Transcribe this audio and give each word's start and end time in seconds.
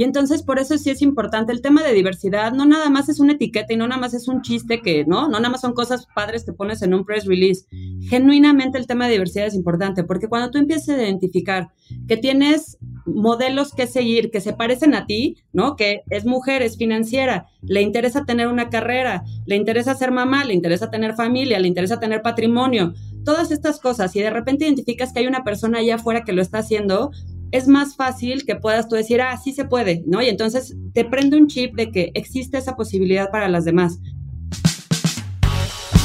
Y 0.00 0.04
entonces 0.04 0.42
por 0.42 0.58
eso 0.58 0.78
sí 0.78 0.88
es 0.88 1.02
importante 1.02 1.52
el 1.52 1.60
tema 1.60 1.82
de 1.82 1.92
diversidad, 1.92 2.54
no 2.54 2.64
nada 2.64 2.88
más 2.88 3.10
es 3.10 3.20
una 3.20 3.34
etiqueta 3.34 3.74
y 3.74 3.76
no 3.76 3.86
nada 3.86 4.00
más 4.00 4.14
es 4.14 4.28
un 4.28 4.40
chiste 4.40 4.80
que, 4.80 5.04
¿no? 5.04 5.28
No 5.28 5.38
nada 5.38 5.50
más 5.50 5.60
son 5.60 5.74
cosas 5.74 6.06
padres 6.14 6.42
que 6.42 6.54
pones 6.54 6.80
en 6.80 6.94
un 6.94 7.04
press 7.04 7.26
release. 7.26 7.66
Genuinamente 8.08 8.78
el 8.78 8.86
tema 8.86 9.04
de 9.04 9.12
diversidad 9.12 9.48
es 9.48 9.54
importante 9.54 10.02
porque 10.02 10.26
cuando 10.26 10.50
tú 10.50 10.56
empiezas 10.56 10.88
a 10.88 11.02
identificar 11.02 11.68
que 12.08 12.16
tienes 12.16 12.78
modelos 13.04 13.74
que 13.74 13.86
seguir 13.86 14.30
que 14.30 14.40
se 14.40 14.54
parecen 14.54 14.94
a 14.94 15.04
ti, 15.04 15.36
¿no? 15.52 15.76
Que 15.76 16.00
es 16.08 16.24
mujer, 16.24 16.62
es 16.62 16.78
financiera, 16.78 17.50
le 17.60 17.82
interesa 17.82 18.24
tener 18.24 18.48
una 18.48 18.70
carrera, 18.70 19.24
le 19.44 19.56
interesa 19.56 19.94
ser 19.94 20.12
mamá, 20.12 20.46
le 20.46 20.54
interesa 20.54 20.90
tener 20.90 21.12
familia, 21.12 21.58
le 21.58 21.68
interesa 21.68 22.00
tener 22.00 22.22
patrimonio, 22.22 22.94
todas 23.22 23.50
estas 23.50 23.78
cosas 23.78 24.16
y 24.16 24.20
de 24.20 24.30
repente 24.30 24.64
identificas 24.64 25.12
que 25.12 25.18
hay 25.20 25.26
una 25.26 25.44
persona 25.44 25.80
allá 25.80 25.96
afuera 25.96 26.24
que 26.24 26.32
lo 26.32 26.40
está 26.40 26.60
haciendo, 26.60 27.10
es 27.52 27.66
más 27.66 27.96
fácil 27.96 28.44
que 28.44 28.56
puedas 28.56 28.88
tú 28.88 28.96
decir, 28.96 29.20
ah, 29.20 29.36
sí 29.36 29.52
se 29.52 29.64
puede, 29.64 30.02
¿no? 30.06 30.22
Y 30.22 30.28
entonces 30.28 30.76
te 30.92 31.04
prende 31.04 31.36
un 31.36 31.48
chip 31.48 31.74
de 31.74 31.90
que 31.90 32.10
existe 32.14 32.58
esa 32.58 32.76
posibilidad 32.76 33.30
para 33.30 33.48
las 33.48 33.64
demás. 33.64 34.00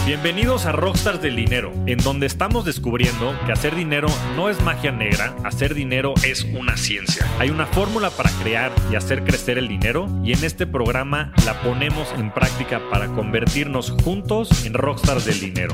Bienvenidos 0.06 0.68
a 0.68 0.72
Rockstars 0.72 1.20
del 1.20 1.36
Dinero, 1.36 1.74
en 1.88 1.98
donde 1.98 2.28
estamos 2.28 2.64
descubriendo 2.64 3.34
que 3.48 3.52
hacer 3.52 3.76
dinero 3.76 4.08
no 4.36 4.52
es 4.52 4.62
magia 4.62 4.92
negra, 4.92 5.36
hacer 5.44 5.74
dinero 5.74 6.14
es 6.24 6.44
una 6.44 6.78
ciencia. 6.78 7.26
Hay 7.40 7.50
una 7.50 7.66
fórmula 7.66 8.12
para 8.12 8.30
crear 8.44 8.72
y 8.92 8.96
hacer 8.96 9.24
crecer 9.24 9.58
el 9.58 9.68
dinero 9.68 10.08
y 10.24 10.34
en 10.34 10.44
este 10.44 10.68
programa 10.68 11.34
la 11.44 11.60
ponemos 11.64 12.14
en 12.20 12.32
práctica 12.32 12.80
para 12.92 13.08
convertirnos 13.08 13.90
juntos 14.04 14.64
en 14.64 14.76
Rockstars 14.76 15.26
del 15.26 15.40
Dinero. 15.40 15.74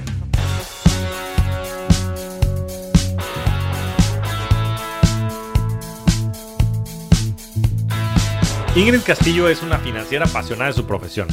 Ingrid 8.73 9.01
Castillo 9.01 9.49
es 9.49 9.63
una 9.63 9.79
financiera 9.79 10.25
apasionada 10.25 10.67
de 10.67 10.77
su 10.77 10.87
profesión. 10.87 11.27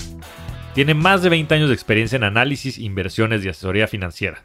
Tiene 0.74 0.94
más 0.94 1.22
de 1.22 1.28
20 1.28 1.54
años 1.54 1.68
de 1.68 1.74
experiencia 1.74 2.16
en 2.16 2.24
análisis, 2.24 2.78
inversiones 2.78 3.44
y 3.44 3.48
asesoría 3.48 3.86
financiera. 3.86 4.42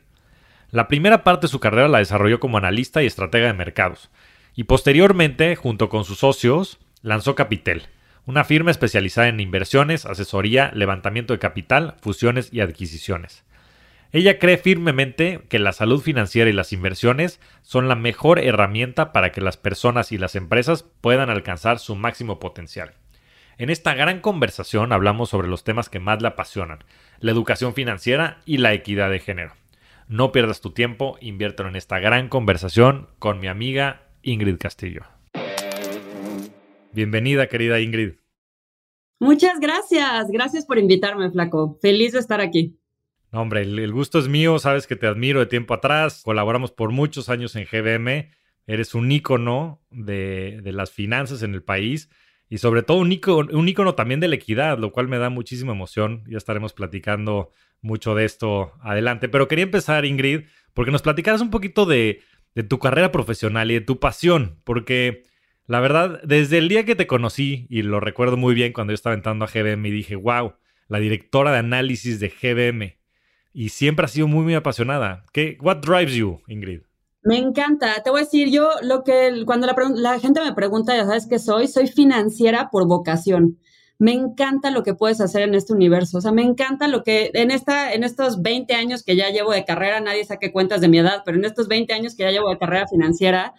La 0.69 0.87
primera 0.87 1.23
parte 1.23 1.47
de 1.47 1.51
su 1.51 1.59
carrera 1.59 1.87
la 1.87 1.97
desarrolló 1.97 2.39
como 2.39 2.59
analista 2.59 3.01
y 3.01 3.07
estratega 3.07 3.47
de 3.47 3.53
mercados, 3.53 4.11
y 4.55 4.65
posteriormente, 4.65 5.55
junto 5.55 5.89
con 5.89 6.05
sus 6.05 6.19
socios, 6.19 6.77
lanzó 7.01 7.33
Capitel, 7.33 7.87
una 8.27 8.43
firma 8.43 8.69
especializada 8.69 9.27
en 9.27 9.39
inversiones, 9.39 10.05
asesoría, 10.05 10.69
levantamiento 10.75 11.33
de 11.33 11.39
capital, 11.39 11.95
fusiones 11.99 12.53
y 12.53 12.61
adquisiciones. 12.61 13.43
Ella 14.13 14.37
cree 14.37 14.57
firmemente 14.57 15.41
que 15.49 15.57
la 15.57 15.73
salud 15.73 15.99
financiera 15.99 16.47
y 16.47 16.53
las 16.53 16.71
inversiones 16.71 17.39
son 17.63 17.87
la 17.87 17.95
mejor 17.95 18.37
herramienta 18.37 19.11
para 19.11 19.31
que 19.31 19.41
las 19.41 19.57
personas 19.57 20.11
y 20.11 20.19
las 20.19 20.35
empresas 20.35 20.83
puedan 20.83 21.31
alcanzar 21.31 21.79
su 21.79 21.95
máximo 21.95 22.37
potencial. 22.39 22.93
En 23.57 23.71
esta 23.71 23.95
gran 23.95 24.19
conversación 24.19 24.93
hablamos 24.93 25.29
sobre 25.29 25.47
los 25.47 25.63
temas 25.63 25.89
que 25.89 25.99
más 25.99 26.21
le 26.21 26.27
apasionan, 26.27 26.83
la 27.21 27.31
educación 27.31 27.73
financiera 27.73 28.37
y 28.45 28.57
la 28.57 28.73
equidad 28.73 29.09
de 29.09 29.17
género. 29.17 29.53
No 30.07 30.31
pierdas 30.31 30.61
tu 30.61 30.73
tiempo, 30.73 31.17
inviértelo 31.19 31.69
en 31.69 31.75
esta 31.75 31.97
gran 31.97 32.29
conversación 32.29 33.07
con 33.17 33.39
mi 33.39 33.47
amiga 33.47 34.03
Ingrid 34.21 34.59
Castillo. 34.59 35.01
Bienvenida, 36.91 37.47
querida 37.47 37.79
Ingrid. 37.79 38.13
Muchas 39.19 39.59
gracias, 39.59 40.29
gracias 40.29 40.67
por 40.67 40.77
invitarme, 40.77 41.31
Flaco. 41.31 41.79
Feliz 41.81 42.11
de 42.11 42.19
estar 42.19 42.41
aquí. 42.41 42.77
No, 43.33 43.41
hombre, 43.41 43.63
el, 43.63 43.91
gusto 43.91 44.19
es 44.19 44.27
mío, 44.27 44.59
sabes 44.59 44.85
que 44.85 44.95
te 44.95 45.07
admiro 45.07 45.39
de 45.39 45.47
tiempo 45.47 45.73
atrás, 45.73 46.21
colaboramos 46.23 46.71
por 46.71 46.91
muchos 46.91 47.29
años 47.29 47.55
en 47.55 47.65
GBM, 47.65 48.29
eres 48.67 48.93
un 48.93 49.11
ícono 49.11 49.81
de, 49.89 50.61
las 50.65 50.91
finanzas 50.91 51.41
en 51.41 51.55
el 51.55 51.63
país 51.63 52.11
y 52.47 52.59
sobre 52.59 52.83
todo 52.83 52.97
un 52.97 53.11
ícono, 53.11 53.49
un 53.57 53.67
ícono 53.67 53.95
también 53.95 54.19
de 54.19 54.27
la 54.27 54.35
equidad, 54.35 54.77
lo 54.77 54.91
cual 54.91 55.07
me 55.07 55.17
da 55.17 55.31
muchísima 55.31 55.71
emoción, 55.71 56.23
ya 56.27 56.37
estaremos 56.37 56.73
platicando 56.73 57.49
mucho 57.81 58.13
de 58.13 58.25
esto 58.25 58.73
adelante, 58.83 59.27
pero 59.29 59.47
quería 59.47 59.63
empezar, 59.63 60.05
Ingrid, 60.05 60.41
porque 60.75 60.91
nos 60.91 61.01
platicaras 61.01 61.41
un 61.41 61.49
poquito 61.49 61.87
de, 61.87 62.21
de 62.53 62.61
tu 62.61 62.77
carrera 62.77 63.11
profesional 63.11 63.71
y 63.71 63.73
de 63.73 63.81
tu 63.81 63.99
pasión, 63.99 64.59
porque... 64.63 65.23
La 65.65 65.79
verdad, 65.79 66.21
desde 66.25 66.57
el 66.57 66.67
día 66.67 66.83
que 66.83 66.93
te 66.93 67.07
conocí, 67.07 67.67
y 67.69 67.83
lo 67.83 68.01
recuerdo 68.01 68.35
muy 68.35 68.53
bien 68.53 68.73
cuando 68.73 68.91
yo 68.91 68.95
estaba 68.95 69.15
entrando 69.15 69.45
a 69.45 69.47
GBM 69.47 69.85
y 69.85 69.91
dije, 69.91 70.17
wow, 70.17 70.55
la 70.89 70.99
directora 70.99 71.53
de 71.53 71.59
análisis 71.59 72.19
de 72.19 72.27
GBM, 72.27 72.97
y 73.53 73.69
siempre 73.69 74.05
ha 74.05 74.09
sido 74.09 74.27
muy, 74.27 74.43
muy 74.43 74.55
apasionada. 74.55 75.23
¿Qué, 75.31 75.57
what 75.61 75.77
drives 75.77 76.13
you, 76.13 76.41
Ingrid? 76.47 76.81
Me 77.23 77.37
encanta. 77.37 78.01
Te 78.03 78.09
voy 78.09 78.21
a 78.21 78.23
decir, 78.23 78.49
yo 78.49 78.69
lo 78.81 79.03
que 79.03 79.43
cuando 79.45 79.67
la, 79.67 80.19
gente 80.19 80.41
me 80.41 80.53
pregunta, 80.53 80.95
ya 80.95 81.05
sabes 81.05 81.25
qué 81.27 81.39
soy, 81.39 81.67
soy 81.67 81.87
financiera 81.87 82.69
por 82.69 82.85
vocación. 82.85 83.59
Me 83.97 84.11
encanta 84.11 84.71
lo 84.71 84.83
que 84.83 84.95
puedes 84.95 85.21
hacer 85.21 85.43
en 85.43 85.55
este 85.55 85.71
universo. 85.71 86.17
O 86.17 86.21
sea, 86.21 86.33
me 86.33 86.41
encanta 86.41 86.89
lo 86.89 87.03
que 87.03 87.31
en, 87.33 87.51
esta, 87.51 87.93
en 87.93 88.03
estos 88.03 88.41
20 88.41 88.73
años 88.73 89.03
que 89.03 89.15
ya 89.15 89.29
llevo 89.29 89.53
de 89.53 89.63
carrera, 89.63 90.01
nadie 90.01 90.25
saque 90.25 90.51
cuentas 90.51 90.81
de 90.81 90.89
mi 90.89 90.97
edad, 90.97 91.21
pero 91.23 91.37
en 91.37 91.45
estos 91.45 91.69
20 91.69 91.93
años 91.93 92.15
que 92.15 92.23
ya 92.23 92.31
llevo 92.31 92.49
de 92.49 92.57
carrera 92.57 92.87
financiera, 92.87 93.53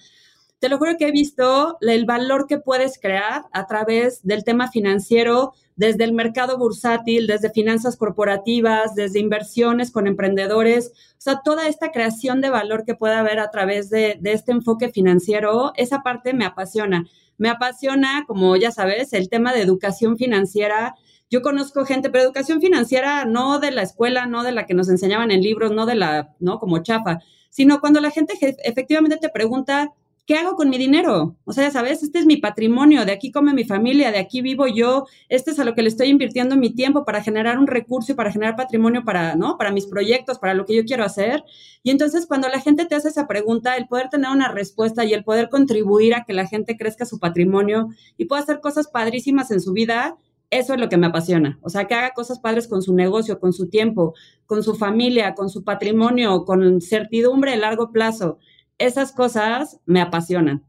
te 0.65 0.71
lo 0.71 0.79
juro 0.79 0.97
que 0.97 1.09
he 1.09 1.13
visto 1.13 1.77
el 1.83 2.07
valor 2.07 2.47
que 2.47 2.57
puedes 2.57 2.99
crear 2.99 3.45
a 3.53 3.67
través 3.67 4.23
del 4.23 4.45
tema 4.45 4.71
financiero, 4.71 5.53
desde 5.77 6.05
el 6.05 6.15
mercado 6.15 6.57
bursátil, 6.57 7.27
desde 7.27 7.51
finanzas 7.51 7.99
corporativas, 7.99 8.95
desde 8.95 9.21
inversiones 9.21 9.91
con 9.91 10.07
emprendedores. 10.07 10.93
O 11.19 11.21
sea, 11.21 11.43
toda 11.45 11.69
esta 11.69 11.93
creación 11.93 12.41
de 12.41 12.49
valor 12.49 12.87
que 12.87 12.95
puede 12.95 13.15
haber 13.15 13.41
a 13.41 13.51
través 13.51 13.91
de, 13.91 14.19
este 14.25 14.53
enfoque 14.53 14.89
financiero, 14.89 15.75
esa 15.77 16.03
parte 16.03 16.33
me 16.33 16.47
apasiona. 16.47 17.05
Me 17.37 17.51
apasiona, 17.51 18.25
como 18.27 18.57
ya 18.57 18.71
sabes, 18.71 19.13
el 19.13 19.29
tema 19.29 19.53
de 19.53 19.61
educación 19.61 20.17
financiera. 20.17 20.95
Yo 21.29 21.43
conozco 21.43 21.85
gente, 21.85 22.09
pero 22.09 22.25
educación 22.25 22.63
financiera 22.63 23.27
no 23.27 23.59
de 23.59 23.71
la 23.71 23.83
escuela, 23.83 24.25
no 24.25 24.43
de 24.43 24.53
la 24.53 24.65
que 24.65 24.73
nos 24.73 24.89
enseñaban 24.89 25.31
en 25.31 25.43
libros, 25.43 25.73
no 25.73 25.85
de 25.85 25.97
la, 25.97 26.35
¿no? 26.41 26.59
Como 26.59 26.79
chafa, 26.79 27.21
sino 27.51 27.83
cuando 27.83 28.01
la 28.01 28.11
gente 28.11 28.33
efectivamente 28.65 29.19
te 29.19 29.29
pregunta, 29.29 29.93
¿qué 30.27 30.37
hago 30.37 30.57
con 30.57 30.71
mi 30.71 30.79
dinero? 30.79 31.37
O 31.45 31.53
sea, 31.53 31.71
sabes, 31.71 32.03
este 32.03 32.19
es 32.19 32.27
mi 32.27 32.39
patrimonio, 32.39 33.05
de 33.05 33.13
aquí 33.13 33.31
come 33.31 33.53
mi 33.53 33.65
familia, 33.65 34.11
de 34.11 34.19
aquí 34.19 34.41
vivo 34.41 34.67
yo, 34.67 35.07
este 35.29 35.51
es 35.51 35.59
a 35.59 35.65
lo 35.65 35.75
que 35.75 35.83
le 35.83 35.89
estoy 35.89 36.09
invirtiendo 36.09 36.57
mi 36.57 36.75
tiempo 36.75 37.05
para 37.05 37.23
generar 37.23 37.59
un 37.59 37.67
recurso 37.67 38.13
y 38.13 38.15
para 38.15 38.33
generar 38.33 38.57
patrimonio 38.57 39.05
para, 39.05 39.35
¿no? 39.35 39.59
Para 39.59 39.71
mis 39.71 39.87
proyectos, 39.87 40.39
para 40.39 40.55
lo 40.55 40.65
que 40.65 40.77
yo 40.77 40.85
quiero 40.85 41.05
hacer. 41.05 41.45
Y 41.83 41.91
entonces 41.91 42.27
cuando 42.27 42.49
la 42.49 42.61
gente 42.61 42.87
te 42.87 42.95
hace 42.95 43.09
esa 43.09 43.27
pregunta, 43.27 43.77
el 43.77 43.87
poder 43.87 44.09
tener 44.09 44.31
una 44.31 44.49
respuesta 44.49 45.05
y 45.05 45.13
el 45.13 45.25
poder 45.25 45.51
contribuir 45.51 46.15
a 46.15 46.25
que 46.25 46.33
la 46.33 46.47
gente 46.47 46.77
crezca 46.77 47.05
su 47.05 47.19
patrimonio 47.19 47.89
y 48.17 48.25
pueda 48.25 48.43
hacer 48.43 48.61
cosas 48.61 48.89
padrísimas 48.89 49.51
en 49.51 49.61
su 49.61 49.73
vida, 49.73 50.17
eso 50.51 50.73
es 50.75 50.81
lo 50.81 50.89
que 50.89 50.97
me 50.97 51.09
apasiona. 51.09 51.59
O 51.63 51.69
sea, 51.69 51.87
que 51.87 51.95
haga 51.95 52.15
cosas 52.15 52.39
padres 52.39 52.69
con 52.69 52.81
su 52.81 52.95
negocio, 52.95 53.41
con 53.41 53.53
su 53.53 53.69
tiempo, 53.69 54.15
con 54.47 54.63
su 54.63 54.75
familia, 54.75 55.35
con 55.35 55.51
su 55.51 55.65
patrimonio, 55.65 56.45
con 56.45 56.81
certidumbre 56.81 57.53
a 57.53 57.57
largo 57.57 57.93
plazo 57.93 58.39
esas 58.79 59.13
cosas 59.13 59.81
me 59.87 60.01
apasionan. 60.01 60.65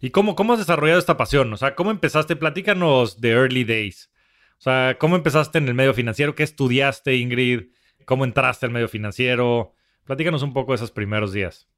¿Y 0.00 0.10
cómo, 0.10 0.34
cómo 0.36 0.52
has 0.52 0.58
desarrollado 0.58 0.98
esta 0.98 1.16
pasión? 1.16 1.52
O 1.52 1.56
sea, 1.56 1.74
¿cómo 1.74 1.90
empezaste? 1.90 2.36
Platícanos 2.36 3.20
de 3.20 3.30
Early 3.30 3.64
Days. 3.64 4.10
O 4.58 4.62
sea, 4.64 4.96
¿cómo 4.98 5.16
empezaste 5.16 5.58
en 5.58 5.68
el 5.68 5.74
medio 5.74 5.94
financiero? 5.94 6.34
¿Qué 6.34 6.42
estudiaste, 6.42 7.16
Ingrid? 7.16 7.70
¿Cómo 8.04 8.24
entraste 8.24 8.66
al 8.66 8.72
medio 8.72 8.88
financiero? 8.88 9.74
Platícanos 10.04 10.42
un 10.42 10.52
poco 10.52 10.72
de 10.72 10.76
esos 10.76 10.90
primeros 10.90 11.32
días. 11.32 11.68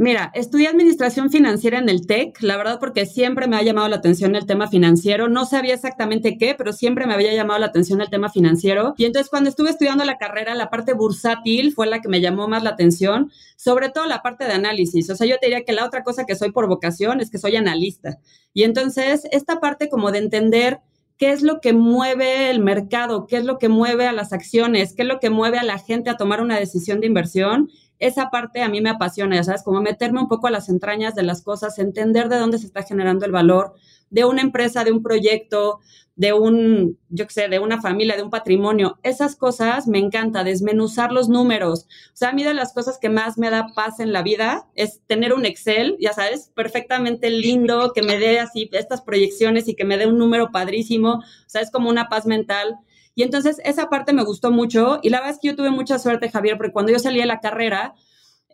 Mira, 0.00 0.30
estudié 0.32 0.68
administración 0.68 1.28
financiera 1.28 1.76
en 1.76 1.88
el 1.88 2.06
TEC, 2.06 2.40
la 2.42 2.56
verdad 2.56 2.78
porque 2.78 3.04
siempre 3.04 3.48
me 3.48 3.56
ha 3.56 3.62
llamado 3.62 3.88
la 3.88 3.96
atención 3.96 4.36
el 4.36 4.46
tema 4.46 4.68
financiero. 4.68 5.28
No 5.28 5.44
sabía 5.44 5.74
exactamente 5.74 6.38
qué, 6.38 6.54
pero 6.56 6.72
siempre 6.72 7.04
me 7.04 7.14
había 7.14 7.34
llamado 7.34 7.58
la 7.58 7.66
atención 7.66 8.00
el 8.00 8.08
tema 8.08 8.30
financiero. 8.30 8.94
Y 8.96 9.06
entonces 9.06 9.28
cuando 9.28 9.50
estuve 9.50 9.70
estudiando 9.70 10.04
la 10.04 10.16
carrera, 10.16 10.54
la 10.54 10.70
parte 10.70 10.92
bursátil 10.92 11.72
fue 11.72 11.88
la 11.88 12.00
que 12.00 12.08
me 12.08 12.20
llamó 12.20 12.46
más 12.46 12.62
la 12.62 12.70
atención, 12.70 13.32
sobre 13.56 13.88
todo 13.88 14.06
la 14.06 14.22
parte 14.22 14.44
de 14.44 14.52
análisis. 14.52 15.10
O 15.10 15.16
sea, 15.16 15.26
yo 15.26 15.36
te 15.40 15.46
diría 15.46 15.64
que 15.64 15.72
la 15.72 15.84
otra 15.84 16.04
cosa 16.04 16.26
que 16.26 16.36
soy 16.36 16.52
por 16.52 16.68
vocación 16.68 17.20
es 17.20 17.28
que 17.28 17.38
soy 17.38 17.56
analista. 17.56 18.20
Y 18.54 18.62
entonces 18.62 19.26
esta 19.32 19.58
parte 19.58 19.88
como 19.88 20.12
de 20.12 20.18
entender 20.18 20.78
qué 21.16 21.32
es 21.32 21.42
lo 21.42 21.60
que 21.60 21.72
mueve 21.72 22.50
el 22.50 22.60
mercado, 22.60 23.26
qué 23.26 23.36
es 23.38 23.44
lo 23.44 23.58
que 23.58 23.68
mueve 23.68 24.06
a 24.06 24.12
las 24.12 24.32
acciones, 24.32 24.94
qué 24.94 25.02
es 25.02 25.08
lo 25.08 25.18
que 25.18 25.28
mueve 25.28 25.58
a 25.58 25.64
la 25.64 25.78
gente 25.78 26.08
a 26.08 26.16
tomar 26.16 26.40
una 26.40 26.56
decisión 26.56 27.00
de 27.00 27.08
inversión 27.08 27.68
esa 27.98 28.30
parte 28.30 28.62
a 28.62 28.68
mí 28.68 28.80
me 28.80 28.90
apasiona, 28.90 29.36
ya 29.36 29.44
sabes, 29.44 29.62
como 29.62 29.80
meterme 29.80 30.20
un 30.20 30.28
poco 30.28 30.46
a 30.46 30.50
las 30.50 30.68
entrañas 30.68 31.14
de 31.14 31.22
las 31.22 31.42
cosas, 31.42 31.78
entender 31.78 32.28
de 32.28 32.38
dónde 32.38 32.58
se 32.58 32.66
está 32.66 32.82
generando 32.82 33.26
el 33.26 33.32
valor 33.32 33.74
de 34.10 34.24
una 34.24 34.42
empresa, 34.42 34.84
de 34.84 34.92
un 34.92 35.02
proyecto, 35.02 35.80
de 36.18 36.32
un, 36.32 36.98
yo 37.10 37.28
qué 37.28 37.32
sé, 37.32 37.48
de 37.48 37.60
una 37.60 37.80
familia, 37.80 38.16
de 38.16 38.24
un 38.24 38.30
patrimonio. 38.30 38.98
Esas 39.04 39.36
cosas 39.36 39.86
me 39.86 39.98
encanta, 39.98 40.42
desmenuzar 40.42 41.12
los 41.12 41.28
números. 41.28 41.86
O 42.12 42.16
sea, 42.16 42.30
a 42.30 42.32
mí 42.32 42.42
de 42.42 42.54
las 42.54 42.72
cosas 42.72 42.98
que 42.98 43.08
más 43.08 43.38
me 43.38 43.50
da 43.50 43.68
paz 43.72 44.00
en 44.00 44.12
la 44.12 44.22
vida 44.22 44.66
es 44.74 45.00
tener 45.06 45.32
un 45.32 45.46
Excel, 45.46 45.96
ya 46.00 46.12
sabes, 46.12 46.50
perfectamente 46.56 47.30
lindo, 47.30 47.92
que 47.94 48.02
me 48.02 48.18
dé 48.18 48.40
así 48.40 48.68
estas 48.72 49.00
proyecciones 49.02 49.68
y 49.68 49.76
que 49.76 49.84
me 49.84 49.96
dé 49.96 50.08
un 50.08 50.18
número 50.18 50.50
padrísimo. 50.50 51.18
O 51.18 51.22
sea, 51.46 51.62
es 51.62 51.70
como 51.70 51.88
una 51.88 52.08
paz 52.08 52.26
mental. 52.26 52.78
Y 53.18 53.24
entonces 53.24 53.60
esa 53.64 53.88
parte 53.88 54.12
me 54.12 54.22
gustó 54.22 54.52
mucho 54.52 55.00
y 55.02 55.10
la 55.10 55.18
verdad 55.18 55.34
es 55.34 55.40
que 55.40 55.48
yo 55.48 55.56
tuve 55.56 55.72
mucha 55.72 55.98
suerte, 55.98 56.30
Javier, 56.30 56.56
porque 56.56 56.70
cuando 56.70 56.92
yo 56.92 57.00
salí 57.00 57.18
de 57.18 57.26
la 57.26 57.40
carrera, 57.40 57.96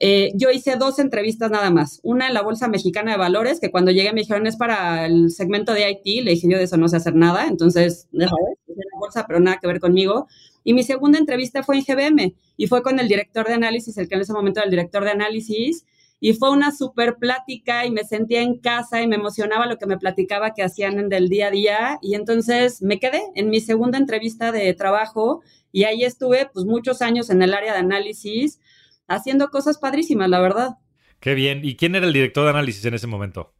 eh, 0.00 0.30
yo 0.36 0.50
hice 0.50 0.76
dos 0.76 0.98
entrevistas 0.98 1.50
nada 1.50 1.68
más. 1.68 2.00
Una 2.02 2.28
en 2.28 2.32
la 2.32 2.40
Bolsa 2.40 2.66
Mexicana 2.66 3.12
de 3.12 3.18
Valores, 3.18 3.60
que 3.60 3.70
cuando 3.70 3.90
llegué 3.90 4.14
me 4.14 4.22
dijeron 4.22 4.46
es 4.46 4.56
para 4.56 5.04
el 5.04 5.30
segmento 5.30 5.74
de 5.74 5.90
IT. 5.90 6.24
Le 6.24 6.30
dije 6.30 6.48
yo 6.50 6.56
de 6.56 6.64
eso 6.64 6.78
no 6.78 6.88
sé 6.88 6.96
hacer 6.96 7.14
nada, 7.14 7.46
entonces, 7.46 8.08
deja 8.10 8.34
en 8.66 8.74
la 8.76 8.98
bolsa, 8.98 9.26
pero 9.26 9.38
nada 9.38 9.58
que 9.60 9.66
ver 9.66 9.80
conmigo. 9.80 10.28
Y 10.64 10.72
mi 10.72 10.82
segunda 10.82 11.18
entrevista 11.18 11.62
fue 11.62 11.76
en 11.76 11.84
GBM 11.84 12.34
y 12.56 12.66
fue 12.66 12.82
con 12.82 12.98
el 12.98 13.06
director 13.06 13.46
de 13.46 13.52
análisis, 13.52 13.98
el 13.98 14.08
que 14.08 14.14
en 14.14 14.22
ese 14.22 14.32
momento 14.32 14.60
era 14.60 14.64
el 14.64 14.70
director 14.70 15.04
de 15.04 15.10
análisis. 15.10 15.84
Y 16.26 16.32
fue 16.32 16.50
una 16.50 16.72
súper 16.72 17.16
plática 17.16 17.84
y 17.84 17.90
me 17.90 18.02
sentía 18.02 18.40
en 18.40 18.58
casa 18.58 19.02
y 19.02 19.06
me 19.06 19.16
emocionaba 19.16 19.66
lo 19.66 19.76
que 19.76 19.84
me 19.84 19.98
platicaba 19.98 20.54
que 20.54 20.62
hacían 20.62 20.98
en 20.98 21.10
del 21.10 21.28
día 21.28 21.48
a 21.48 21.50
día. 21.50 21.98
Y 22.00 22.14
entonces 22.14 22.80
me 22.80 22.98
quedé 22.98 23.20
en 23.34 23.50
mi 23.50 23.60
segunda 23.60 23.98
entrevista 23.98 24.50
de 24.50 24.72
trabajo 24.72 25.42
y 25.70 25.84
ahí 25.84 26.02
estuve 26.02 26.48
pues 26.50 26.64
muchos 26.64 27.02
años 27.02 27.28
en 27.28 27.42
el 27.42 27.52
área 27.52 27.74
de 27.74 27.80
análisis 27.80 28.58
haciendo 29.06 29.50
cosas 29.50 29.76
padrísimas, 29.76 30.30
la 30.30 30.40
verdad. 30.40 30.78
Qué 31.20 31.34
bien. 31.34 31.60
¿Y 31.62 31.76
quién 31.76 31.94
era 31.94 32.06
el 32.06 32.14
director 32.14 32.44
de 32.44 32.50
análisis 32.52 32.82
en 32.86 32.94
ese 32.94 33.06
momento? 33.06 33.52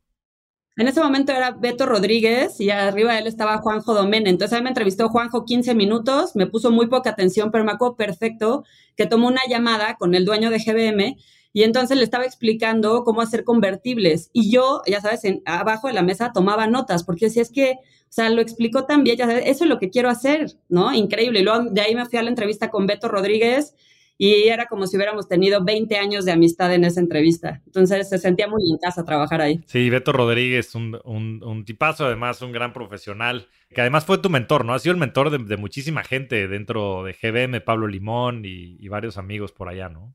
En 0.78 0.88
ese 0.88 1.02
momento 1.02 1.32
era 1.32 1.50
Beto 1.50 1.84
Rodríguez 1.84 2.58
y 2.62 2.70
arriba 2.70 3.12
de 3.12 3.18
él 3.18 3.26
estaba 3.26 3.58
Juanjo 3.58 3.92
Domene. 3.92 4.30
Entonces 4.30 4.56
a 4.56 4.60
mí 4.60 4.64
me 4.64 4.70
entrevistó 4.70 5.10
Juanjo 5.10 5.44
15 5.44 5.74
minutos, 5.74 6.34
me 6.34 6.46
puso 6.46 6.70
muy 6.70 6.86
poca 6.86 7.10
atención, 7.10 7.50
pero 7.50 7.62
me 7.62 7.72
acuerdo 7.72 7.96
perfecto 7.96 8.64
que 8.96 9.04
tomó 9.04 9.28
una 9.28 9.42
llamada 9.50 9.96
con 9.96 10.14
el 10.14 10.24
dueño 10.24 10.48
de 10.48 10.60
GBM 10.60 11.16
y 11.54 11.62
entonces 11.62 11.96
le 11.96 12.02
estaba 12.02 12.24
explicando 12.24 13.04
cómo 13.04 13.22
hacer 13.22 13.44
convertibles. 13.44 14.28
Y 14.32 14.50
yo, 14.50 14.82
ya 14.86 15.00
sabes, 15.00 15.22
abajo 15.46 15.86
de 15.86 15.94
la 15.94 16.02
mesa 16.02 16.32
tomaba 16.34 16.66
notas, 16.66 17.04
porque 17.04 17.30
si 17.30 17.38
es 17.38 17.50
que, 17.50 17.76
o 17.78 18.10
sea, 18.10 18.28
lo 18.28 18.42
explicó 18.42 18.86
también, 18.86 19.16
ya 19.16 19.26
sabes, 19.26 19.44
eso 19.46 19.62
es 19.62 19.70
lo 19.70 19.78
que 19.78 19.88
quiero 19.88 20.10
hacer, 20.10 20.50
¿no? 20.68 20.92
Increíble. 20.92 21.38
Y 21.40 21.42
luego 21.44 21.70
de 21.70 21.80
ahí 21.80 21.94
me 21.94 22.06
fui 22.06 22.18
a 22.18 22.22
la 22.24 22.28
entrevista 22.28 22.70
con 22.70 22.88
Beto 22.88 23.06
Rodríguez 23.06 23.76
y 24.18 24.48
era 24.48 24.66
como 24.66 24.88
si 24.88 24.96
hubiéramos 24.96 25.28
tenido 25.28 25.64
20 25.64 25.96
años 25.96 26.24
de 26.24 26.32
amistad 26.32 26.74
en 26.74 26.82
esa 26.82 26.98
entrevista. 26.98 27.62
Entonces 27.66 28.08
se 28.08 28.18
sentía 28.18 28.48
muy 28.48 28.68
en 28.68 28.78
casa 28.78 29.04
trabajar 29.04 29.40
ahí. 29.40 29.60
Sí, 29.66 29.90
Beto 29.90 30.12
Rodríguez, 30.12 30.74
un, 30.74 31.00
un, 31.04 31.64
tipazo, 31.64 32.06
además 32.06 32.42
un 32.42 32.50
gran 32.50 32.72
profesional, 32.72 33.46
que 33.70 33.80
además 33.80 34.04
fue 34.04 34.18
tu 34.18 34.28
mentor, 34.28 34.64
¿no? 34.64 34.74
Ha 34.74 34.80
sido 34.80 34.92
el 34.92 34.98
mentor 34.98 35.30
de, 35.30 35.56
muchísima 35.56 36.02
gente 36.02 36.48
dentro 36.48 37.04
de 37.04 37.12
GBM, 37.12 37.60
Pablo 37.60 37.86
Limón 37.86 38.42
y, 38.44 38.88
varios 38.88 39.18
amigos 39.18 39.52
por 39.52 39.68
allá, 39.68 39.88
¿no? 39.88 40.14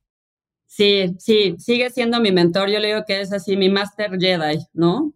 Sí, 0.69 1.15
sí, 1.17 1.55
sigue 1.57 1.89
siendo 1.89 2.21
mi 2.21 2.31
mentor. 2.31 2.69
Yo 2.69 2.79
le 2.79 2.89
digo 2.89 3.03
que 3.05 3.21
es 3.21 3.33
así 3.33 3.57
mi 3.57 3.69
Master 3.69 4.11
Jedi, 4.19 4.59
¿no? 4.73 5.13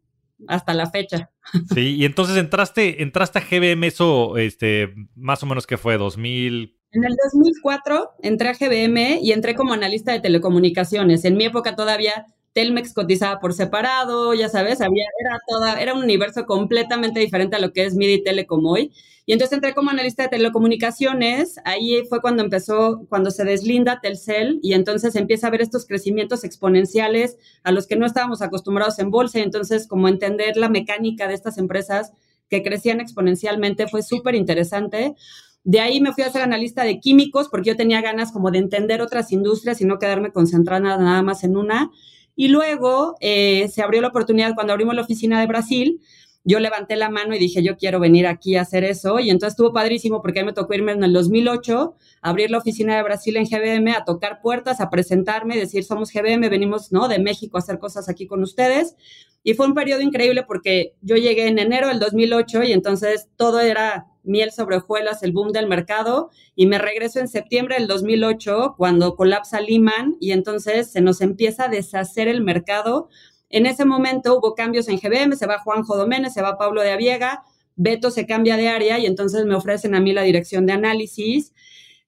Hasta 0.48 0.74
la 0.74 0.90
fecha. 0.90 1.30
Sí, 1.74 1.96
y 1.98 2.06
entonces 2.06 2.38
entraste, 2.38 3.04
entraste 3.04 3.38
a 3.40 3.44
GBM, 3.44 3.86
eso, 3.86 4.38
este, 4.38 4.94
más 5.16 5.44
o 5.44 5.46
menos 5.46 5.68
que 5.68 5.78
fue 5.78 5.98
2000, 5.98 6.76
en 6.94 7.04
el 7.04 7.16
2004 7.24 8.12
entré 8.22 8.50
a 8.50 8.54
GBM 8.54 9.20
y 9.22 9.32
entré 9.32 9.56
como 9.56 9.74
analista 9.74 10.12
de 10.12 10.20
telecomunicaciones. 10.20 11.26
En 11.26 11.36
mi 11.38 11.46
época 11.46 11.76
todavía 11.76 12.28
Telmex 12.54 12.94
cotizaba 12.94 13.40
por 13.40 13.54
separado, 13.54 14.34
ya 14.34 14.48
sabes, 14.48 14.80
había, 14.82 15.06
era, 15.20 15.40
toda, 15.48 15.82
era 15.82 15.94
un 15.94 16.04
universo 16.04 16.46
completamente 16.46 17.20
diferente 17.20 17.56
a 17.56 17.60
lo 17.60 17.74
que 17.74 17.86
es 17.86 17.96
MIDI 17.96 18.24
Telecom 18.24 18.66
hoy. 18.66 18.92
Y 19.26 19.32
entonces 19.32 19.56
entré 19.56 19.74
como 19.74 19.90
analista 19.90 20.24
de 20.24 20.30
telecomunicaciones, 20.30 21.56
ahí 21.64 22.04
fue 22.10 22.20
cuando 22.22 22.44
empezó, 22.44 23.06
cuando 23.08 23.32
se 23.32 23.46
deslinda 23.46 24.02
Telcel 24.02 24.60
y 24.62 24.74
entonces 24.74 25.16
empieza 25.16 25.48
a 25.48 25.50
ver 25.50 25.62
estos 25.62 25.86
crecimientos 25.86 26.44
exponenciales 26.44 27.38
a 27.64 27.72
los 27.72 27.88
que 27.88 27.96
no 27.96 28.06
estábamos 28.06 28.42
acostumbrados 28.42 29.00
en 29.00 29.12
bolsa. 29.12 29.40
Y 29.40 29.44
entonces 29.44 29.88
como 29.88 30.10
entender 30.10 30.58
la 30.58 30.68
mecánica 30.68 31.28
de 31.28 31.36
estas 31.36 31.58
empresas 31.58 32.12
que 32.50 32.64
crecían 32.64 33.00
exponencialmente 33.00 33.88
fue 33.88 34.04
súper 34.04 34.36
interesante. 34.36 35.16
De 35.64 35.80
ahí 35.80 36.02
me 36.02 36.12
fui 36.12 36.26
a 36.26 36.30
ser 36.30 36.42
analista 36.42 36.84
de 36.84 37.00
químicos 37.00 37.48
porque 37.48 37.70
yo 37.70 37.78
tenía 37.78 38.02
ganas 38.02 38.34
como 38.34 38.52
de 38.52 38.58
entender 38.58 39.02
otras 39.02 39.32
industrias 39.32 39.80
y 39.80 39.86
no 39.86 40.00
quedarme 40.00 40.34
concentrada 40.34 40.98
nada 40.98 41.22
más 41.22 41.46
en 41.46 41.56
una. 41.56 41.92
Y 42.36 42.48
luego 42.48 43.16
eh, 43.20 43.70
se 43.74 43.82
abrió 43.82 44.02
la 44.02 44.08
oportunidad 44.10 44.56
cuando 44.56 44.74
abrimos 44.74 44.96
la 44.96 45.02
oficina 45.02 45.40
de 45.40 45.48
Brasil. 45.48 46.02
Yo 46.44 46.60
levanté 46.60 46.96
la 46.96 47.10
mano 47.10 47.36
y 47.36 47.40
dije, 47.40 47.64
yo 47.64 47.78
quiero 47.78 48.00
venir 48.00 48.28
aquí 48.28 48.56
a 48.56 48.62
hacer 48.62 48.84
eso. 48.84 49.20
Y 49.20 49.30
entonces 49.30 49.54
estuvo 49.54 49.72
padrísimo 49.72 50.22
porque 50.22 50.40
ahí 50.40 50.46
me 50.46 50.54
tocó 50.54 50.74
irme 50.74 50.92
en 50.92 51.04
el 51.04 51.14
2008, 51.14 51.96
abrir 52.22 52.52
la 52.52 52.58
oficina 52.58 52.98
de 52.98 53.04
Brasil 53.04 53.38
en 53.38 53.46
GBM, 53.46 53.96
a 53.96 54.04
tocar 54.04 54.42
puertas, 54.42 54.82
a 54.82 54.90
presentarme, 54.90 55.58
decir, 55.58 55.84
somos 55.84 56.12
GBM, 56.12 56.50
venimos 56.50 56.92
¿no? 56.92 57.08
de 57.08 57.20
México 57.20 57.58
a 57.58 57.60
hacer 57.60 57.80
cosas 57.80 58.10
aquí 58.10 58.28
con 58.28 58.44
ustedes. 58.44 58.96
Y 59.44 59.54
fue 59.54 59.68
un 59.68 59.74
periodo 59.74 60.02
increíble 60.02 60.44
porque 60.44 60.96
yo 61.02 61.16
llegué 61.16 61.48
en 61.48 61.60
enero 61.60 61.88
del 61.88 62.00
2008 62.00 62.64
y 62.64 62.72
entonces 62.72 63.30
todo 63.36 63.60
era 63.60 64.08
miel 64.24 64.52
sobre 64.52 64.78
hojuelas, 64.78 65.22
el 65.24 65.34
boom 65.34 65.52
del 65.52 65.68
mercado, 65.68 66.30
y 66.56 66.66
me 66.66 66.78
regreso 66.78 67.20
en 67.20 67.28
septiembre 67.28 67.76
del 67.76 67.88
2008 67.88 68.76
cuando 68.78 69.16
colapsa 69.16 69.60
Lehman 69.60 70.16
y 70.20 70.32
entonces 70.32 70.92
se 70.92 71.02
nos 71.02 71.22
empieza 71.22 71.66
a 71.66 71.68
deshacer 71.68 72.28
el 72.28 72.42
mercado. 72.42 73.10
En 73.54 73.66
ese 73.66 73.86
momento 73.86 74.38
hubo 74.38 74.56
cambios 74.56 74.88
en 74.90 74.98
GBM, 74.98 75.36
se 75.36 75.48
va 75.48 75.60
Juanjo 75.60 75.96
Doménez, 75.96 76.34
se 76.34 76.42
va 76.42 76.58
Pablo 76.58 76.82
de 76.82 76.92
Aviega, 76.92 77.44
Beto 77.76 78.12
se 78.12 78.26
cambia 78.26 78.58
de 78.58 78.68
área 78.68 79.00
y 79.00 79.06
entonces 79.06 79.46
me 79.46 79.56
ofrecen 79.56 79.96
a 79.96 80.00
mí 80.00 80.12
la 80.12 80.24
dirección 80.24 80.66
de 80.66 80.74
análisis, 80.74 81.54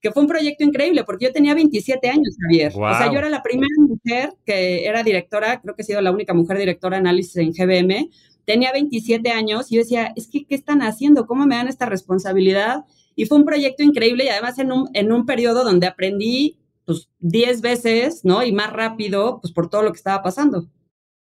que 0.01 0.11
fue 0.11 0.23
un 0.23 0.27
proyecto 0.27 0.63
increíble 0.63 1.03
porque 1.03 1.25
yo 1.25 1.31
tenía 1.31 1.55
27 1.55 2.09
años, 2.09 2.35
Javier. 2.41 2.73
O 2.75 2.97
sea, 2.97 3.11
yo 3.11 3.17
era 3.17 3.29
la 3.29 3.41
primera 3.41 3.73
mujer 3.77 4.33
que 4.45 4.85
era 4.85 5.03
directora, 5.03 5.61
creo 5.61 5.75
que 5.75 5.81
he 5.83 5.85
sido 5.85 6.01
la 6.01 6.11
única 6.11 6.33
mujer 6.33 6.57
directora 6.57 6.97
de 6.97 7.01
análisis 7.01 7.37
en 7.37 7.51
GBM 7.53 8.09
tenía 8.45 8.71
27 8.71 9.31
años 9.31 9.71
y 9.71 9.75
yo 9.75 9.81
decía, 9.81 10.13
es 10.15 10.27
que, 10.27 10.45
¿qué 10.45 10.55
están 10.55 10.81
haciendo? 10.81 11.25
¿Cómo 11.25 11.45
me 11.45 11.55
dan 11.55 11.67
esta 11.67 11.87
responsabilidad? 11.87 12.85
Y 13.15 13.25
fue 13.25 13.37
un 13.37 13.45
proyecto 13.45 13.83
increíble 13.83 14.25
y 14.25 14.29
además 14.29 14.57
en 14.59 14.71
un, 14.71 14.89
en 14.93 15.11
un 15.11 15.25
periodo 15.25 15.63
donde 15.63 15.87
aprendí 15.87 16.59
pues 16.85 17.09
10 17.19 17.61
veces, 17.61 18.23
¿no? 18.23 18.43
Y 18.43 18.51
más 18.51 18.71
rápido, 18.71 19.39
pues 19.41 19.51
por 19.51 19.69
todo 19.69 19.81
lo 19.81 19.91
que 19.91 19.97
estaba 19.97 20.21
pasando. 20.21 20.67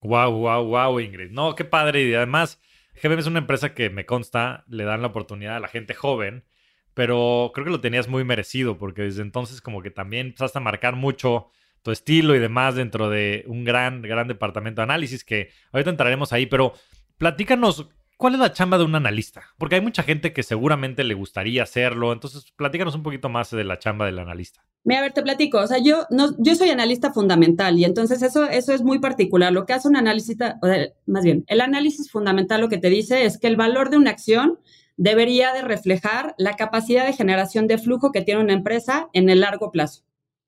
Wow, 0.04 0.32
wow, 0.32 0.64
wow, 0.64 1.00
Ingrid. 1.00 1.30
No, 1.30 1.54
qué 1.54 1.64
padre. 1.64 2.02
Y 2.04 2.14
además, 2.14 2.60
GBM 3.02 3.20
es 3.20 3.26
una 3.26 3.38
empresa 3.38 3.74
que 3.74 3.88
me 3.88 4.04
consta, 4.04 4.64
le 4.68 4.84
dan 4.84 5.00
la 5.00 5.08
oportunidad 5.08 5.56
a 5.56 5.60
la 5.60 5.68
gente 5.68 5.94
joven, 5.94 6.44
pero 6.92 7.52
creo 7.54 7.64
que 7.64 7.70
lo 7.70 7.80
tenías 7.80 8.06
muy 8.06 8.22
merecido 8.22 8.76
porque 8.76 9.00
desde 9.00 9.22
entonces 9.22 9.62
como 9.62 9.80
que 9.80 9.90
también 9.90 10.26
empezaste 10.26 10.58
a 10.58 10.60
marcar 10.60 10.94
mucho 10.94 11.48
tu 11.82 11.90
estilo 11.90 12.34
y 12.34 12.38
demás 12.38 12.74
dentro 12.74 13.08
de 13.08 13.44
un 13.46 13.64
gran, 13.64 14.02
gran 14.02 14.28
departamento 14.28 14.82
de 14.82 14.84
análisis 14.84 15.24
que 15.24 15.50
ahorita 15.72 15.90
entraremos 15.90 16.34
ahí, 16.34 16.44
pero 16.44 16.74
platícanos, 17.16 17.88
¿cuál 18.24 18.36
es 18.36 18.40
la 18.40 18.54
chamba 18.54 18.78
de 18.78 18.84
un 18.84 18.94
analista? 18.94 19.42
Porque 19.58 19.74
hay 19.74 19.82
mucha 19.82 20.02
gente 20.02 20.32
que 20.32 20.42
seguramente 20.42 21.04
le 21.04 21.12
gustaría 21.12 21.62
hacerlo, 21.62 22.10
entonces 22.10 22.50
platícanos 22.56 22.94
un 22.94 23.02
poquito 23.02 23.28
más 23.28 23.50
de 23.50 23.64
la 23.64 23.78
chamba 23.78 24.06
del 24.06 24.18
analista. 24.18 24.64
Mira, 24.82 25.00
a 25.00 25.02
ver, 25.02 25.12
te 25.12 25.22
platico, 25.22 25.58
o 25.58 25.66
sea, 25.66 25.76
yo, 25.76 26.06
no, 26.08 26.30
yo 26.38 26.54
soy 26.54 26.70
analista 26.70 27.12
fundamental 27.12 27.78
y 27.78 27.84
entonces 27.84 28.22
eso, 28.22 28.48
eso 28.48 28.72
es 28.72 28.80
muy 28.80 28.98
particular. 28.98 29.52
Lo 29.52 29.66
que 29.66 29.74
hace 29.74 29.88
un 29.88 29.96
analista, 29.96 30.58
más 31.04 31.22
bien, 31.22 31.44
el 31.48 31.60
análisis 31.60 32.10
fundamental 32.10 32.62
lo 32.62 32.70
que 32.70 32.78
te 32.78 32.88
dice 32.88 33.26
es 33.26 33.36
que 33.36 33.46
el 33.46 33.56
valor 33.56 33.90
de 33.90 33.98
una 33.98 34.12
acción 34.12 34.58
debería 34.96 35.52
de 35.52 35.60
reflejar 35.60 36.34
la 36.38 36.56
capacidad 36.56 37.04
de 37.04 37.12
generación 37.12 37.66
de 37.66 37.76
flujo 37.76 38.10
que 38.10 38.22
tiene 38.22 38.40
una 38.40 38.54
empresa 38.54 39.10
en 39.12 39.28
el 39.28 39.40
largo 39.40 39.70
plazo. 39.70 40.02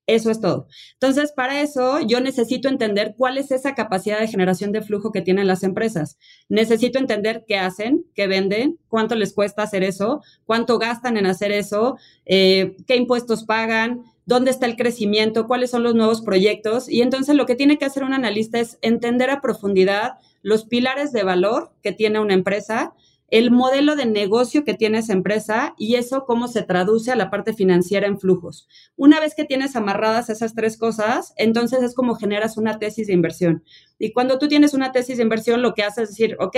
Eso 0.07 0.31
es 0.31 0.39
todo. 0.39 0.67
Entonces, 0.93 1.33
para 1.33 1.61
eso 1.61 1.99
yo 1.99 2.21
necesito 2.21 2.69
entender 2.69 3.13
cuál 3.17 3.37
es 3.37 3.51
esa 3.51 3.75
capacidad 3.75 4.19
de 4.21 4.29
generación 4.29 4.71
de 4.71 4.81
flujo 4.81 5.11
que 5.11 5.21
tienen 5.21 5.47
las 5.47 5.63
empresas. 5.63 6.17
Necesito 6.47 6.97
entender 6.97 7.43
qué 7.45 7.57
hacen, 7.57 8.05
qué 8.15 8.25
venden, 8.27 8.79
cuánto 8.87 9.15
les 9.15 9.33
cuesta 9.33 9.63
hacer 9.63 9.83
eso, 9.83 10.21
cuánto 10.45 10.79
gastan 10.79 11.17
en 11.17 11.25
hacer 11.25 11.51
eso, 11.51 11.97
eh, 12.25 12.77
qué 12.87 12.95
impuestos 12.95 13.43
pagan, 13.43 14.05
dónde 14.25 14.51
está 14.51 14.65
el 14.65 14.77
crecimiento, 14.77 15.45
cuáles 15.45 15.71
son 15.71 15.83
los 15.83 15.93
nuevos 15.93 16.21
proyectos. 16.21 16.87
Y 16.87 17.01
entonces 17.01 17.35
lo 17.35 17.45
que 17.45 17.55
tiene 17.55 17.77
que 17.77 17.85
hacer 17.85 18.05
un 18.05 18.13
analista 18.13 18.59
es 18.59 18.77
entender 18.81 19.29
a 19.29 19.41
profundidad 19.41 20.19
los 20.41 20.63
pilares 20.63 21.11
de 21.11 21.23
valor 21.23 21.73
que 21.83 21.91
tiene 21.91 22.21
una 22.21 22.33
empresa 22.33 22.93
el 23.29 23.51
modelo 23.51 23.95
de 23.95 24.05
negocio 24.05 24.63
que 24.63 24.73
tiene 24.73 24.99
esa 24.99 25.13
empresa 25.13 25.73
y 25.77 25.95
eso 25.95 26.25
cómo 26.25 26.47
se 26.47 26.63
traduce 26.63 27.11
a 27.11 27.15
la 27.15 27.29
parte 27.29 27.53
financiera 27.53 28.07
en 28.07 28.19
flujos. 28.19 28.67
Una 28.95 29.19
vez 29.19 29.35
que 29.35 29.43
tienes 29.43 29.75
amarradas 29.75 30.29
esas 30.29 30.55
tres 30.55 30.77
cosas, 30.77 31.33
entonces 31.35 31.83
es 31.83 31.93
como 31.93 32.15
generas 32.15 32.57
una 32.57 32.79
tesis 32.79 33.07
de 33.07 33.13
inversión. 33.13 33.63
Y 33.99 34.13
cuando 34.13 34.39
tú 34.39 34.47
tienes 34.47 34.73
una 34.73 34.91
tesis 34.91 35.17
de 35.17 35.23
inversión, 35.23 35.61
lo 35.61 35.73
que 35.73 35.83
haces 35.83 36.03
es 36.03 36.09
decir, 36.09 36.37
ok, 36.39 36.55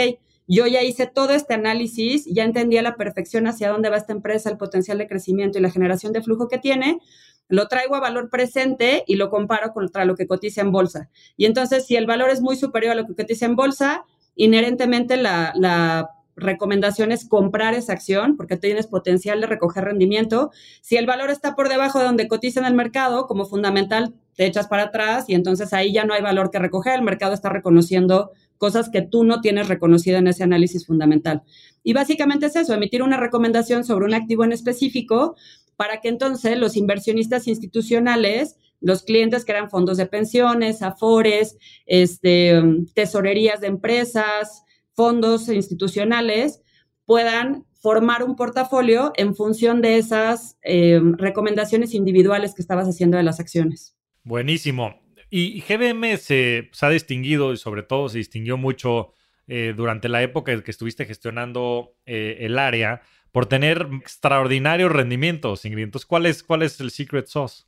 yo 0.47 0.65
ya 0.67 0.83
hice 0.83 1.07
todo 1.07 1.31
este 1.33 1.53
análisis, 1.53 2.25
ya 2.25 2.43
entendí 2.43 2.77
a 2.77 2.81
la 2.81 2.95
perfección 2.95 3.47
hacia 3.47 3.69
dónde 3.69 3.89
va 3.89 3.97
esta 3.97 4.13
empresa, 4.13 4.49
el 4.49 4.57
potencial 4.57 4.97
de 4.97 5.07
crecimiento 5.07 5.59
y 5.59 5.61
la 5.61 5.69
generación 5.69 6.11
de 6.11 6.23
flujo 6.23 6.47
que 6.47 6.57
tiene, 6.57 6.99
lo 7.47 7.67
traigo 7.67 7.95
a 7.95 7.99
valor 7.99 8.29
presente 8.29 9.03
y 9.07 9.15
lo 9.15 9.29
comparo 9.29 9.73
contra 9.73 10.05
lo 10.05 10.15
que 10.15 10.27
cotiza 10.27 10.61
en 10.61 10.71
bolsa. 10.71 11.09
Y 11.35 11.45
entonces, 11.45 11.85
si 11.85 11.95
el 11.95 12.05
valor 12.05 12.29
es 12.29 12.41
muy 12.41 12.55
superior 12.55 12.93
a 12.93 12.95
lo 12.95 13.07
que 13.07 13.15
cotiza 13.15 13.45
en 13.45 13.55
bolsa, 13.55 14.05
inherentemente 14.35 15.17
la, 15.17 15.51
la 15.55 16.09
recomendación 16.39 17.11
es 17.11 17.27
comprar 17.27 17.73
esa 17.73 17.93
acción 17.93 18.37
porque 18.37 18.57
tienes 18.57 18.87
potencial 18.87 19.41
de 19.41 19.47
recoger 19.47 19.85
rendimiento. 19.85 20.51
Si 20.81 20.97
el 20.97 21.05
valor 21.05 21.29
está 21.29 21.55
por 21.55 21.69
debajo 21.69 21.99
de 21.99 22.05
donde 22.05 22.27
cotiza 22.27 22.59
en 22.59 22.65
el 22.65 22.73
mercado, 22.73 23.27
como 23.27 23.45
fundamental, 23.45 24.13
te 24.35 24.45
echas 24.45 24.67
para 24.67 24.83
atrás 24.83 25.25
y 25.27 25.35
entonces 25.35 25.73
ahí 25.73 25.93
ya 25.93 26.05
no 26.05 26.13
hay 26.13 26.21
valor 26.21 26.51
que 26.51 26.59
recoger. 26.59 26.95
El 26.95 27.03
mercado 27.03 27.33
está 27.33 27.49
reconociendo 27.49 28.31
cosas 28.57 28.89
que 28.89 29.01
tú 29.01 29.23
no 29.23 29.41
tienes 29.41 29.67
reconocido 29.67 30.17
en 30.17 30.27
ese 30.27 30.43
análisis 30.43 30.85
fundamental. 30.85 31.43
Y 31.83 31.93
básicamente 31.93 32.47
es 32.47 32.55
eso, 32.55 32.73
emitir 32.73 33.03
una 33.03 33.17
recomendación 33.17 33.83
sobre 33.83 34.05
un 34.05 34.13
activo 34.13 34.43
en 34.43 34.51
específico 34.51 35.35
para 35.75 36.01
que 36.01 36.09
entonces 36.09 36.57
los 36.57 36.75
inversionistas 36.75 37.47
institucionales 37.47 38.57
los 38.81 39.03
clientes 39.03 39.45
que 39.45 39.51
eran 39.51 39.69
fondos 39.69 39.97
de 39.97 40.05
pensiones, 40.05 40.81
afores, 40.81 41.57
este, 41.85 42.61
tesorerías 42.93 43.61
de 43.61 43.67
empresas, 43.67 44.63
fondos 44.99 45.47
institucionales, 45.47 46.61
puedan 47.05 47.65
formar 47.81 48.21
un 48.21 48.35
portafolio 48.35 49.13
en 49.15 49.33
función 49.33 49.81
de 49.81 49.97
esas 49.97 50.57
eh, 50.61 50.99
recomendaciones 51.17 51.93
individuales 51.93 52.53
que 52.53 52.61
estabas 52.61 52.85
haciendo 52.85 53.15
de 53.15 53.23
las 53.23 53.39
acciones. 53.39 53.95
Buenísimo. 54.25 54.99
Y 55.29 55.61
GBM 55.61 56.17
se, 56.17 56.69
ha 56.81 56.89
distinguido 56.89 57.53
y 57.53 57.57
sobre 57.57 57.83
todo 57.83 58.09
se 58.09 58.17
distinguió 58.17 58.57
mucho 58.57 59.13
eh, 59.47 59.73
durante 59.73 60.09
la 60.09 60.21
época 60.21 60.51
en 60.51 60.63
que 60.63 60.71
estuviste 60.71 61.05
gestionando 61.05 61.95
eh, 62.05 62.39
el 62.41 62.59
área 62.59 63.01
por 63.31 63.45
tener 63.45 63.87
extraordinarios 64.01 64.91
rendimientos, 64.91 65.63
Ingrid. 65.63 65.85
Entonces, 65.85 66.07
¿cuál 66.07 66.25
es, 66.25 66.43
cuál 66.43 66.61
es 66.61 66.77
el 66.81 66.91
secret 66.91 67.27
sauce? 67.27 67.63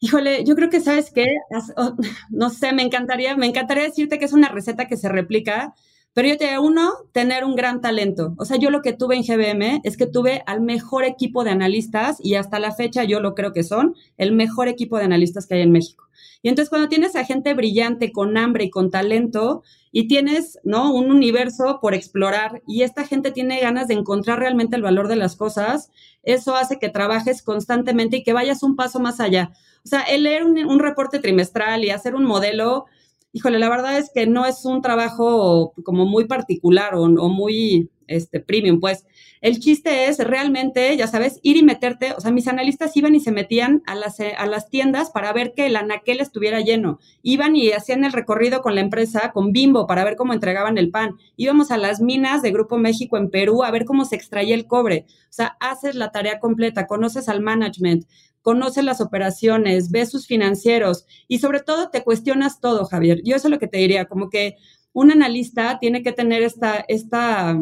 Híjole, 0.00 0.42
yo 0.44 0.56
creo 0.56 0.70
que 0.70 0.80
sabes 0.80 1.12
que, 1.12 1.36
oh, 1.76 1.94
no 2.30 2.50
sé, 2.50 2.72
me 2.72 2.82
encantaría, 2.82 3.36
me 3.36 3.46
encantaría 3.46 3.84
decirte 3.84 4.18
que 4.18 4.24
es 4.24 4.32
una 4.32 4.48
receta 4.48 4.88
que 4.88 4.96
se 4.96 5.08
replica, 5.08 5.72
pero 6.14 6.28
yo 6.28 6.38
te 6.38 6.48
digo, 6.48 6.62
uno, 6.62 6.92
tener 7.12 7.44
un 7.44 7.56
gran 7.56 7.80
talento. 7.80 8.34
O 8.38 8.44
sea, 8.44 8.56
yo 8.56 8.70
lo 8.70 8.82
que 8.82 8.92
tuve 8.92 9.16
en 9.16 9.22
GBM 9.22 9.80
es 9.82 9.96
que 9.96 10.06
tuve 10.06 10.42
al 10.46 10.60
mejor 10.60 11.04
equipo 11.04 11.44
de 11.44 11.50
analistas 11.50 12.18
y 12.20 12.36
hasta 12.36 12.60
la 12.60 12.72
fecha 12.72 13.04
yo 13.04 13.20
lo 13.20 13.34
creo 13.34 13.52
que 13.52 13.64
son 13.64 13.94
el 14.16 14.32
mejor 14.32 14.68
equipo 14.68 14.96
de 14.96 15.04
analistas 15.04 15.46
que 15.46 15.54
hay 15.54 15.62
en 15.62 15.72
México. 15.72 16.04
Y 16.40 16.48
entonces 16.48 16.70
cuando 16.70 16.88
tienes 16.88 17.16
a 17.16 17.24
gente 17.24 17.52
brillante, 17.54 18.12
con 18.12 18.36
hambre 18.36 18.64
y 18.64 18.70
con 18.70 18.90
talento, 18.90 19.62
y 19.96 20.08
tienes, 20.08 20.58
¿no? 20.64 20.92
Un 20.92 21.12
universo 21.12 21.78
por 21.80 21.94
explorar 21.94 22.62
y 22.66 22.82
esta 22.82 23.06
gente 23.06 23.30
tiene 23.30 23.60
ganas 23.60 23.86
de 23.86 23.94
encontrar 23.94 24.40
realmente 24.40 24.74
el 24.74 24.82
valor 24.82 25.06
de 25.06 25.14
las 25.14 25.36
cosas, 25.36 25.92
eso 26.24 26.56
hace 26.56 26.80
que 26.80 26.88
trabajes 26.88 27.42
constantemente 27.42 28.16
y 28.16 28.22
que 28.24 28.32
vayas 28.32 28.64
un 28.64 28.74
paso 28.74 28.98
más 28.98 29.20
allá. 29.20 29.52
O 29.84 29.88
sea, 29.88 30.00
el 30.00 30.24
leer 30.24 30.44
un, 30.44 30.78
reporte 30.80 31.20
trimestral 31.20 31.84
y 31.84 31.90
hacer 31.90 32.16
un 32.16 32.24
modelo, 32.24 32.86
híjole, 33.34 33.58
la 33.58 33.68
verdad 33.68 33.98
es 33.98 34.10
que 34.14 34.28
no 34.28 34.46
es 34.46 34.64
un 34.64 34.80
trabajo 34.80 35.74
como 35.82 36.06
muy 36.06 36.26
particular 36.26 36.94
o, 36.94 37.08
muy 37.08 37.90
este, 38.06 38.38
premium, 38.38 38.78
pues. 38.78 39.06
El 39.40 39.58
chiste 39.58 40.06
es 40.06 40.18
realmente, 40.18 40.96
ya 40.96 41.08
sabes, 41.08 41.40
ir 41.42 41.56
y 41.56 41.64
meterte, 41.64 42.12
o 42.16 42.20
sea, 42.20 42.30
mis 42.30 42.46
analistas 42.46 42.96
iban 42.96 43.14
y 43.16 43.20
se 43.20 43.32
metían 43.32 43.82
a 43.86 43.96
las, 43.96 44.20
eh, 44.20 44.34
a 44.38 44.46
las 44.46 44.70
tiendas 44.70 45.10
para 45.10 45.32
ver 45.32 45.52
que 45.52 45.66
el 45.66 45.74
anaquel 45.74 46.20
estuviera 46.20 46.60
lleno, 46.60 47.00
iban 47.22 47.56
y 47.56 47.72
hacían 47.72 48.04
el 48.04 48.12
recorrido 48.12 48.62
con 48.62 48.76
la 48.76 48.82
empresa, 48.82 49.32
con 49.32 49.50
Bimbo, 49.50 49.88
para 49.88 50.04
ver 50.04 50.14
cómo 50.14 50.32
entregaban 50.32 50.78
el 50.78 50.90
pan, 50.90 51.16
íbamos 51.36 51.72
a 51.72 51.76
las 51.76 52.00
minas 52.00 52.40
de 52.40 52.52
Grupo 52.52 52.78
México 52.78 53.16
en 53.16 53.30
Perú 53.30 53.64
a 53.64 53.72
ver 53.72 53.84
cómo 53.84 54.04
se 54.04 54.14
extraía 54.14 54.54
el 54.54 54.66
cobre, 54.66 55.06
o 55.08 55.32
sea, 55.32 55.56
haces 55.58 55.96
la 55.96 56.12
tarea 56.12 56.38
completa, 56.38 56.86
conoces 56.86 57.28
al 57.28 57.40
management, 57.40 58.06
conoces 58.44 58.84
las 58.84 59.00
operaciones, 59.00 59.90
ves 59.90 60.10
sus 60.10 60.26
financieros 60.26 61.06
y 61.26 61.38
sobre 61.38 61.60
todo 61.60 61.88
te 61.88 62.04
cuestionas 62.04 62.60
todo, 62.60 62.84
Javier. 62.84 63.22
Yo 63.24 63.34
eso 63.34 63.48
es 63.48 63.50
lo 63.50 63.58
que 63.58 63.68
te 63.68 63.78
diría, 63.78 64.04
como 64.04 64.28
que 64.28 64.56
un 64.92 65.10
analista 65.10 65.78
tiene 65.80 66.02
que 66.02 66.12
tener 66.12 66.42
esta, 66.42 66.84
esta, 66.86 67.58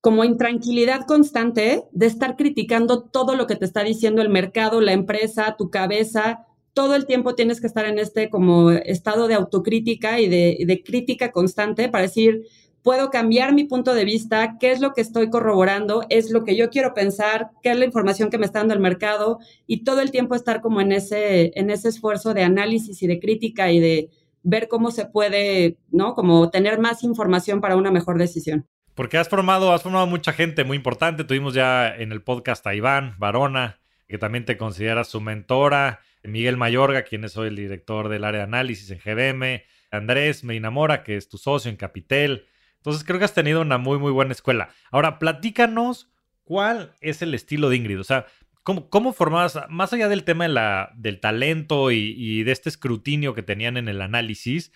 como 0.00 0.22
intranquilidad 0.22 1.04
constante 1.04 1.82
de 1.90 2.06
estar 2.06 2.36
criticando 2.36 3.02
todo 3.02 3.34
lo 3.34 3.48
que 3.48 3.56
te 3.56 3.64
está 3.64 3.82
diciendo 3.82 4.22
el 4.22 4.28
mercado, 4.28 4.80
la 4.80 4.92
empresa, 4.92 5.56
tu 5.58 5.68
cabeza. 5.68 6.46
Todo 6.74 6.94
el 6.94 7.04
tiempo 7.04 7.34
tienes 7.34 7.60
que 7.60 7.66
estar 7.66 7.84
en 7.84 7.98
este 7.98 8.30
como 8.30 8.70
estado 8.70 9.26
de 9.26 9.34
autocrítica 9.34 10.20
y 10.20 10.28
de 10.28 10.82
crítica 10.86 11.32
constante 11.32 11.88
para 11.88 12.02
decir, 12.02 12.46
puedo 12.82 13.10
cambiar 13.10 13.54
mi 13.54 13.64
punto 13.64 13.94
de 13.94 14.04
vista, 14.04 14.56
qué 14.58 14.72
es 14.72 14.80
lo 14.80 14.92
que 14.92 15.00
estoy 15.00 15.30
corroborando, 15.30 16.04
es 16.08 16.30
lo 16.30 16.44
que 16.44 16.56
yo 16.56 16.70
quiero 16.70 16.94
pensar, 16.94 17.50
qué 17.62 17.70
es 17.70 17.76
la 17.76 17.84
información 17.84 18.30
que 18.30 18.38
me 18.38 18.46
está 18.46 18.58
dando 18.58 18.74
el 18.74 18.80
mercado 18.80 19.38
y 19.66 19.84
todo 19.84 20.00
el 20.00 20.10
tiempo 20.10 20.34
estar 20.34 20.60
como 20.60 20.80
en 20.80 20.92
ese, 20.92 21.52
en 21.54 21.70
ese 21.70 21.88
esfuerzo 21.88 22.34
de 22.34 22.42
análisis 22.42 23.02
y 23.02 23.06
de 23.06 23.20
crítica 23.20 23.70
y 23.70 23.80
de 23.80 24.10
ver 24.42 24.68
cómo 24.68 24.90
se 24.90 25.06
puede, 25.06 25.78
¿no? 25.90 26.14
Como 26.14 26.50
tener 26.50 26.80
más 26.80 27.04
información 27.04 27.60
para 27.60 27.76
una 27.76 27.90
mejor 27.90 28.18
decisión. 28.18 28.66
Porque 28.94 29.16
has 29.16 29.28
formado, 29.28 29.72
has 29.72 29.82
formado 29.82 30.06
mucha 30.06 30.32
gente 30.32 30.64
muy 30.64 30.76
importante. 30.76 31.24
Tuvimos 31.24 31.54
ya 31.54 31.88
en 31.88 32.12
el 32.12 32.22
podcast 32.22 32.66
a 32.66 32.74
Iván 32.74 33.14
Barona, 33.18 33.80
que 34.06 34.18
también 34.18 34.44
te 34.44 34.58
considera 34.58 35.04
su 35.04 35.20
mentora. 35.20 36.00
Miguel 36.24 36.56
Mayorga, 36.56 37.02
quien 37.02 37.24
es 37.24 37.36
hoy 37.36 37.48
el 37.48 37.56
director 37.56 38.08
del 38.08 38.24
área 38.24 38.40
de 38.40 38.44
análisis 38.44 38.90
en 38.90 38.98
GBM. 38.98 39.62
Andrés 39.90 40.44
me 40.44 40.56
enamora, 40.56 41.02
que 41.04 41.16
es 41.16 41.28
tu 41.28 41.38
socio 41.38 41.70
en 41.70 41.76
Capitel. 41.76 42.46
Entonces 42.82 43.04
creo 43.04 43.20
que 43.20 43.24
has 43.24 43.32
tenido 43.32 43.60
una 43.60 43.78
muy, 43.78 43.96
muy 43.96 44.10
buena 44.10 44.32
escuela. 44.32 44.70
Ahora, 44.90 45.20
platícanos 45.20 46.10
cuál 46.42 46.94
es 47.00 47.22
el 47.22 47.32
estilo 47.32 47.68
de 47.68 47.76
Ingrid. 47.76 48.00
O 48.00 48.04
sea, 48.04 48.26
¿cómo, 48.64 48.90
cómo 48.90 49.12
formabas, 49.12 49.56
más 49.68 49.92
allá 49.92 50.08
del 50.08 50.24
tema 50.24 50.44
de 50.44 50.50
la, 50.50 50.90
del 50.96 51.20
talento 51.20 51.92
y, 51.92 52.42
de 52.42 52.50
este 52.50 52.68
escrutinio 52.68 53.34
que 53.34 53.44
tenían 53.44 53.76
en 53.76 53.88
el 53.88 54.02
análisis, 54.02 54.72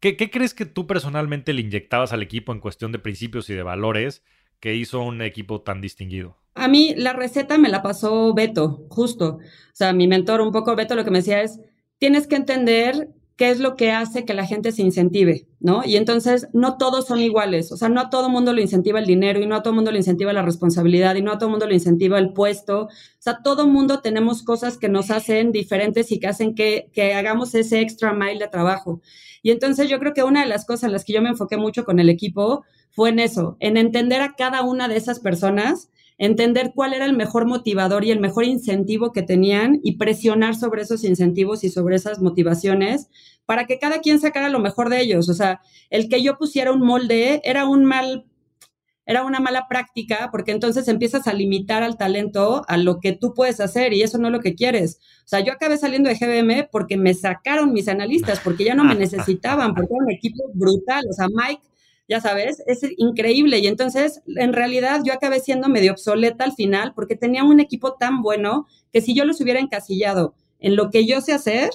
¿Qué, 0.00 0.30
crees 0.30 0.54
que 0.54 0.66
tú 0.66 0.86
personalmente 0.86 1.52
le 1.52 1.62
inyectabas 1.62 2.12
al 2.12 2.22
equipo 2.22 2.52
en 2.52 2.60
cuestión 2.60 2.92
de 2.92 2.98
principios 2.98 3.48
y 3.48 3.54
de 3.54 3.62
valores 3.62 4.22
que 4.60 4.74
hizo 4.74 5.00
un 5.00 5.22
equipo 5.22 5.62
tan 5.62 5.80
distinguido? 5.80 6.36
A 6.54 6.68
mí 6.68 6.94
la 6.96 7.12
receta 7.12 7.58
me 7.58 7.70
la 7.70 7.82
pasó 7.82 8.34
Beto, 8.34 8.86
justo. 8.90 9.38
O 9.38 9.40
sea, 9.72 9.92
mi 9.94 10.06
mentor, 10.06 10.42
un 10.42 10.52
poco 10.52 10.76
Beto, 10.76 10.94
lo 10.94 11.04
que 11.04 11.10
me 11.10 11.18
decía 11.18 11.42
es, 11.42 11.60
tienes 11.98 12.26
que 12.26 12.36
entender 12.36 13.08
qué 13.36 13.50
es 13.50 13.60
lo 13.60 13.76
que 13.76 13.92
hace 13.92 14.24
que 14.24 14.32
la 14.32 14.46
gente 14.46 14.72
se 14.72 14.82
incentive, 14.82 15.46
¿no? 15.60 15.84
Y 15.84 15.96
entonces 15.96 16.48
no 16.54 16.78
todos 16.78 17.06
son 17.06 17.20
iguales, 17.20 17.70
o 17.70 17.76
sea, 17.76 17.90
no 17.90 18.00
a 18.00 18.10
todo 18.10 18.30
mundo 18.30 18.54
lo 18.54 18.62
incentiva 18.62 18.98
el 18.98 19.06
dinero 19.06 19.40
y 19.40 19.46
no 19.46 19.56
a 19.56 19.62
todo 19.62 19.74
mundo 19.74 19.92
lo 19.92 19.98
incentiva 19.98 20.32
la 20.32 20.42
responsabilidad 20.42 21.14
y 21.16 21.22
no 21.22 21.32
a 21.32 21.38
todo 21.38 21.50
mundo 21.50 21.66
lo 21.66 21.74
incentiva 21.74 22.18
el 22.18 22.32
puesto, 22.32 22.84
o 22.84 22.88
sea, 23.18 23.42
todo 23.42 23.66
mundo 23.66 24.00
tenemos 24.00 24.42
cosas 24.42 24.78
que 24.78 24.88
nos 24.88 25.10
hacen 25.10 25.52
diferentes 25.52 26.10
y 26.12 26.18
que 26.18 26.28
hacen 26.28 26.54
que, 26.54 26.90
que 26.94 27.12
hagamos 27.14 27.54
ese 27.54 27.80
extra 27.80 28.14
mile 28.14 28.38
de 28.38 28.48
trabajo. 28.48 29.02
Y 29.42 29.50
entonces 29.50 29.88
yo 29.90 29.98
creo 29.98 30.14
que 30.14 30.24
una 30.24 30.40
de 30.40 30.48
las 30.48 30.64
cosas 30.64 30.84
en 30.84 30.92
las 30.92 31.04
que 31.04 31.12
yo 31.12 31.22
me 31.22 31.28
enfoqué 31.28 31.58
mucho 31.58 31.84
con 31.84 32.00
el 32.00 32.08
equipo 32.08 32.64
fue 32.90 33.10
en 33.10 33.18
eso, 33.18 33.56
en 33.60 33.76
entender 33.76 34.22
a 34.22 34.34
cada 34.34 34.62
una 34.62 34.88
de 34.88 34.96
esas 34.96 35.20
personas 35.20 35.90
entender 36.18 36.72
cuál 36.74 36.94
era 36.94 37.04
el 37.04 37.16
mejor 37.16 37.46
motivador 37.46 38.04
y 38.04 38.10
el 38.10 38.20
mejor 38.20 38.44
incentivo 38.44 39.12
que 39.12 39.22
tenían 39.22 39.80
y 39.82 39.96
presionar 39.96 40.54
sobre 40.54 40.82
esos 40.82 41.04
incentivos 41.04 41.64
y 41.64 41.70
sobre 41.70 41.96
esas 41.96 42.20
motivaciones 42.20 43.08
para 43.44 43.66
que 43.66 43.78
cada 43.78 44.00
quien 44.00 44.18
sacara 44.18 44.48
lo 44.48 44.58
mejor 44.58 44.88
de 44.88 45.00
ellos. 45.00 45.28
O 45.28 45.34
sea, 45.34 45.60
el 45.90 46.08
que 46.08 46.22
yo 46.22 46.38
pusiera 46.38 46.72
un 46.72 46.80
molde 46.80 47.40
era 47.44 47.66
un 47.66 47.84
mal 47.84 48.24
era 49.08 49.22
una 49.22 49.38
mala 49.38 49.68
práctica 49.68 50.30
porque 50.32 50.50
entonces 50.50 50.88
empiezas 50.88 51.28
a 51.28 51.32
limitar 51.32 51.84
al 51.84 51.96
talento 51.96 52.64
a 52.66 52.76
lo 52.76 52.98
que 52.98 53.12
tú 53.12 53.34
puedes 53.34 53.60
hacer 53.60 53.92
y 53.92 54.02
eso 54.02 54.18
no 54.18 54.28
es 54.28 54.32
lo 54.32 54.40
que 54.40 54.56
quieres. 54.56 54.98
O 55.24 55.28
sea, 55.28 55.40
yo 55.40 55.52
acabé 55.52 55.78
saliendo 55.78 56.08
de 56.08 56.16
GBM 56.16 56.68
porque 56.72 56.96
me 56.96 57.14
sacaron 57.14 57.72
mis 57.72 57.86
analistas, 57.86 58.40
porque 58.40 58.64
ya 58.64 58.74
no 58.74 58.82
me 58.82 58.94
necesitaban, 58.96 59.74
porque 59.74 59.94
era 59.94 60.04
un 60.04 60.10
equipo 60.10 60.50
brutal. 60.54 61.04
O 61.08 61.12
sea, 61.12 61.28
Mike 61.28 61.62
ya 62.08 62.20
sabes, 62.20 62.62
es 62.66 62.80
increíble. 62.96 63.58
Y 63.58 63.66
entonces, 63.66 64.22
en 64.26 64.52
realidad, 64.52 65.00
yo 65.04 65.12
acabé 65.12 65.40
siendo 65.40 65.68
medio 65.68 65.92
obsoleta 65.92 66.44
al 66.44 66.52
final 66.52 66.92
porque 66.94 67.16
tenía 67.16 67.44
un 67.44 67.60
equipo 67.60 67.94
tan 67.94 68.22
bueno 68.22 68.66
que 68.92 69.00
si 69.00 69.14
yo 69.14 69.24
los 69.24 69.40
hubiera 69.40 69.60
encasillado 69.60 70.34
en 70.60 70.76
lo 70.76 70.90
que 70.90 71.06
yo 71.06 71.20
sé 71.20 71.32
hacer, 71.32 71.70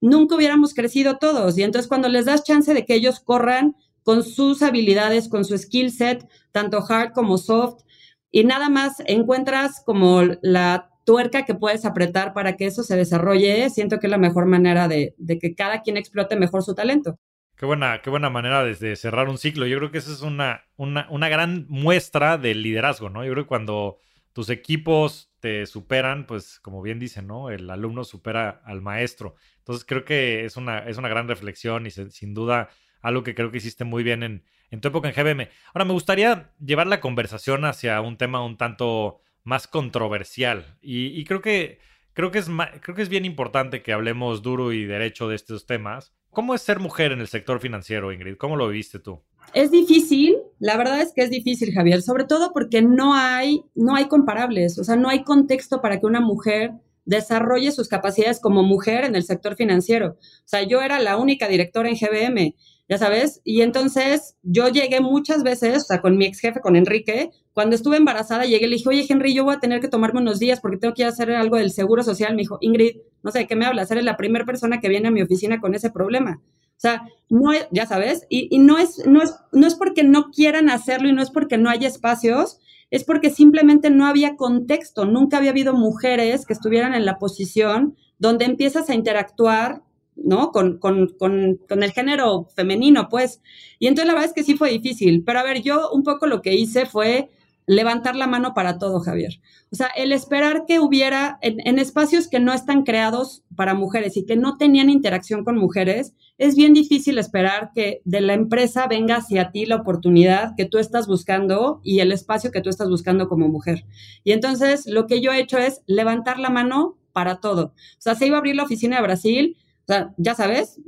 nunca 0.00 0.36
hubiéramos 0.36 0.74
crecido 0.74 1.18
todos. 1.18 1.56
Y 1.56 1.62
entonces, 1.62 1.88
cuando 1.88 2.08
les 2.08 2.26
das 2.26 2.44
chance 2.44 2.74
de 2.74 2.84
que 2.84 2.94
ellos 2.94 3.20
corran 3.20 3.76
con 4.02 4.22
sus 4.24 4.62
habilidades, 4.62 5.28
con 5.28 5.44
su 5.44 5.56
skill 5.56 5.90
set, 5.90 6.28
tanto 6.50 6.84
hard 6.86 7.12
como 7.12 7.38
soft, 7.38 7.82
y 8.30 8.44
nada 8.44 8.68
más 8.68 8.96
encuentras 9.06 9.82
como 9.84 10.22
la 10.42 10.90
tuerca 11.04 11.44
que 11.44 11.54
puedes 11.54 11.84
apretar 11.84 12.32
para 12.32 12.56
que 12.56 12.66
eso 12.66 12.82
se 12.82 12.96
desarrolle, 12.96 13.70
siento 13.70 13.98
que 13.98 14.06
es 14.06 14.10
la 14.10 14.18
mejor 14.18 14.46
manera 14.46 14.88
de, 14.88 15.14
de 15.18 15.38
que 15.38 15.54
cada 15.54 15.82
quien 15.82 15.96
explote 15.96 16.36
mejor 16.36 16.62
su 16.62 16.74
talento. 16.74 17.18
Qué 17.62 17.66
buena, 17.66 18.02
qué 18.02 18.10
buena 18.10 18.28
manera 18.28 18.64
de, 18.64 18.96
cerrar 18.96 19.28
un 19.28 19.38
ciclo. 19.38 19.68
Yo 19.68 19.78
creo 19.78 19.92
que 19.92 19.98
esa 19.98 20.10
es 20.10 20.22
una, 20.22 20.64
una, 20.76 21.28
gran 21.28 21.64
muestra 21.68 22.36
del 22.36 22.60
liderazgo, 22.60 23.08
¿no? 23.08 23.24
Yo 23.24 23.30
creo 23.30 23.44
que 23.44 23.48
cuando 23.48 23.98
tus 24.32 24.50
equipos 24.50 25.32
te 25.38 25.64
superan, 25.66 26.26
pues 26.26 26.58
como 26.58 26.82
bien 26.82 26.98
dicen, 26.98 27.28
¿no? 27.28 27.50
El 27.50 27.70
alumno 27.70 28.02
supera 28.02 28.62
al 28.64 28.82
maestro. 28.82 29.36
Entonces 29.58 29.84
creo 29.84 30.04
que 30.04 30.44
es 30.44 30.56
una, 30.56 30.80
es 30.80 30.98
una 30.98 31.08
gran 31.08 31.28
reflexión 31.28 31.86
y 31.86 31.92
sin 31.92 32.34
duda 32.34 32.68
algo 33.00 33.22
que 33.22 33.36
creo 33.36 33.52
que 33.52 33.58
hiciste 33.58 33.84
muy 33.84 34.02
bien 34.02 34.24
en, 34.24 34.44
en 34.72 34.80
tu 34.80 34.88
época 34.88 35.08
en 35.08 35.14
GBM. 35.14 35.48
Ahora, 35.72 35.84
me 35.84 35.92
gustaría 35.92 36.50
llevar 36.58 36.88
la 36.88 36.98
conversación 36.98 37.64
hacia 37.64 38.00
un 38.00 38.16
tema 38.16 38.44
un 38.44 38.56
tanto 38.56 39.20
más 39.44 39.68
controversial 39.68 40.78
y, 40.82 41.22
creo 41.26 41.40
que 41.40 41.78
creo 42.14 42.30
que 42.30 42.38
es 42.38 42.48
creo 42.80 42.96
que 42.96 43.02
es 43.02 43.08
bien 43.08 43.24
importante 43.24 43.82
que 43.82 43.92
hablemos 43.92 44.42
duro 44.42 44.72
y 44.72 44.84
derecho 44.84 45.28
de 45.28 45.36
estos 45.36 45.66
temas 45.66 46.12
¿Cómo 46.32 46.54
es 46.54 46.62
ser 46.62 46.80
mujer 46.80 47.12
en 47.12 47.20
el 47.20 47.28
sector 47.28 47.60
financiero, 47.60 48.10
Ingrid? 48.10 48.38
¿Cómo 48.38 48.56
lo 48.56 48.66
viviste 48.66 48.98
tú? 48.98 49.20
Es 49.52 49.70
difícil, 49.70 50.38
la 50.60 50.78
verdad 50.78 51.02
es 51.02 51.12
que 51.12 51.20
es 51.20 51.28
difícil, 51.28 51.74
Javier, 51.74 52.00
sobre 52.00 52.24
todo 52.24 52.54
porque 52.54 52.80
no 52.80 53.14
hay, 53.14 53.62
no 53.74 53.94
hay 53.94 54.06
comparables, 54.06 54.78
o 54.78 54.84
sea, 54.84 54.96
no 54.96 55.10
hay 55.10 55.24
contexto 55.24 55.82
para 55.82 56.00
que 56.00 56.06
una 56.06 56.22
mujer 56.22 56.72
desarrolle 57.04 57.70
sus 57.70 57.86
capacidades 57.86 58.40
como 58.40 58.62
mujer 58.62 59.04
en 59.04 59.14
el 59.14 59.24
sector 59.24 59.56
financiero. 59.56 60.16
O 60.16 60.46
sea, 60.46 60.62
yo 60.62 60.80
era 60.80 61.00
la 61.00 61.18
única 61.18 61.48
directora 61.48 61.90
en 61.90 61.96
GBM. 61.96 62.54
Ya 62.92 62.98
sabes. 62.98 63.40
Y 63.42 63.62
entonces 63.62 64.36
yo 64.42 64.68
llegué 64.68 65.00
muchas 65.00 65.42
veces, 65.42 65.84
o 65.84 65.86
sea, 65.86 66.02
con 66.02 66.18
mi 66.18 66.26
ex 66.26 66.40
jefe, 66.40 66.60
con 66.60 66.76
Enrique, 66.76 67.30
cuando 67.54 67.74
estuve 67.74 67.96
embarazada, 67.96 68.44
llegué 68.44 68.66
y 68.66 68.68
le 68.68 68.76
dije, 68.76 68.88
oye, 68.90 69.06
Henry, 69.08 69.32
yo 69.32 69.44
voy 69.44 69.54
a 69.54 69.60
tener 69.60 69.80
que 69.80 69.88
tomarme 69.88 70.20
unos 70.20 70.38
días 70.38 70.60
porque 70.60 70.76
tengo 70.76 70.92
que 70.92 71.06
hacer 71.06 71.30
algo 71.32 71.56
del 71.56 71.70
seguro 71.70 72.02
social. 72.02 72.34
Me 72.34 72.42
dijo, 72.42 72.58
Ingrid, 72.60 72.98
no 73.22 73.30
sé 73.30 73.38
de 73.38 73.46
qué 73.46 73.56
me 73.56 73.64
hablas, 73.64 73.90
eres 73.90 74.04
la 74.04 74.18
primera 74.18 74.44
persona 74.44 74.78
que 74.78 74.90
viene 74.90 75.08
a 75.08 75.10
mi 75.10 75.22
oficina 75.22 75.58
con 75.58 75.74
ese 75.74 75.90
problema. 75.90 76.42
O 76.44 76.80
sea, 76.82 77.08
no 77.30 77.52
ya 77.70 77.86
sabes, 77.86 78.26
y, 78.28 78.54
y, 78.54 78.58
no, 78.58 78.76
es, 78.76 79.06
no, 79.06 79.22
es, 79.22 79.36
no 79.52 79.66
es 79.66 79.74
porque 79.74 80.04
no 80.04 80.30
quieran 80.30 80.68
hacerlo 80.68 81.08
y 81.08 81.14
no 81.14 81.22
es 81.22 81.30
porque 81.30 81.56
no 81.56 81.70
haya 81.70 81.88
espacios, 81.88 82.58
es 82.90 83.04
porque 83.04 83.30
simplemente 83.30 83.88
no 83.88 84.04
había 84.04 84.36
contexto, 84.36 85.06
nunca 85.06 85.38
había 85.38 85.52
habido 85.52 85.72
mujeres 85.72 86.44
que 86.44 86.52
estuvieran 86.52 86.92
en 86.92 87.06
la 87.06 87.18
posición 87.18 87.96
donde 88.18 88.44
empiezas 88.44 88.90
a 88.90 88.94
interactuar 88.94 89.80
¿no? 90.16 90.50
Con, 90.50 90.78
con, 90.78 91.08
con, 91.18 91.58
con, 91.68 91.82
el 91.82 91.92
género 91.92 92.48
femenino, 92.54 93.08
pues. 93.08 93.40
Y 93.78 93.86
entonces 93.86 94.06
la 94.06 94.14
verdad 94.14 94.28
es 94.28 94.34
que 94.34 94.44
sí 94.44 94.56
fue 94.56 94.70
difícil. 94.70 95.22
Pero 95.24 95.40
a 95.40 95.42
ver, 95.42 95.62
yo 95.62 95.90
un 95.90 96.02
poco 96.02 96.26
lo 96.26 96.42
que 96.42 96.54
hice 96.54 96.86
fue 96.86 97.30
levantar 97.66 98.16
la 98.16 98.26
mano 98.26 98.54
para 98.54 98.78
todo, 98.78 99.00
Javier. 99.00 99.40
O 99.70 99.76
sea, 99.76 99.86
el 99.96 100.12
esperar 100.12 100.64
que 100.66 100.80
hubiera 100.80 101.38
en, 101.42 101.66
en, 101.66 101.78
espacios 101.78 102.28
que 102.28 102.40
no 102.40 102.52
están 102.52 102.82
creados 102.82 103.44
para 103.56 103.74
mujeres 103.74 104.16
y 104.16 104.26
que 104.26 104.36
no 104.36 104.56
tenían 104.56 104.90
interacción 104.90 105.44
con 105.44 105.56
mujeres, 105.56 106.12
es 106.38 106.56
bien 106.56 106.72
difícil 106.72 107.18
esperar 107.18 107.70
que 107.74 108.02
de 108.04 108.20
la 108.20 108.34
empresa 108.34 108.86
venga 108.88 109.16
hacia 109.16 109.50
ti 109.52 109.64
la 109.64 109.76
oportunidad 109.76 110.54
que 110.56 110.64
tú 110.64 110.78
estás 110.78 111.06
buscando 111.06 111.80
y 111.84 112.00
el 112.00 112.10
espacio 112.12 112.50
que 112.50 112.60
tú 112.60 112.68
estás 112.68 112.88
buscando 112.88 113.28
como 113.28 113.48
mujer. 113.48 113.84
Y 114.24 114.32
entonces 114.32 114.86
lo 114.86 115.06
que 115.06 115.20
yo 115.20 115.32
he 115.32 115.40
hecho 115.40 115.58
es 115.58 115.82
levantar 115.86 116.38
la 116.38 116.50
mano 116.50 116.98
para 117.12 117.40
todo. 117.40 117.66
O 117.66 118.00
sea, 118.00 118.14
se 118.14 118.26
iba 118.26 118.36
a 118.36 118.38
abrir 118.38 118.56
la 118.56 118.64
oficina 118.64 118.96
de 118.96 119.02
Brasil 119.02 119.56
o 119.82 119.86
sea, 119.86 120.14
ya 120.16 120.34
sabes, 120.34 120.80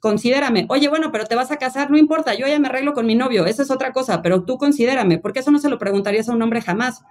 considérame. 0.00 0.66
Oye, 0.68 0.88
bueno, 0.88 1.10
pero 1.12 1.26
te 1.26 1.34
vas 1.34 1.50
a 1.50 1.56
casar, 1.56 1.90
no 1.90 1.98
importa, 1.98 2.34
yo 2.34 2.46
ya 2.46 2.58
me 2.58 2.68
arreglo 2.68 2.94
con 2.94 3.06
mi 3.06 3.14
novio, 3.14 3.46
esa 3.46 3.62
es 3.62 3.70
otra 3.70 3.92
cosa, 3.92 4.22
pero 4.22 4.44
tú 4.44 4.58
considérame, 4.58 5.18
porque 5.18 5.40
eso 5.40 5.50
no 5.50 5.58
se 5.58 5.68
lo 5.68 5.78
preguntarías 5.78 6.28
a 6.28 6.32
un 6.32 6.42
hombre 6.42 6.60
jamás. 6.60 7.02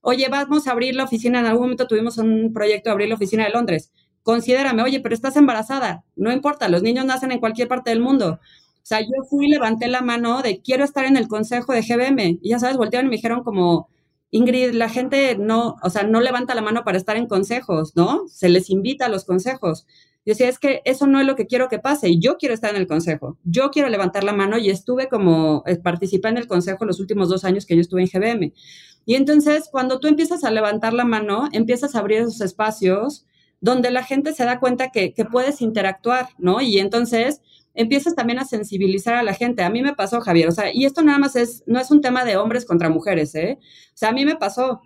Oye, 0.00 0.28
vamos 0.30 0.66
a 0.66 0.72
abrir 0.72 0.94
la 0.94 1.04
oficina, 1.04 1.40
en 1.40 1.46
algún 1.46 1.64
momento 1.64 1.86
tuvimos 1.86 2.18
un 2.18 2.52
proyecto 2.52 2.90
de 2.90 2.92
abrir 2.92 3.08
la 3.08 3.16
oficina 3.16 3.44
de 3.44 3.50
Londres. 3.50 3.92
Considérame, 4.22 4.82
oye, 4.82 5.00
pero 5.00 5.14
estás 5.14 5.36
embarazada, 5.36 6.04
no 6.16 6.32
importa, 6.32 6.68
los 6.68 6.82
niños 6.82 7.04
nacen 7.04 7.32
en 7.32 7.40
cualquier 7.40 7.68
parte 7.68 7.90
del 7.90 8.00
mundo. 8.00 8.40
O 8.82 8.86
sea, 8.88 9.00
yo 9.00 9.22
fui, 9.28 9.48
levanté 9.48 9.86
la 9.86 10.00
mano 10.00 10.40
de 10.40 10.62
quiero 10.62 10.82
estar 10.82 11.04
en 11.04 11.18
el 11.18 11.28
consejo 11.28 11.74
de 11.74 11.82
GBM. 11.82 12.38
Y 12.40 12.48
ya 12.48 12.58
sabes, 12.58 12.78
voltearon 12.78 13.08
y 13.08 13.10
me 13.10 13.16
dijeron 13.16 13.44
como, 13.44 13.90
Ingrid, 14.30 14.72
la 14.72 14.88
gente 14.88 15.36
no, 15.36 15.76
o 15.82 15.90
sea, 15.90 16.04
no 16.04 16.22
levanta 16.22 16.54
la 16.54 16.62
mano 16.62 16.84
para 16.84 16.96
estar 16.96 17.18
en 17.18 17.26
consejos, 17.26 17.92
¿no? 17.96 18.26
Se 18.28 18.48
les 18.48 18.70
invita 18.70 19.04
a 19.04 19.08
los 19.10 19.26
consejos. 19.26 19.86
Yo 20.28 20.32
decía, 20.32 20.50
es 20.50 20.58
que 20.58 20.82
eso 20.84 21.06
no 21.06 21.18
es 21.18 21.26
lo 21.26 21.36
que 21.36 21.46
quiero 21.46 21.70
que 21.70 21.78
pase 21.78 22.10
y 22.10 22.20
yo 22.20 22.36
quiero 22.36 22.54
estar 22.54 22.68
en 22.74 22.76
el 22.76 22.86
consejo, 22.86 23.38
yo 23.44 23.70
quiero 23.70 23.88
levantar 23.88 24.24
la 24.24 24.34
mano 24.34 24.58
y 24.58 24.68
estuve 24.68 25.08
como, 25.08 25.62
eh, 25.64 25.76
participé 25.76 26.28
en 26.28 26.36
el 26.36 26.46
consejo 26.46 26.84
los 26.84 27.00
últimos 27.00 27.30
dos 27.30 27.46
años 27.46 27.64
que 27.64 27.74
yo 27.74 27.80
estuve 27.80 28.02
en 28.02 28.08
GBM. 28.12 28.52
Y 29.06 29.14
entonces, 29.14 29.70
cuando 29.72 30.00
tú 30.00 30.06
empiezas 30.06 30.44
a 30.44 30.50
levantar 30.50 30.92
la 30.92 31.06
mano, 31.06 31.48
empiezas 31.52 31.94
a 31.94 32.00
abrir 32.00 32.18
esos 32.18 32.42
espacios 32.42 33.24
donde 33.62 33.90
la 33.90 34.04
gente 34.04 34.34
se 34.34 34.44
da 34.44 34.60
cuenta 34.60 34.90
que, 34.90 35.14
que 35.14 35.24
puedes 35.24 35.62
interactuar, 35.62 36.28
¿no? 36.36 36.60
Y 36.60 36.78
entonces 36.78 37.40
empiezas 37.72 38.14
también 38.14 38.38
a 38.38 38.44
sensibilizar 38.44 39.14
a 39.14 39.22
la 39.22 39.32
gente. 39.32 39.62
A 39.62 39.70
mí 39.70 39.80
me 39.80 39.94
pasó, 39.94 40.20
Javier, 40.20 40.50
o 40.50 40.52
sea, 40.52 40.70
y 40.74 40.84
esto 40.84 41.00
nada 41.00 41.18
más 41.18 41.36
es, 41.36 41.62
no 41.66 41.80
es 41.80 41.90
un 41.90 42.02
tema 42.02 42.26
de 42.26 42.36
hombres 42.36 42.66
contra 42.66 42.90
mujeres, 42.90 43.34
¿eh? 43.34 43.56
O 43.60 43.96
sea, 43.96 44.10
a 44.10 44.12
mí 44.12 44.26
me 44.26 44.36
pasó, 44.36 44.82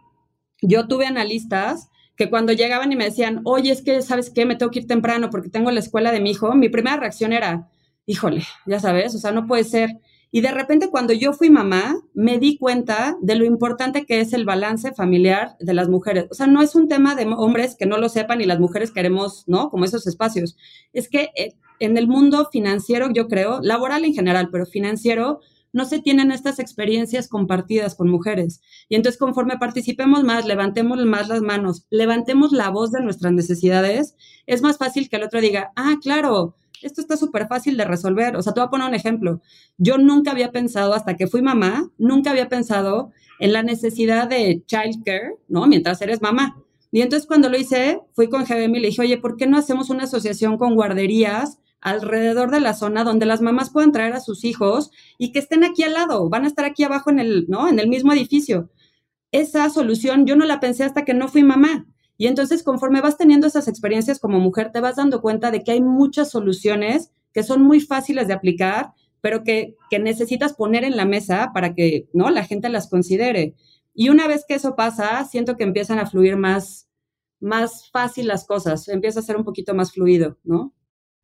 yo 0.61 0.87
tuve 0.87 1.07
analistas 1.07 1.89
que 2.17 2.31
cuando 2.31 2.53
llegaban 2.53 2.93
y 2.93 2.97
me 2.97 3.05
decían, 3.05 3.41
oye, 3.45 3.73
es 3.73 3.83
que, 3.83 4.03
¿sabes 4.03 4.31
qué? 4.31 4.45
Me 4.47 4.57
tengo 4.57 4.71
que 4.71 4.81
ir 4.81 4.87
temprano 4.87 5.31
porque 5.31 5.49
tengo 5.49 5.71
la 5.71 5.81
escuela 5.81 6.13
de 6.13 6.21
mi 6.21 6.31
hijo, 6.31 6.55
mi 6.55 6.69
primera 6.69 6.97
reacción 6.97 7.33
era, 7.33 7.69
híjole, 8.07 8.43
ya 8.67 8.81
sabes, 8.81 9.15
o 9.15 9.19
sea, 9.19 9.33
no 9.33 9.47
puede 9.47 9.65
ser. 9.65 9.99
Y 10.35 10.41
de 10.41 10.51
repente 10.51 10.89
cuando 10.89 11.13
yo 11.13 11.35
fui 11.35 11.51
mamá, 11.51 11.95
me 12.15 12.39
di 12.39 12.57
cuenta 12.57 13.17
de 13.21 13.35
lo 13.35 13.45
importante 13.45 14.07
que 14.07 14.21
es 14.21 14.33
el 14.33 14.47
balance 14.47 14.95
familiar 14.95 15.57
de 15.61 15.75
las 15.75 15.91
mujeres. 15.91 16.27
O 16.31 16.35
sea, 16.35 16.47
no 16.47 16.63
es 16.63 16.75
un 16.75 16.89
tema 16.89 17.15
de 17.15 17.27
hombres 17.27 17.77
que 17.79 17.85
no 17.85 17.99
lo 17.99 18.09
sepan 18.09 18.41
y 18.41 18.47
las 18.47 18.59
mujeres 18.59 18.93
queremos, 18.93 19.45
¿no? 19.47 19.69
Como 19.69 19.85
esos 19.85 20.07
espacios. 20.07 20.57
Es 20.95 21.11
que 21.11 21.29
eh, 21.37 21.55
en 21.81 21.99
el 21.99 22.09
mundo 22.09 22.49
financiero, 22.51 23.11
yo 23.13 23.29
creo, 23.29 23.61
laboral 23.61 24.07
en 24.07 24.15
general, 24.15 24.49
pero 24.51 24.65
financiero, 24.65 25.41
no 25.73 25.85
se 25.85 26.01
tienen 26.01 26.31
estas 26.31 26.59
experiencias 26.59 27.29
compartidas 27.29 27.95
con 27.95 28.09
mujeres. 28.09 28.61
Y 28.89 28.97
entonces 28.97 29.19
conforme 29.19 29.59
participemos 29.59 30.23
más, 30.25 30.47
levantemos 30.47 31.05
más 31.05 31.29
las 31.29 31.43
manos, 31.43 31.87
levantemos 31.91 32.53
la 32.53 32.71
voz 32.71 32.93
de 32.93 33.03
nuestras 33.03 33.33
necesidades, 33.33 34.17
es 34.47 34.63
más 34.63 34.79
fácil 34.79 35.09
que 35.09 35.17
el 35.17 35.25
otro 35.25 35.41
diga, 35.41 35.73
ah, 35.77 35.97
claro, 36.03 36.57
esto 36.83 37.01
está 37.01 37.17
súper 37.17 37.47
fácil 37.47 37.77
de 37.77 37.85
resolver. 37.85 38.37
O 38.37 38.43
sea, 38.43 38.53
te 38.53 38.61
voy 38.61 38.67
a 38.67 38.71
poner 38.71 38.89
un 38.89 38.95
ejemplo. 38.95 39.41
Yo 39.79 39.99
nunca 39.99 40.33
había 40.33 40.51
pensado, 40.51 40.95
hasta 40.95 41.17
que 41.17 41.29
fui 41.29 41.41
mamá, 41.41 41.91
nunca 41.97 42.31
había 42.31 42.49
pensado 42.49 43.13
en 43.39 43.53
la 43.53 43.63
necesidad 43.63 44.29
de 44.29 44.63
childcare, 44.67 45.37
¿no? 45.49 45.67
Mientras 45.67 46.03
eres 46.03 46.21
mamá. 46.21 46.63
Y 46.91 47.01
entonces 47.01 47.27
cuando 47.27 47.49
lo 47.49 47.57
hice, 47.57 48.01
fui 48.13 48.29
con 48.29 48.45
GBM 48.45 48.77
y 48.77 48.81
le 48.81 48.89
dije, 48.89 49.03
oye, 49.03 49.19
¿por 49.19 49.37
qué 49.37 49.47
no 49.47 49.57
hacemos 49.57 49.91
una 49.91 50.05
asociación 50.05 50.59
con 50.59 50.75
guarderías 50.75 51.59
alrededor 51.83 52.51
de 52.51 52.61
la 52.61 52.75
zona 52.75 53.05
donde 53.05 53.27
las 53.27 53.43
mamás 53.43 53.71
puedan 53.71 53.93
traer 53.93 54.15
a 54.15 54.21
sus 54.21 54.45
hijos 54.45 54.91
y 55.19 55.33
que 55.33 55.41
estén 55.41 55.65
aquí 55.65 55.83
al 55.83 55.93
lado, 55.93 56.29
van 56.31 56.45
a 56.45 56.47
estar 56.47 56.65
aquí 56.65 56.85
abajo 56.85 57.11
en 57.11 57.19
el, 57.19 57.47
¿no? 57.49 57.69
En 57.69 57.79
el 57.81 57.89
mismo 57.89 58.13
edificio. 58.13 58.71
Esa 59.33 59.69
solución 59.69 60.25
yo 60.25 60.37
no 60.37 60.47
la 60.47 60.61
pensé 60.61 60.85
hasta 60.85 61.05
que 61.05 61.13
no 61.13 61.29
fui 61.29 61.43
mamá. 61.43 61.87
Y 62.17 62.29
entonces 62.29 62.63
conforme 62.63 63.01
vas 63.01 63.19
teniendo 63.19 63.49
esas 63.49 63.67
experiencias 63.67 64.21
como 64.21 64.39
mujer, 64.39 64.71
te 64.71 64.81
vas 64.81 64.97
dando 64.97 65.21
cuenta 65.21 65.51
de 65.51 65.65
que 65.65 65.73
hay 65.73 65.83
muchas 65.83 66.31
soluciones 66.31 67.11
que 67.35 67.43
son 67.43 67.63
muy 67.63 67.81
fáciles 67.81 68.29
de 68.29 68.35
aplicar, 68.35 68.93
pero 69.21 69.43
que, 69.43 69.77
que 69.91 69.99
necesitas 69.99 70.53
poner 70.55 70.85
en 70.85 70.97
la 70.97 71.05
mesa 71.05 71.51
para 71.53 71.75
que, 71.75 72.09
¿no? 72.13 72.31
La 72.31 72.45
gente 72.45 72.69
las 72.69 72.89
considere. 72.89 73.57
Y 73.93 74.09
una 74.09 74.29
vez 74.29 74.45
que 74.47 74.55
eso 74.55 74.77
pasa, 74.77 75.25
siento 75.25 75.57
que 75.57 75.65
empiezan 75.65 75.99
a 75.99 76.07
fluir 76.07 76.37
más, 76.37 76.89
más 77.41 77.91
fácil 77.91 78.29
las 78.29 78.45
cosas, 78.47 78.89
empieza 78.89 79.19
a 79.19 79.25
ser 79.25 79.37
un 79.37 79.45
poquito 79.45 79.75
más 79.75 79.93
fluido, 79.93 80.39
¿no? 80.45 80.73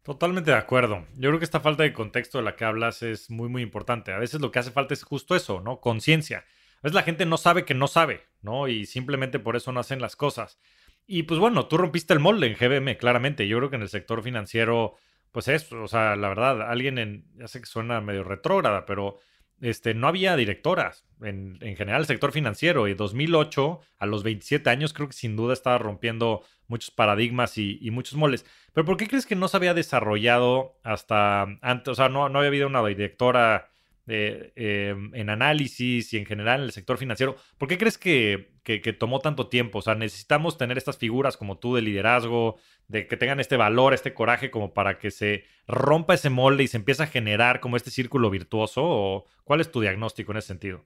Totalmente 0.03 0.51
de 0.51 0.57
acuerdo. 0.57 1.07
Yo 1.15 1.29
creo 1.29 1.39
que 1.39 1.45
esta 1.45 1.61
falta 1.61 1.83
de 1.83 1.93
contexto 1.93 2.39
de 2.39 2.45
la 2.45 2.57
que 2.57 2.65
hablas 2.65 3.03
es 3.03 3.31
muy, 3.31 3.49
muy 3.49 3.63
importante. 3.63 4.13
A 4.13 4.19
veces 4.19 4.41
lo 4.41 4.51
que 4.51 4.59
hace 4.59 4.71
falta 4.71 4.95
es 4.95 5.03
justo 5.03 5.37
eso, 5.37 5.61
¿no? 5.61 5.81
Conciencia. 5.81 6.45
A 6.79 6.83
veces 6.83 6.95
la 6.95 7.03
gente 7.03 7.27
no 7.27 7.37
sabe 7.37 7.65
que 7.65 7.75
no 7.75 7.89
sabe, 7.89 8.27
¿no? 8.41 8.69
Y 8.69 8.87
simplemente 8.87 9.39
por 9.39 9.57
eso 9.57 9.73
no 9.73 9.81
hacen 9.81 10.01
las 10.01 10.17
cosas. 10.17 10.59
Y 11.07 11.25
pues 11.25 11.41
bueno, 11.41 11.67
tú 11.67 11.77
rompiste 11.77 12.13
el 12.15 12.21
molde 12.21 12.47
en 12.47 12.55
GBM, 12.55 12.97
claramente. 12.99 13.49
Yo 13.49 13.59
creo 13.59 13.71
que 13.71 13.77
en 13.77 13.83
el 13.83 13.89
sector 13.89 14.23
financiero, 14.23 14.95
pues 15.33 15.49
es, 15.49 15.73
o 15.73 15.89
sea, 15.89 16.17
la 16.17 16.29
verdad, 16.29 16.63
alguien 16.63 16.99
en, 16.99 17.25
ya 17.37 17.49
sé 17.49 17.61
que 17.61 17.67
suena 17.67 18.01
medio 18.01 18.25
retrógrada, 18.25 18.87
pero 18.87 19.19
este, 19.61 19.95
no 19.95 20.07
había 20.07 20.37
directoras 20.37 21.07
en, 21.23 21.59
en, 21.61 21.77
general 21.77 22.03
el 22.03 22.07
sector 22.07 22.31
financiero. 22.31 22.89
Y 22.89 22.95
2008, 22.95 23.81
a 23.99 24.07
los 24.07 24.23
27 24.23 24.71
años, 24.71 24.93
creo 24.93 25.09
que 25.09 25.15
sin 25.15 25.35
duda 25.35 25.55
estaba 25.55 25.79
rompiendo 25.79 26.45
muchos 26.69 26.91
paradigmas 26.91 27.59
y, 27.59 27.91
muchos 27.91 28.15
moles. 28.15 28.47
Pero 28.73 28.85
¿por 28.85 28.97
qué 28.97 29.09
crees 29.09 29.27
que 29.27 29.35
no 29.35 29.49
se 29.49 29.57
había 29.57 29.75
desarrollado 29.75 30.79
hasta 30.85 31.43
antes? 31.63 31.89
O 31.89 31.95
sea, 31.95 32.09
no, 32.09 32.29
no 32.29 32.39
había 32.39 32.49
habido 32.49 32.67
una 32.69 32.87
directora 32.87 33.71
eh, 34.07 34.53
eh, 34.57 34.95
en 35.15 35.31
análisis 35.31 36.13
y 36.13 36.19
en 36.19 36.27
general 36.27 36.61
en 36.61 36.67
el 36.67 36.73
sector 36.73 36.99
financiero. 36.99 37.37
¿Por 37.59 37.69
qué 37.69 37.79
crees 37.79 37.99
que, 37.99 38.53
que, 38.63 38.81
que, 38.81 38.93
tomó 38.93 39.19
tanto 39.21 39.49
tiempo? 39.49 39.79
O 39.79 39.83
sea, 39.83 39.95
necesitamos 39.95 40.57
tener 40.59 40.79
estas 40.79 40.99
figuras 40.99 41.37
como 41.37 41.59
tú 41.59 41.75
de 41.75 41.83
liderazgo, 41.83 42.57
de 42.87 43.07
que 43.07 43.17
tengan 43.17 43.41
este 43.41 43.57
valor, 43.57 43.95
este 43.95 44.15
coraje, 44.15 44.51
como 44.51 44.73
para 44.75 44.99
que 44.99 45.11
se 45.11 45.45
rompa 45.67 46.15
ese 46.15 46.31
molde 46.31 46.65
y 46.65 46.69
se 46.69 46.79
empiece 46.79 47.03
a 47.03 47.07
generar 47.07 47.61
como 47.61 47.77
este 47.77 47.91
círculo 47.91 48.31
virtuoso? 48.31 48.83
¿O 48.85 49.25
cuál 49.45 49.61
es 49.61 49.71
tu 49.71 49.81
diagnóstico 49.81 50.33
en 50.33 50.39
ese 50.39 50.49
sentido? 50.49 50.85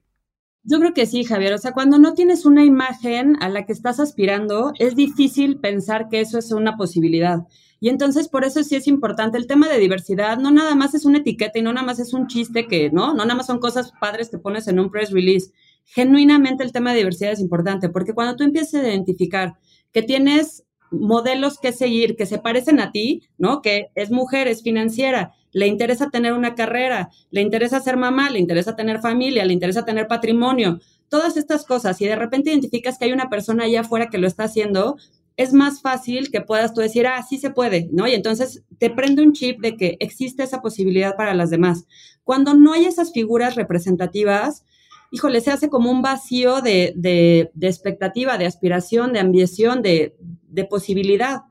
Yo 0.65 0.79
creo 0.79 0.95
que 0.95 1.07
sí, 1.07 1.25
Javier. 1.25 1.55
O 1.55 1.59
sea, 1.59 1.73
cuando 1.73 1.99
no 1.99 2.15
tienes 2.15 2.47
una 2.47 2.65
imagen 2.65 3.37
a 3.41 3.49
la 3.49 3.67
que 3.67 3.73
estás 3.73 3.99
aspirando, 3.99 4.73
es 4.79 4.95
difícil 4.95 5.59
pensar 5.59 6.09
que 6.09 6.21
eso 6.21 6.39
es 6.39 6.53
una 6.53 6.77
posibilidad. 6.77 7.41
Y 7.81 7.89
entonces, 7.89 8.29
por 8.29 8.45
eso 8.45 8.63
sí 8.63 8.77
es 8.77 8.87
importante 8.87 9.39
el 9.39 9.49
tema 9.49 9.69
de 9.69 9.79
diversidad. 9.79 10.39
No 10.39 10.53
nada 10.53 10.77
más 10.77 10.95
es 10.95 11.05
una 11.05 11.19
etiqueta 11.19 11.59
y 11.59 11.63
no 11.63 11.73
nada 11.73 11.85
más 11.85 11.99
es 11.99 12.15
un 12.15 12.29
chiste 12.29 12.69
que, 12.69 12.91
¿no? 12.91 13.09
No 13.09 13.25
nada 13.25 13.35
más 13.35 13.47
son 13.47 13.59
cosas 13.59 13.93
padres 14.01 14.31
que 14.31 14.39
pones 14.39 14.69
en 14.69 14.79
un 14.79 14.91
press 14.91 15.11
release. 15.11 15.51
Genuinamente 15.85 16.63
el 16.63 16.71
tema 16.71 16.93
de 16.93 16.99
diversidad 16.99 17.33
es 17.33 17.41
importante 17.41 17.89
porque 17.89 18.15
cuando 18.15 18.37
tú 18.37 18.45
empiezas 18.45 18.75
a 18.75 18.89
identificar 18.89 19.55
que 19.93 20.03
tienes 20.03 20.65
modelos 20.93 21.59
que 21.59 21.73
seguir 21.73 22.15
que 22.15 22.27
se 22.27 22.39
parecen 22.39 22.79
a 22.79 22.93
ti, 22.93 23.23
¿no? 23.37 23.63
Que 23.63 23.89
es 23.97 24.13
mujer, 24.13 24.47
es 24.47 24.63
financiera, 24.63 25.35
le 25.53 25.67
interesa 25.67 26.11
tener 26.11 26.33
una 26.33 26.55
carrera, 26.55 27.11
le 27.31 27.41
interesa 27.41 27.81
ser 27.81 27.97
mamá, 27.97 28.31
le 28.31 28.39
interesa 28.39 28.75
tener 28.75 29.01
familia, 29.01 29.45
le 29.45 29.53
interesa 29.53 29.85
tener 29.85 30.07
patrimonio, 30.07 30.81
todas 31.09 31.37
estas 31.37 31.65
cosas, 31.65 32.01
y 32.01 32.07
de 32.07 32.17
repente 32.17 32.51
identificas 32.51 32.99
que 32.99 33.05
hay 33.05 33.13
una 33.13 33.29
persona 33.29 33.65
allá 33.65 33.83
afuera 33.83 34.09
que 34.09 34.19
lo 34.19 34.27
está 34.27 34.45
haciendo, 34.45 34.97
es 35.37 35.53
más 35.53 35.81
fácil 35.81 36.31
que 36.31 36.41
puedas 36.41 36.75
tú 36.75 36.81
decir, 36.81 37.07
ah, 37.07 37.23
sí 37.23 37.39
se 37.39 37.51
puede, 37.51 37.89
¿no? 37.93 38.07
Y 38.07 38.15
entonces 38.15 38.63
te 38.79 38.91
prende 38.91 39.23
un 39.23 39.33
chip 39.33 39.61
de 39.61 39.77
que 39.77 39.97
existe 40.01 40.43
esa 40.43 40.61
posibilidad 40.61 41.17
para 41.17 41.35
las 41.35 41.51
demás. 41.51 41.87
Cuando 42.25 42.55
no 42.55 42.73
hay 42.73 42.85
esas 42.85 43.13
figuras 43.13 43.55
representativas, 43.55 44.65
híjole, 45.11 45.41
se 45.41 45.51
hace 45.51 45.69
como 45.69 45.91
un 45.91 46.03
vacío 46.03 46.61
de, 46.61 46.93
de, 46.97 47.51
de 47.55 47.67
expectativa, 47.67 48.39
de 48.39 48.47
aspiración, 48.47 49.13
de 49.13 49.21
ambición, 49.21 49.83
de, 49.83 50.17
de 50.49 50.65
posibilidad. 50.65 51.43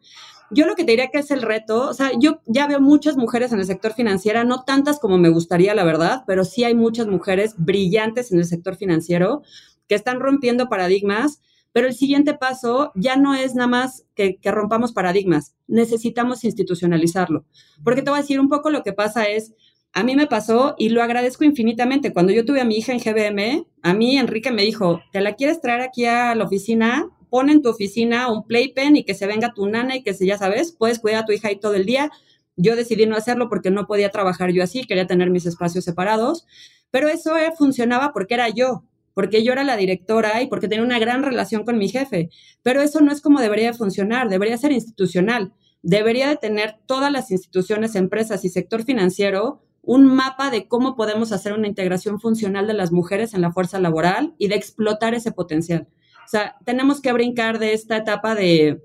Yo 0.51 0.65
lo 0.65 0.75
que 0.75 0.83
te 0.83 0.91
diría 0.91 1.09
que 1.09 1.19
es 1.19 1.31
el 1.31 1.41
reto, 1.41 1.89
o 1.89 1.93
sea, 1.93 2.11
yo 2.19 2.41
ya 2.45 2.67
veo 2.67 2.79
muchas 2.79 3.17
mujeres 3.17 3.51
en 3.51 3.59
el 3.59 3.65
sector 3.65 3.93
financiero, 3.93 4.43
no 4.43 4.63
tantas 4.63 4.99
como 4.99 5.17
me 5.17 5.29
gustaría, 5.29 5.73
la 5.73 5.83
verdad, 5.83 6.23
pero 6.27 6.45
sí 6.45 6.63
hay 6.63 6.75
muchas 6.75 7.07
mujeres 7.07 7.55
brillantes 7.57 8.31
en 8.31 8.39
el 8.39 8.45
sector 8.45 8.75
financiero 8.75 9.41
que 9.87 9.95
están 9.95 10.19
rompiendo 10.19 10.69
paradigmas, 10.69 11.41
pero 11.71 11.87
el 11.87 11.93
siguiente 11.93 12.33
paso 12.33 12.91
ya 12.95 13.15
no 13.15 13.33
es 13.33 13.55
nada 13.55 13.67
más 13.67 14.05
que, 14.13 14.37
rompamos 14.43 14.91
paradigmas, 14.91 15.55
necesitamos 15.67 16.43
institucionalizarlo. 16.43 17.45
Porque 17.83 18.01
te 18.01 18.09
voy 18.09 18.19
a 18.19 18.21
decir 18.21 18.39
un 18.39 18.49
poco 18.49 18.69
lo 18.69 18.83
que 18.83 18.93
pasa 18.93 19.25
es, 19.25 19.53
a 19.93 20.03
mí 20.03 20.15
me 20.15 20.27
pasó 20.27 20.75
y 20.77 20.89
lo 20.89 21.01
agradezco 21.01 21.43
infinitamente. 21.43 22.13
Cuando 22.13 22.31
yo 22.33 22.45
tuve 22.45 22.61
a 22.61 22.65
mi 22.65 22.77
hija 22.77 22.93
en 22.93 22.99
GBM, 22.99 23.65
a 23.81 23.93
mí 23.93 24.17
Enrique 24.17 24.51
me 24.51 24.63
dijo, 24.63 25.01
¿te 25.11 25.21
la 25.21 25.35
quieres 25.35 25.61
traer 25.61 25.81
aquí 25.81 26.05
a 26.05 26.35
la 26.35 26.45
oficina? 26.45 27.09
Pon 27.31 27.49
en 27.49 27.63
tu 27.63 27.69
oficina 27.69 28.31
un 28.31 28.45
playpen 28.45 28.97
y 28.97 29.05
que 29.05 29.15
se 29.15 29.25
venga 29.25 29.53
tu 29.53 29.65
nana 29.67 29.95
y 29.95 30.03
que 30.03 30.13
se, 30.13 30.27
ya 30.27 30.37
sabes, 30.37 30.73
puedes 30.73 30.99
cuidar 30.99 31.23
a 31.23 31.25
tu 31.25 31.31
hija 31.31 31.47
ahí 31.47 31.59
todo 31.59 31.73
el 31.73 31.85
día. 31.85 32.11
Yo 32.57 32.75
decidí 32.75 33.07
no 33.07 33.15
hacerlo 33.15 33.49
porque 33.49 33.71
no 33.71 33.87
podía 33.87 34.09
trabajar 34.09 34.51
yo 34.51 34.61
así, 34.61 34.83
quería 34.83 35.07
tener 35.07 35.29
mis 35.29 35.45
espacios 35.45 35.85
separados, 35.85 36.45
pero 36.91 37.07
eso 37.07 37.37
eh, 37.37 37.53
funcionaba 37.57 38.11
porque 38.11 38.33
era 38.33 38.49
yo, 38.49 38.83
porque 39.13 39.43
yo 39.43 39.53
era 39.53 39.63
la 39.63 39.77
directora 39.77 40.41
y 40.41 40.47
porque 40.47 40.67
tenía 40.67 40.83
una 40.83 40.99
gran 40.99 41.23
relación 41.23 41.63
con 41.63 41.77
mi 41.77 41.87
jefe. 41.87 42.29
Pero 42.61 42.81
eso 42.81 42.99
no 42.99 43.13
es 43.13 43.21
como 43.21 43.39
debería 43.39 43.73
funcionar, 43.73 44.27
debería 44.27 44.57
ser 44.57 44.73
institucional. 44.73 45.53
Debería 45.81 46.27
de 46.27 46.35
tener 46.35 46.75
todas 46.85 47.11
las 47.11 47.31
instituciones, 47.31 47.95
empresas 47.95 48.43
y 48.45 48.49
sector 48.49 48.83
financiero 48.83 49.63
un 49.83 50.05
mapa 50.05 50.51
de 50.51 50.67
cómo 50.67 50.95
podemos 50.95 51.31
hacer 51.31 51.53
una 51.53 51.67
integración 51.67 52.19
funcional 52.19 52.67
de 52.67 52.73
las 52.73 52.91
mujeres 52.91 53.33
en 53.33 53.41
la 53.41 53.51
fuerza 53.51 53.79
laboral 53.79 54.35
y 54.37 54.47
de 54.47 54.55
explotar 54.55 55.15
ese 55.15 55.31
potencial. 55.31 55.87
O 56.31 56.37
sea, 56.37 56.55
tenemos 56.63 57.01
que 57.01 57.11
brincar 57.11 57.59
de 57.59 57.73
esta 57.73 57.97
etapa 57.97 58.35
de, 58.35 58.81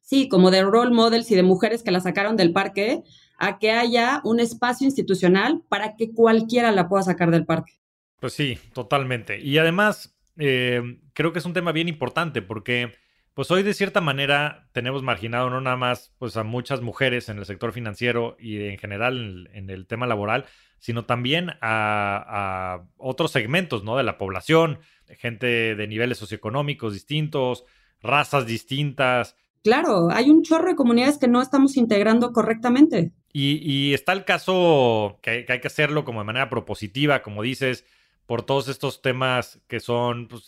sí, 0.00 0.28
como 0.28 0.52
de 0.52 0.62
role 0.62 0.94
models 0.94 1.28
y 1.32 1.34
de 1.34 1.42
mujeres 1.42 1.82
que 1.82 1.90
la 1.90 1.98
sacaron 1.98 2.36
del 2.36 2.52
parque, 2.52 3.02
a 3.36 3.58
que 3.58 3.72
haya 3.72 4.20
un 4.22 4.38
espacio 4.38 4.84
institucional 4.84 5.60
para 5.68 5.96
que 5.96 6.12
cualquiera 6.12 6.70
la 6.70 6.88
pueda 6.88 7.02
sacar 7.02 7.32
del 7.32 7.46
parque. 7.46 7.72
Pues 8.20 8.32
sí, 8.32 8.60
totalmente. 8.74 9.40
Y 9.40 9.58
además, 9.58 10.16
eh, 10.36 11.00
creo 11.14 11.32
que 11.32 11.40
es 11.40 11.46
un 11.46 11.52
tema 11.52 11.72
bien 11.72 11.88
importante 11.88 12.42
porque 12.42 12.92
pues 13.34 13.50
hoy 13.50 13.64
de 13.64 13.74
cierta 13.74 14.00
manera 14.00 14.68
tenemos 14.70 15.02
marginado 15.02 15.50
no 15.50 15.60
nada 15.60 15.76
más 15.76 16.14
pues 16.18 16.36
a 16.36 16.44
muchas 16.44 16.80
mujeres 16.80 17.28
en 17.28 17.38
el 17.38 17.44
sector 17.44 17.72
financiero 17.72 18.36
y 18.38 18.66
en 18.66 18.78
general 18.78 19.50
en, 19.52 19.68
el 19.68 19.88
tema 19.88 20.06
laboral, 20.06 20.44
sino 20.78 21.06
también 21.06 21.52
a, 21.60 22.82
otros 22.96 23.32
segmentos 23.32 23.82
¿no? 23.82 23.96
de 23.96 24.04
la 24.04 24.16
población, 24.16 24.78
gente 25.16 25.74
de 25.74 25.86
niveles 25.86 26.18
socioeconómicos 26.18 26.92
distintos, 26.92 27.64
razas 28.02 28.46
distintas. 28.46 29.36
Claro, 29.62 30.08
hay 30.10 30.30
un 30.30 30.42
chorro 30.42 30.68
de 30.68 30.76
comunidades 30.76 31.18
que 31.18 31.28
no 31.28 31.42
estamos 31.42 31.76
integrando 31.76 32.32
correctamente. 32.32 33.12
Y, 33.32 33.94
está 33.94 34.12
el 34.12 34.24
caso 34.24 35.18
que, 35.22 35.44
que 35.44 35.52
hay 35.52 35.60
que 35.60 35.68
hacerlo 35.68 36.04
como 36.04 36.20
de 36.20 36.26
manera 36.26 36.50
propositiva, 36.50 37.22
como 37.22 37.42
dices, 37.42 37.84
por 38.28 38.42
todos 38.42 38.68
estos 38.68 39.00
temas 39.00 39.58
que 39.68 39.80
son 39.80 40.28
pues, 40.28 40.44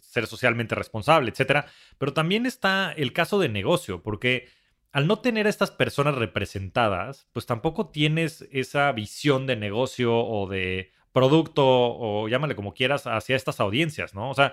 ser 0.00 0.26
socialmente 0.26 0.74
responsable, 0.74 1.30
etcétera. 1.30 1.66
Pero 1.96 2.12
también 2.12 2.44
está 2.44 2.92
el 2.92 3.12
caso 3.12 3.38
de 3.38 3.48
negocio, 3.48 4.02
porque 4.02 4.48
al 4.90 5.06
no 5.06 5.20
tener 5.20 5.46
a 5.46 5.50
estas 5.50 5.70
personas 5.70 6.16
representadas, 6.16 7.28
pues 7.32 7.46
tampoco 7.46 7.88
tienes 7.88 8.48
esa 8.50 8.90
visión 8.90 9.46
de 9.46 9.54
negocio 9.54 10.16
o 10.16 10.48
de 10.48 10.90
producto 11.14 11.62
o 11.64 12.28
llámale 12.28 12.56
como 12.56 12.74
quieras 12.74 13.06
hacia 13.06 13.36
estas 13.36 13.60
audiencias, 13.60 14.14
¿no? 14.14 14.28
O 14.28 14.34
sea, 14.34 14.52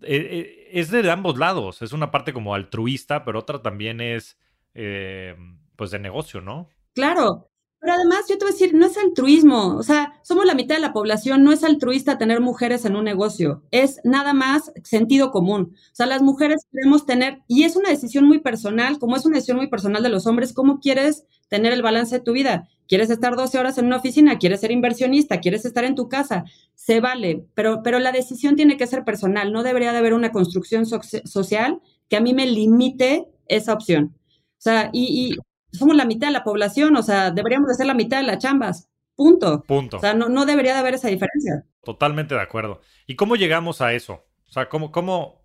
e, 0.00 0.16
e, 0.16 0.80
es 0.80 0.90
de 0.90 1.08
ambos 1.10 1.38
lados. 1.38 1.82
Es 1.82 1.92
una 1.92 2.10
parte 2.10 2.32
como 2.32 2.54
altruista, 2.54 3.22
pero 3.22 3.38
otra 3.38 3.60
también 3.60 4.00
es, 4.00 4.38
eh, 4.74 5.36
pues, 5.76 5.90
de 5.90 5.98
negocio, 5.98 6.40
¿no? 6.40 6.70
Claro, 6.94 7.49
pero 7.80 7.94
además, 7.94 8.26
yo 8.28 8.36
te 8.36 8.44
voy 8.44 8.50
a 8.50 8.52
decir, 8.52 8.74
no 8.74 8.84
es 8.86 8.98
altruismo, 8.98 9.76
o 9.76 9.82
sea, 9.82 10.12
somos 10.22 10.44
la 10.44 10.54
mitad 10.54 10.74
de 10.74 10.82
la 10.82 10.92
población, 10.92 11.42
no 11.44 11.50
es 11.52 11.64
altruista 11.64 12.18
tener 12.18 12.40
mujeres 12.40 12.84
en 12.84 12.94
un 12.94 13.04
negocio, 13.04 13.62
es 13.70 14.00
nada 14.04 14.34
más 14.34 14.70
sentido 14.84 15.30
común. 15.30 15.74
O 15.74 15.94
sea, 15.94 16.04
las 16.06 16.20
mujeres 16.20 16.66
queremos 16.70 17.06
tener, 17.06 17.40
y 17.48 17.64
es 17.64 17.76
una 17.76 17.88
decisión 17.88 18.26
muy 18.26 18.40
personal, 18.40 18.98
como 18.98 19.16
es 19.16 19.24
una 19.24 19.36
decisión 19.36 19.56
muy 19.56 19.68
personal 19.68 20.02
de 20.02 20.10
los 20.10 20.26
hombres, 20.26 20.52
¿cómo 20.52 20.78
quieres 20.78 21.24
tener 21.48 21.72
el 21.72 21.82
balance 21.82 22.16
de 22.16 22.22
tu 22.22 22.32
vida? 22.32 22.68
¿Quieres 22.86 23.08
estar 23.08 23.34
12 23.34 23.58
horas 23.58 23.78
en 23.78 23.86
una 23.86 23.96
oficina? 23.96 24.38
¿Quieres 24.38 24.60
ser 24.60 24.72
inversionista? 24.72 25.40
¿Quieres 25.40 25.64
estar 25.64 25.84
en 25.84 25.94
tu 25.94 26.08
casa? 26.08 26.44
Se 26.74 27.00
vale, 27.00 27.46
pero, 27.54 27.82
pero 27.82 27.98
la 27.98 28.12
decisión 28.12 28.56
tiene 28.56 28.76
que 28.76 28.86
ser 28.86 29.04
personal, 29.04 29.52
no 29.52 29.62
debería 29.62 29.92
de 29.92 29.98
haber 29.98 30.12
una 30.12 30.32
construcción 30.32 30.84
social 30.86 31.80
que 32.08 32.16
a 32.16 32.20
mí 32.20 32.34
me 32.34 32.46
limite 32.46 33.26
esa 33.46 33.72
opción. 33.72 34.14
O 34.58 34.62
sea, 34.62 34.90
y, 34.92 35.36
somos 35.72 35.96
la 35.96 36.04
mitad 36.04 36.28
de 36.28 36.32
la 36.32 36.44
población, 36.44 36.96
o 36.96 37.02
sea, 37.02 37.30
deberíamos 37.30 37.68
de 37.68 37.74
ser 37.74 37.86
la 37.86 37.94
mitad 37.94 38.18
de 38.18 38.24
las 38.24 38.38
chambas. 38.38 38.88
Punto. 39.14 39.62
Punto. 39.64 39.98
O 39.98 40.00
sea, 40.00 40.14
no, 40.14 40.28
no 40.28 40.46
debería 40.46 40.72
de 40.72 40.78
haber 40.78 40.94
esa 40.94 41.08
diferencia. 41.08 41.64
Totalmente 41.84 42.34
de 42.34 42.40
acuerdo. 42.40 42.80
¿Y 43.06 43.16
cómo 43.16 43.36
llegamos 43.36 43.80
a 43.80 43.92
eso? 43.92 44.26
O 44.48 44.52
sea, 44.52 44.68
¿cómo, 44.68 44.90
cómo, 44.90 45.44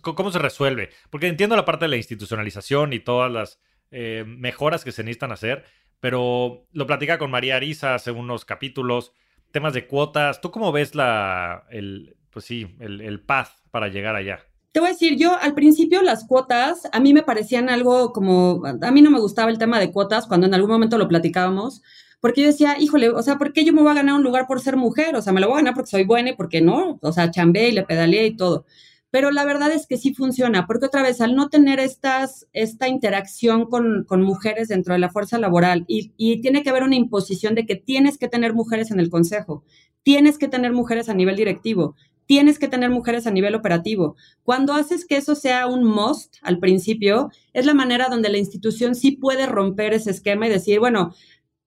cómo 0.00 0.30
se 0.30 0.38
resuelve? 0.38 0.90
Porque 1.10 1.26
entiendo 1.26 1.56
la 1.56 1.64
parte 1.64 1.86
de 1.86 1.90
la 1.90 1.96
institucionalización 1.96 2.92
y 2.92 3.00
todas 3.00 3.30
las 3.30 3.60
eh, 3.90 4.24
mejoras 4.26 4.84
que 4.84 4.92
se 4.92 5.02
necesitan 5.02 5.32
hacer, 5.32 5.64
pero 6.00 6.66
lo 6.72 6.86
platica 6.86 7.18
con 7.18 7.30
María 7.30 7.56
Arisa 7.56 7.94
hace 7.94 8.12
unos 8.12 8.44
capítulos, 8.44 9.12
temas 9.50 9.74
de 9.74 9.86
cuotas. 9.86 10.40
¿Tú 10.40 10.50
cómo 10.50 10.72
ves 10.72 10.94
la, 10.94 11.66
el, 11.70 12.16
pues 12.30 12.44
sí, 12.44 12.76
el, 12.80 13.00
el 13.00 13.20
path 13.20 13.50
para 13.70 13.88
llegar 13.88 14.16
allá? 14.16 14.46
Te 14.76 14.80
voy 14.80 14.90
a 14.90 14.92
decir, 14.92 15.16
yo 15.16 15.34
al 15.40 15.54
principio 15.54 16.02
las 16.02 16.26
cuotas 16.26 16.82
a 16.92 17.00
mí 17.00 17.14
me 17.14 17.22
parecían 17.22 17.70
algo 17.70 18.12
como, 18.12 18.62
a 18.66 18.90
mí 18.90 19.00
no 19.00 19.10
me 19.10 19.20
gustaba 19.20 19.50
el 19.50 19.56
tema 19.56 19.80
de 19.80 19.90
cuotas 19.90 20.26
cuando 20.26 20.46
en 20.46 20.52
algún 20.52 20.70
momento 20.70 20.98
lo 20.98 21.08
platicábamos, 21.08 21.80
porque 22.20 22.42
yo 22.42 22.48
decía, 22.48 22.78
híjole, 22.78 23.08
o 23.08 23.22
sea, 23.22 23.38
¿por 23.38 23.54
qué 23.54 23.64
yo 23.64 23.72
me 23.72 23.80
voy 23.80 23.92
a 23.92 23.94
ganar 23.94 24.16
un 24.16 24.22
lugar 24.22 24.46
por 24.46 24.60
ser 24.60 24.76
mujer? 24.76 25.16
O 25.16 25.22
sea, 25.22 25.32
me 25.32 25.40
lo 25.40 25.46
voy 25.46 25.54
a 25.54 25.60
ganar 25.60 25.72
porque 25.72 25.92
soy 25.92 26.04
buena 26.04 26.28
y 26.28 26.36
porque 26.36 26.60
no, 26.60 26.98
o 27.00 27.10
sea, 27.10 27.30
chambé 27.30 27.70
y 27.70 27.72
le 27.72 27.84
pedaleé 27.84 28.26
y 28.26 28.36
todo. 28.36 28.66
Pero 29.10 29.30
la 29.30 29.46
verdad 29.46 29.72
es 29.72 29.86
que 29.86 29.96
sí 29.96 30.12
funciona, 30.12 30.66
porque 30.66 30.84
otra 30.84 31.02
vez, 31.02 31.22
al 31.22 31.34
no 31.36 31.48
tener 31.48 31.80
estas, 31.80 32.46
esta 32.52 32.86
interacción 32.86 33.70
con, 33.70 34.04
con 34.04 34.20
mujeres 34.20 34.68
dentro 34.68 34.92
de 34.92 35.00
la 35.00 35.08
fuerza 35.08 35.38
laboral 35.38 35.86
y, 35.88 36.12
y 36.18 36.42
tiene 36.42 36.62
que 36.62 36.68
haber 36.68 36.82
una 36.82 36.96
imposición 36.96 37.54
de 37.54 37.64
que 37.64 37.76
tienes 37.76 38.18
que 38.18 38.28
tener 38.28 38.52
mujeres 38.52 38.90
en 38.90 39.00
el 39.00 39.08
consejo, 39.08 39.64
tienes 40.02 40.36
que 40.36 40.48
tener 40.48 40.72
mujeres 40.72 41.08
a 41.08 41.14
nivel 41.14 41.36
directivo, 41.36 41.96
tienes 42.26 42.58
que 42.58 42.68
tener 42.68 42.90
mujeres 42.90 43.26
a 43.26 43.30
nivel 43.30 43.54
operativo. 43.54 44.16
Cuando 44.42 44.74
haces 44.74 45.06
que 45.06 45.16
eso 45.16 45.34
sea 45.34 45.66
un 45.66 45.84
must 45.84 46.36
al 46.42 46.58
principio, 46.58 47.30
es 47.52 47.66
la 47.66 47.74
manera 47.74 48.08
donde 48.08 48.28
la 48.28 48.38
institución 48.38 48.94
sí 48.94 49.12
puede 49.12 49.46
romper 49.46 49.94
ese 49.94 50.10
esquema 50.10 50.46
y 50.46 50.50
decir, 50.50 50.78
bueno, 50.80 51.14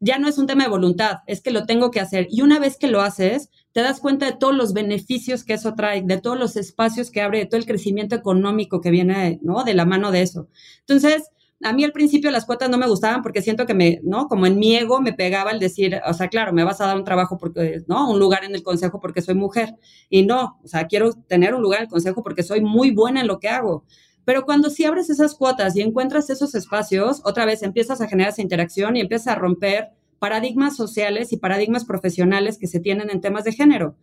ya 0.01 0.17
no 0.17 0.29
es 0.29 0.37
un 0.37 0.47
tema 0.47 0.63
de 0.63 0.69
voluntad, 0.69 1.17
es 1.27 1.41
que 1.41 1.51
lo 1.51 1.65
tengo 1.65 1.91
que 1.91 1.99
hacer. 1.99 2.27
Y 2.29 2.41
una 2.41 2.59
vez 2.59 2.77
que 2.77 2.87
lo 2.87 3.01
haces, 3.01 3.49
te 3.73 3.81
das 3.81 3.99
cuenta 3.99 4.25
de 4.25 4.37
todos 4.37 4.55
los 4.55 4.73
beneficios 4.73 5.43
que 5.43 5.53
eso 5.53 5.75
trae, 5.75 6.01
de 6.01 6.19
todos 6.19 6.39
los 6.39 6.55
espacios 6.55 7.11
que 7.11 7.21
abre, 7.21 7.39
de 7.39 7.45
todo 7.45 7.59
el 7.59 7.65
crecimiento 7.65 8.15
económico 8.15 8.81
que 8.81 8.91
viene, 8.91 9.39
¿no? 9.41 9.63
De 9.63 9.73
la 9.73 9.85
mano 9.85 10.11
de 10.11 10.21
eso. 10.21 10.47
Entonces, 10.81 11.29
a 11.61 11.73
mí 11.73 11.83
al 11.83 11.91
principio 11.91 12.31
las 12.31 12.45
cuotas 12.45 12.69
no 12.69 12.77
me 12.77 12.87
gustaban 12.87 13.21
porque 13.21 13.41
siento 13.41 13.65
que 13.65 13.73
me, 13.73 13.99
¿no? 14.03 14.27
Como 14.27 14.45
en 14.45 14.57
mi 14.57 14.75
ego 14.75 15.01
me 15.01 15.13
pegaba 15.13 15.51
el 15.51 15.59
decir, 15.59 15.99
o 16.07 16.13
sea, 16.13 16.29
claro, 16.29 16.53
me 16.53 16.63
vas 16.63 16.79
a 16.79 16.85
dar 16.85 16.95
un 16.95 17.03
trabajo 17.03 17.37
porque, 17.37 17.83
¿no? 17.87 18.09
Un 18.09 18.19
lugar 18.19 18.45
en 18.45 18.55
el 18.55 18.63
consejo 18.63 18.99
porque 18.99 19.21
soy 19.21 19.35
mujer. 19.35 19.75
Y 20.09 20.25
no, 20.25 20.59
o 20.63 20.67
sea, 20.67 20.87
quiero 20.87 21.11
tener 21.13 21.53
un 21.53 21.61
lugar 21.61 21.79
en 21.79 21.85
el 21.85 21.89
consejo 21.89 22.23
porque 22.23 22.43
soy 22.43 22.61
muy 22.61 22.91
buena 22.91 23.21
en 23.21 23.27
lo 23.27 23.39
que 23.39 23.49
hago. 23.49 23.83
Pero 24.23 24.45
cuando 24.45 24.69
si 24.69 24.85
abres 24.85 25.09
esas 25.09 25.35
cuotas 25.35 25.75
y 25.75 25.81
encuentras 25.81 26.29
esos 26.29 26.55
espacios, 26.55 27.21
otra 27.25 27.45
vez 27.45 27.61
empiezas 27.63 27.99
a 27.99 28.07
generar 28.07 28.31
esa 28.31 28.41
interacción 28.41 28.95
y 28.95 29.01
empiezas 29.01 29.27
a 29.27 29.35
romper 29.35 29.89
paradigmas 30.19 30.75
sociales 30.75 31.33
y 31.33 31.37
paradigmas 31.37 31.85
profesionales 31.85 32.57
que 32.57 32.67
se 32.67 32.79
tienen 32.79 33.09
en 33.09 33.21
temas 33.21 33.43
de 33.43 33.53
género. 33.53 33.95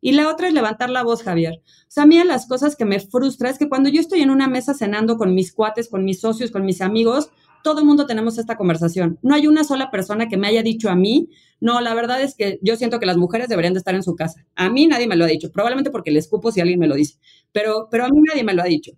Y 0.00 0.12
la 0.12 0.28
otra 0.28 0.48
es 0.48 0.54
levantar 0.54 0.90
la 0.90 1.02
voz, 1.02 1.22
Javier. 1.22 1.60
O 1.64 1.90
sea, 1.90 2.04
a 2.04 2.06
mí 2.06 2.22
las 2.24 2.46
cosas 2.46 2.76
que 2.76 2.84
me 2.84 3.00
frustra 3.00 3.50
es 3.50 3.58
que 3.58 3.68
cuando 3.68 3.88
yo 3.88 4.00
estoy 4.00 4.20
en 4.20 4.30
una 4.30 4.48
mesa 4.48 4.74
cenando 4.74 5.16
con 5.16 5.34
mis 5.34 5.52
cuates, 5.52 5.88
con 5.88 6.04
mis 6.04 6.20
socios, 6.20 6.50
con 6.50 6.64
mis 6.64 6.80
amigos, 6.80 7.30
todo 7.64 7.80
el 7.80 7.86
mundo 7.86 8.06
tenemos 8.06 8.38
esta 8.38 8.56
conversación. 8.56 9.18
No 9.22 9.34
hay 9.34 9.46
una 9.46 9.64
sola 9.64 9.90
persona 9.90 10.28
que 10.28 10.36
me 10.36 10.46
haya 10.46 10.62
dicho 10.62 10.88
a 10.88 10.94
mí, 10.94 11.28
no, 11.60 11.80
la 11.80 11.94
verdad 11.94 12.22
es 12.22 12.34
que 12.34 12.58
yo 12.62 12.76
siento 12.76 13.00
que 13.00 13.06
las 13.06 13.16
mujeres 13.16 13.48
deberían 13.48 13.74
de 13.74 13.78
estar 13.78 13.94
en 13.94 14.02
su 14.02 14.14
casa. 14.14 14.46
A 14.54 14.70
mí 14.70 14.86
nadie 14.86 15.08
me 15.08 15.16
lo 15.16 15.24
ha 15.24 15.28
dicho, 15.28 15.50
probablemente 15.50 15.90
porque 15.90 16.10
le 16.10 16.20
escupo 16.20 16.52
si 16.52 16.60
alguien 16.60 16.78
me 16.78 16.86
lo 16.86 16.94
dice, 16.94 17.18
pero, 17.52 17.88
pero 17.90 18.04
a 18.04 18.08
mí 18.08 18.20
nadie 18.28 18.44
me 18.44 18.54
lo 18.54 18.62
ha 18.62 18.66
dicho. 18.66 18.92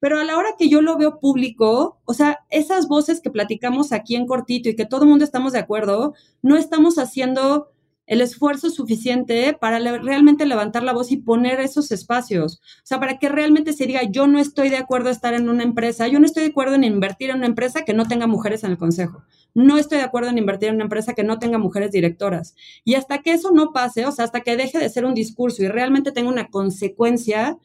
Pero 0.00 0.18
a 0.18 0.24
la 0.24 0.38
hora 0.38 0.54
que 0.58 0.68
yo 0.68 0.80
lo 0.80 0.96
veo 0.96 1.20
público, 1.20 2.00
o 2.06 2.14
sea, 2.14 2.40
esas 2.48 2.88
voces 2.88 3.20
que 3.20 3.30
platicamos 3.30 3.92
aquí 3.92 4.16
en 4.16 4.26
cortito 4.26 4.70
y 4.70 4.74
que 4.74 4.86
todo 4.86 5.02
el 5.02 5.10
mundo 5.10 5.24
estamos 5.24 5.52
de 5.52 5.58
acuerdo, 5.58 6.14
no 6.42 6.56
estamos 6.56 6.98
haciendo 6.98 7.70
el 8.10 8.20
esfuerzo 8.22 8.70
suficiente 8.70 9.56
para 9.58 9.78
realmente 9.78 10.44
levantar 10.44 10.82
la 10.82 10.92
voz 10.92 11.12
y 11.12 11.18
poner 11.18 11.60
esos 11.60 11.92
espacios. 11.92 12.60
O 12.82 12.82
sea, 12.86 12.98
para 12.98 13.20
que 13.20 13.28
realmente 13.28 13.72
se 13.72 13.86
diga, 13.86 14.02
yo 14.02 14.26
no 14.26 14.40
estoy 14.40 14.68
de 14.68 14.78
acuerdo 14.78 15.10
a 15.10 15.12
estar 15.12 15.32
en 15.32 15.48
una 15.48 15.62
empresa, 15.62 16.08
yo 16.08 16.18
no 16.18 16.26
estoy 16.26 16.42
de 16.42 16.48
acuerdo 16.48 16.74
en 16.74 16.82
invertir 16.82 17.30
en 17.30 17.36
una 17.36 17.46
empresa 17.46 17.82
que 17.82 17.94
no 17.94 18.08
tenga 18.08 18.26
mujeres 18.26 18.64
en 18.64 18.72
el 18.72 18.78
consejo. 18.78 19.22
No 19.54 19.78
estoy 19.78 19.98
de 19.98 20.04
acuerdo 20.04 20.28
en 20.28 20.38
invertir 20.38 20.70
en 20.70 20.74
una 20.74 20.84
empresa 20.84 21.14
que 21.14 21.22
no 21.22 21.38
tenga 21.38 21.58
mujeres 21.58 21.92
directoras. 21.92 22.56
Y 22.84 22.94
hasta 22.94 23.18
que 23.18 23.30
eso 23.30 23.52
no 23.52 23.72
pase, 23.72 24.04
o 24.04 24.10
sea, 24.10 24.24
hasta 24.24 24.40
que 24.40 24.56
deje 24.56 24.80
de 24.80 24.88
ser 24.88 25.04
un 25.04 25.14
discurso 25.14 25.62
y 25.62 25.68
realmente 25.68 26.10
tenga 26.10 26.30
una 26.30 26.48
consecuencia, 26.48 27.58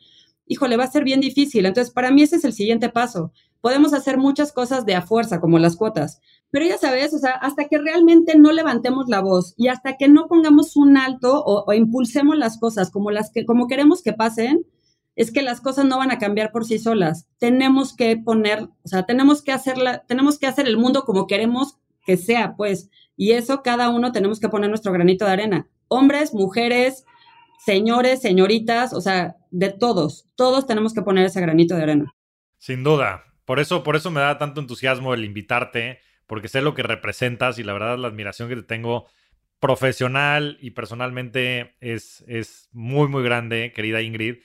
híjole, 0.45 0.77
va 0.77 0.83
a 0.83 0.91
ser 0.91 1.03
bien 1.03 1.21
difícil. 1.21 1.65
Entonces, 1.65 1.91
para 1.91 2.11
mí 2.11 2.21
ese 2.21 2.35
es 2.35 2.43
el 2.43 2.53
siguiente 2.53 2.89
paso 2.89 3.31
podemos 3.65 3.95
hacer 3.95 4.19
muchas 4.19 4.51
cosas 4.51 4.85
de 4.85 4.93
a 4.93 5.01
fuerza, 5.01 5.41
como 5.41 5.57
las 5.57 5.75
cuotas. 5.75 6.21
Pero 6.55 6.67
ya 6.67 6.77
sabes, 6.77 7.13
o 7.13 7.17
sea, 7.17 7.31
hasta 7.31 7.67
que 7.67 7.77
realmente 7.77 8.37
no 8.37 8.53
levantemos 8.53 9.09
la 9.09 9.19
voz 9.19 9.53
y 9.57 9.67
hasta 9.67 9.97
que 9.97 10.07
no 10.07 10.27
pongamos 10.27 10.77
un 10.77 10.95
alto 10.95 11.43
o, 11.45 11.73
impulsemos 11.73 12.37
las 12.37 12.57
cosas 12.57 12.91
como 12.91 13.11
las 13.11 13.29
que, 13.29 13.43
como 13.43 13.67
queremos 13.67 14.01
que 14.01 14.13
pasen, 14.13 14.65
es 15.17 15.33
que 15.33 15.41
las 15.41 15.59
cosas 15.59 15.83
no 15.83 15.97
van 15.97 16.11
a 16.11 16.17
cambiar 16.17 16.53
por 16.53 16.63
sí 16.63 16.79
solas. 16.79 17.27
Tenemos 17.39 17.93
que 17.93 18.15
poner, 18.15 18.69
o 18.83 18.87
sea, 18.87 19.05
tenemos 19.05 19.41
que 19.41 19.51
hacerla, 19.51 20.05
tenemos 20.07 20.39
que 20.39 20.47
hacer 20.47 20.65
el 20.65 20.77
mundo 20.77 21.03
como 21.03 21.27
queremos 21.27 21.77
que 22.05 22.15
sea, 22.15 22.55
pues. 22.55 22.89
Y 23.17 23.31
eso 23.31 23.61
cada 23.61 23.89
uno 23.89 24.13
tenemos 24.13 24.39
que 24.39 24.47
poner 24.47 24.69
nuestro 24.69 24.93
granito 24.93 25.25
de 25.25 25.31
arena. 25.31 25.67
Hombres, 25.89 26.33
mujeres, 26.33 27.03
señores, 27.65 28.21
señoritas, 28.21 28.93
o 28.93 29.01
sea, 29.01 29.35
de 29.51 29.73
todos, 29.73 30.25
todos 30.37 30.65
tenemos 30.65 30.93
que 30.93 31.01
poner 31.01 31.25
ese 31.25 31.41
granito 31.41 31.75
de 31.75 31.83
arena. 31.83 32.15
Sin 32.59 32.81
duda. 32.85 33.23
Por 33.43 33.59
eso, 33.59 33.83
por 33.83 33.97
eso 33.97 34.09
me 34.09 34.21
da 34.21 34.37
tanto 34.37 34.61
entusiasmo 34.61 35.13
el 35.13 35.25
invitarte, 35.25 35.99
porque 36.27 36.47
sé 36.47 36.61
lo 36.61 36.73
que 36.73 36.83
representas 36.83 37.59
y 37.59 37.63
la 37.63 37.73
verdad 37.73 37.97
la 37.97 38.07
admiración 38.07 38.49
que 38.49 38.55
te 38.55 38.63
tengo 38.63 39.07
profesional 39.59 40.57
y 40.61 40.71
personalmente 40.71 41.75
es, 41.79 42.23
es 42.27 42.69
muy, 42.71 43.07
muy 43.07 43.23
grande, 43.23 43.71
querida 43.73 44.01
Ingrid. 44.01 44.37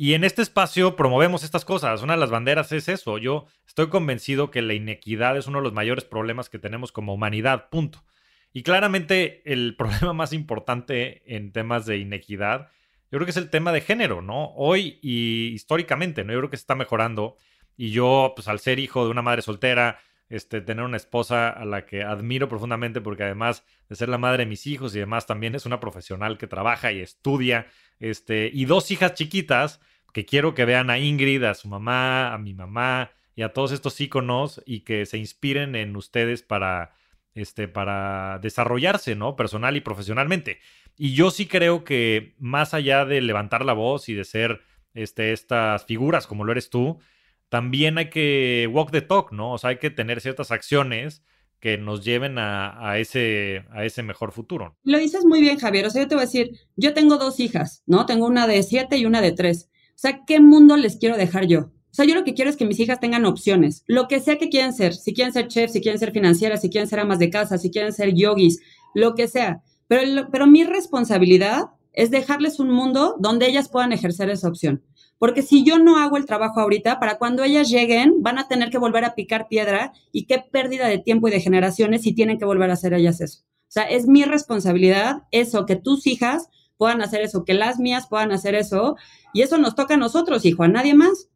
Y 0.00 0.14
en 0.14 0.22
este 0.22 0.42
espacio 0.42 0.94
promovemos 0.94 1.42
estas 1.42 1.64
cosas. 1.64 2.02
Una 2.02 2.12
de 2.12 2.20
las 2.20 2.30
banderas 2.30 2.70
es 2.70 2.88
eso. 2.88 3.18
Yo 3.18 3.46
estoy 3.66 3.88
convencido 3.88 4.52
que 4.52 4.62
la 4.62 4.74
inequidad 4.74 5.36
es 5.36 5.48
uno 5.48 5.58
de 5.58 5.64
los 5.64 5.72
mayores 5.72 6.04
problemas 6.04 6.48
que 6.48 6.60
tenemos 6.60 6.92
como 6.92 7.14
humanidad, 7.14 7.68
punto. 7.70 8.04
Y 8.52 8.62
claramente 8.62 9.42
el 9.52 9.74
problema 9.78 10.12
más 10.12 10.32
importante 10.32 11.22
en 11.34 11.50
temas 11.50 11.84
de 11.84 11.98
inequidad, 11.98 12.68
yo 13.10 13.18
creo 13.18 13.24
que 13.24 13.32
es 13.32 13.36
el 13.36 13.50
tema 13.50 13.72
de 13.72 13.80
género, 13.80 14.22
¿no? 14.22 14.52
Hoy 14.54 15.00
y 15.02 15.48
históricamente, 15.48 16.22
¿no? 16.22 16.32
Yo 16.32 16.38
creo 16.40 16.50
que 16.50 16.58
se 16.58 16.62
está 16.62 16.76
mejorando. 16.76 17.36
Y 17.76 17.90
yo, 17.90 18.34
pues 18.36 18.46
al 18.46 18.60
ser 18.60 18.78
hijo 18.78 19.04
de 19.04 19.10
una 19.10 19.22
madre 19.22 19.42
soltera, 19.42 19.98
este, 20.28 20.60
tener 20.60 20.84
una 20.84 20.96
esposa 20.96 21.48
a 21.48 21.64
la 21.64 21.86
que 21.86 22.02
admiro 22.02 22.48
profundamente 22.48 23.00
porque 23.00 23.24
además 23.24 23.64
de 23.88 23.96
ser 23.96 24.08
la 24.08 24.18
madre 24.18 24.44
de 24.44 24.50
mis 24.50 24.66
hijos 24.66 24.94
y 24.94 24.98
demás, 24.98 25.26
también 25.26 25.54
es 25.54 25.66
una 25.66 25.80
profesional 25.80 26.38
que 26.38 26.46
trabaja 26.46 26.92
y 26.92 27.00
estudia, 27.00 27.66
este, 27.98 28.50
y 28.52 28.64
dos 28.64 28.90
hijas 28.90 29.14
chiquitas 29.14 29.80
que 30.12 30.24
quiero 30.24 30.54
que 30.54 30.64
vean 30.64 30.90
a 30.90 30.98
Ingrid, 30.98 31.44
a 31.44 31.54
su 31.54 31.68
mamá, 31.68 32.32
a 32.32 32.38
mi 32.38 32.54
mamá 32.54 33.12
y 33.34 33.42
a 33.42 33.52
todos 33.52 33.72
estos 33.72 34.00
íconos 34.00 34.62
y 34.66 34.80
que 34.80 35.06
se 35.06 35.18
inspiren 35.18 35.76
en 35.76 35.96
ustedes 35.96 36.42
para, 36.42 36.92
este, 37.34 37.72
desarrollarse, 38.40 39.14
¿no? 39.14 39.36
Personal 39.36 39.76
y 39.76 39.80
profesionalmente. 39.80 40.58
Y 40.96 41.14
yo 41.14 41.30
sí 41.30 41.46
creo 41.46 41.84
que 41.84 42.34
más 42.38 42.74
allá 42.74 43.04
de 43.04 43.20
levantar 43.20 43.64
la 43.64 43.72
voz 43.72 44.08
y 44.08 44.14
de 44.14 44.24
ser 44.24 44.62
este, 44.94 45.32
estas 45.32 45.84
figuras 45.84 46.26
como 46.26 46.44
lo 46.44 46.52
eres 46.52 46.70
tú, 46.70 46.98
también 47.48 47.98
hay 47.98 48.10
que 48.10 48.68
walk 48.72 48.90
the 48.90 49.02
talk, 49.02 49.32
¿no? 49.32 49.52
O 49.52 49.58
sea, 49.58 49.70
hay 49.70 49.78
que 49.78 49.90
tener 49.90 50.20
ciertas 50.20 50.50
acciones 50.50 51.22
que 51.60 51.76
nos 51.76 52.04
lleven 52.04 52.38
a, 52.38 52.98
ese, 52.98 53.64
a 53.70 53.84
ese 53.84 54.02
mejor 54.02 54.32
futuro. 54.32 54.76
Lo 54.84 54.98
dices 54.98 55.24
muy 55.24 55.40
bien, 55.40 55.58
Javier. 55.58 55.86
O 55.86 55.90
sea, 55.90 56.02
yo 56.02 56.08
te 56.08 56.14
voy 56.14 56.22
a 56.22 56.26
decir, 56.26 56.52
yo 56.76 56.94
tengo 56.94 57.16
dos 57.16 57.40
hijas, 57.40 57.82
¿no? 57.86 58.06
Tengo 58.06 58.26
una 58.26 58.46
de 58.46 58.62
siete 58.62 58.96
y 58.96 59.06
una 59.06 59.20
de 59.20 59.32
tres. 59.32 59.68
O 59.90 59.98
sea, 60.00 60.20
¿qué 60.24 60.40
mundo 60.40 60.76
les 60.76 60.96
quiero 60.98 61.16
dejar 61.16 61.46
yo? 61.46 61.72
O 61.90 61.94
sea, 61.94 62.04
yo 62.04 62.14
lo 62.14 62.22
que 62.22 62.34
quiero 62.34 62.48
es 62.50 62.56
que 62.56 62.66
mis 62.66 62.78
hijas 62.78 63.00
tengan 63.00 63.24
opciones, 63.24 63.82
lo 63.86 64.06
que 64.06 64.20
sea 64.20 64.38
que 64.38 64.50
quieran 64.50 64.72
ser, 64.72 64.94
si 64.94 65.14
quieren 65.14 65.32
ser 65.32 65.48
chefs, 65.48 65.72
si 65.72 65.80
quieren 65.80 65.98
ser 65.98 66.12
financieras, 66.12 66.60
si 66.60 66.70
quieren 66.70 66.88
ser 66.88 67.00
amas 67.00 67.18
de 67.18 67.30
casa, 67.30 67.58
si 67.58 67.70
quieren 67.70 67.92
ser 67.92 68.14
yogis, 68.14 68.60
lo 68.94 69.14
que 69.14 69.26
sea. 69.26 69.62
Pero, 69.88 70.28
pero 70.30 70.46
mi 70.46 70.62
responsabilidad 70.62 71.70
es 71.92 72.10
dejarles 72.10 72.60
un 72.60 72.70
mundo 72.70 73.16
donde 73.18 73.48
ellas 73.48 73.68
puedan 73.68 73.92
ejercer 73.92 74.30
esa 74.30 74.48
opción. 74.48 74.84
Porque 75.18 75.42
si 75.42 75.64
yo 75.64 75.78
no 75.78 75.98
hago 75.98 76.16
el 76.16 76.26
trabajo 76.26 76.60
ahorita, 76.60 77.00
para 77.00 77.18
cuando 77.18 77.42
ellas 77.42 77.68
lleguen, 77.68 78.22
van 78.22 78.38
a 78.38 78.48
tener 78.48 78.70
que 78.70 78.78
volver 78.78 79.04
a 79.04 79.14
picar 79.14 79.48
piedra 79.48 79.92
y 80.12 80.26
qué 80.26 80.38
pérdida 80.38 80.86
de 80.86 80.98
tiempo 80.98 81.28
y 81.28 81.30
de 81.32 81.40
generaciones 81.40 82.02
si 82.02 82.14
tienen 82.14 82.38
que 82.38 82.44
volver 82.44 82.70
a 82.70 82.74
hacer 82.74 82.94
ellas 82.94 83.20
eso. 83.20 83.42
O 83.42 83.70
sea, 83.70 83.84
es 83.84 84.06
mi 84.06 84.24
responsabilidad 84.24 85.24
eso, 85.30 85.66
que 85.66 85.76
tus 85.76 86.06
hijas 86.06 86.48
puedan 86.76 87.02
hacer 87.02 87.20
eso, 87.20 87.44
que 87.44 87.54
las 87.54 87.78
mías 87.78 88.06
puedan 88.08 88.32
hacer 88.32 88.54
eso. 88.54 88.96
Y 89.34 89.42
eso 89.42 89.58
nos 89.58 89.74
toca 89.74 89.94
a 89.94 89.98
nosotros, 89.98 90.44
hijo, 90.46 90.62
a 90.62 90.68
nadie 90.68 90.94
más. 90.94 91.28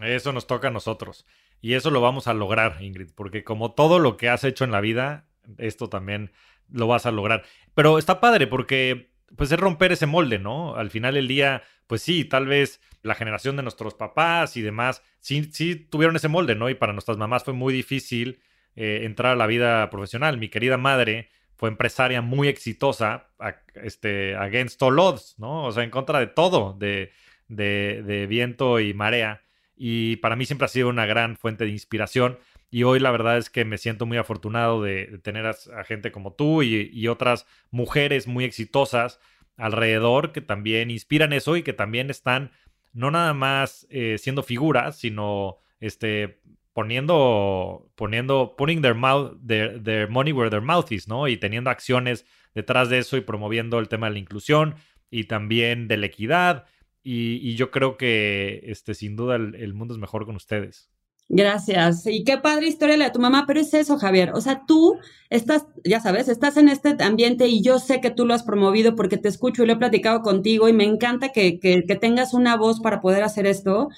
Eso 0.00 0.32
nos 0.32 0.46
toca 0.46 0.68
a 0.68 0.72
nosotros. 0.72 1.24
Y 1.60 1.74
eso 1.74 1.90
lo 1.90 2.00
vamos 2.00 2.28
a 2.28 2.34
lograr, 2.34 2.82
Ingrid, 2.82 3.10
porque 3.14 3.42
como 3.42 3.72
todo 3.72 3.98
lo 3.98 4.16
que 4.16 4.28
has 4.28 4.44
hecho 4.44 4.64
en 4.64 4.70
la 4.70 4.80
vida, 4.80 5.26
esto 5.56 5.88
también 5.88 6.32
lo 6.68 6.86
vas 6.86 7.06
a 7.06 7.10
lograr. 7.10 7.44
Pero 7.74 7.98
está 7.98 8.20
padre 8.20 8.46
porque 8.46 9.12
pues 9.36 9.50
es 9.52 9.58
romper 9.58 9.92
ese 9.92 10.06
molde, 10.06 10.38
¿no? 10.38 10.74
Al 10.74 10.90
final 10.90 11.14
del 11.14 11.28
día, 11.28 11.62
pues 11.88 12.02
sí, 12.02 12.24
tal 12.24 12.46
vez 12.46 12.80
la 13.02 13.16
generación 13.16 13.56
de 13.56 13.64
nuestros 13.64 13.94
papás 13.94 14.56
y 14.56 14.62
demás, 14.62 15.02
sí, 15.18 15.50
sí 15.52 15.74
tuvieron 15.74 16.14
ese 16.14 16.28
molde, 16.28 16.54
¿no? 16.54 16.70
Y 16.70 16.74
para 16.74 16.92
nuestras 16.92 17.18
mamás 17.18 17.42
fue 17.42 17.54
muy 17.54 17.74
difícil 17.74 18.40
eh, 18.76 19.00
entrar 19.02 19.32
a 19.32 19.36
la 19.36 19.48
vida 19.48 19.90
profesional. 19.90 20.38
Mi 20.38 20.48
querida 20.50 20.76
madre 20.76 21.30
fue 21.56 21.68
empresaria 21.68 22.22
muy 22.22 22.46
exitosa, 22.46 23.30
este, 23.74 24.36
against 24.36 24.80
all 24.80 24.98
odds, 25.00 25.34
¿no? 25.38 25.64
O 25.64 25.72
sea, 25.72 25.82
en 25.82 25.90
contra 25.90 26.20
de 26.20 26.28
todo, 26.28 26.76
de, 26.78 27.10
de, 27.48 28.26
viento 28.28 28.78
y 28.78 28.94
marea. 28.94 29.42
Y 29.76 30.16
para 30.16 30.36
mí 30.36 30.46
siempre 30.46 30.66
ha 30.66 30.68
sido 30.68 30.88
una 30.88 31.06
gran 31.06 31.36
fuente 31.36 31.64
de 31.64 31.70
inspiración. 31.70 32.38
Y 32.70 32.84
hoy 32.84 33.00
la 33.00 33.10
verdad 33.10 33.38
es 33.38 33.50
que 33.50 33.64
me 33.64 33.78
siento 33.78 34.06
muy 34.06 34.18
afortunado 34.18 34.82
de, 34.82 35.18
tener 35.22 35.46
a, 35.46 35.84
gente 35.84 36.12
como 36.12 36.34
tú 36.34 36.62
y, 36.62 37.08
otras 37.08 37.46
mujeres 37.72 38.28
muy 38.28 38.44
exitosas 38.44 39.18
alrededor 39.58 40.32
que 40.32 40.40
también 40.40 40.90
inspiran 40.90 41.34
eso 41.34 41.56
y 41.56 41.62
que 41.62 41.74
también 41.74 42.08
están 42.08 42.52
no 42.94 43.10
nada 43.10 43.34
más 43.34 43.86
eh, 43.90 44.16
siendo 44.18 44.42
figuras, 44.42 44.98
sino 44.98 45.58
este, 45.80 46.40
poniendo, 46.72 47.90
poniendo, 47.96 48.54
putting 48.56 48.80
their, 48.80 48.94
mouth, 48.94 49.36
their, 49.46 50.08
money 50.08 50.32
where 50.32 50.50
their 50.50 50.62
mouth 50.62 50.90
is, 50.90 51.08
¿no? 51.08 51.28
Y 51.28 51.36
teniendo 51.36 51.70
acciones 51.70 52.24
detrás 52.54 52.88
de 52.88 52.98
eso 52.98 53.16
y 53.16 53.20
promoviendo 53.20 53.78
el 53.78 53.88
tema 53.88 54.06
de 54.06 54.14
la 54.14 54.18
inclusión 54.20 54.76
y 55.10 55.24
también 55.24 55.88
de 55.88 55.98
la 55.98 56.06
equidad. 56.06 56.66
Y, 57.02 57.54
yo 57.56 57.70
creo 57.70 57.96
que 57.96 58.62
este, 58.64 58.94
sin 58.94 59.16
duda 59.16 59.36
el 59.36 59.74
mundo 59.74 59.94
es 59.94 60.00
mejor 60.00 60.24
con 60.24 60.36
ustedes. 60.36 60.90
Gracias. 61.30 62.06
Y 62.06 62.24
qué 62.24 62.38
padre 62.38 62.68
historia 62.68 62.96
la 62.96 63.06
de 63.06 63.10
tu 63.10 63.20
mamá, 63.20 63.44
pero 63.46 63.60
es 63.60 63.74
eso, 63.74 63.98
Javier. 63.98 64.32
O 64.34 64.40
sea, 64.40 64.62
tú 64.66 64.96
estás, 65.28 65.66
ya 65.84 66.00
sabes, 66.00 66.26
estás 66.28 66.56
en 66.56 66.68
este 66.70 66.96
ambiente 67.00 67.48
y 67.48 67.60
yo 67.62 67.78
sé 67.78 68.00
que 68.00 68.10
tú 68.10 68.24
lo 68.24 68.32
has 68.32 68.42
promovido 68.42 68.96
porque 68.96 69.18
te 69.18 69.28
escucho 69.28 69.62
y 69.62 69.66
lo 69.66 69.74
he 69.74 69.76
platicado 69.76 70.22
contigo 70.22 70.68
y 70.68 70.72
me 70.72 70.84
encanta 70.84 71.28
que, 71.28 71.60
que, 71.60 71.84
que 71.86 71.96
tengas 71.96 72.32
una 72.32 72.56
voz 72.56 72.80
para 72.80 73.02
poder 73.02 73.22
hacer 73.24 73.46
esto, 73.46 73.88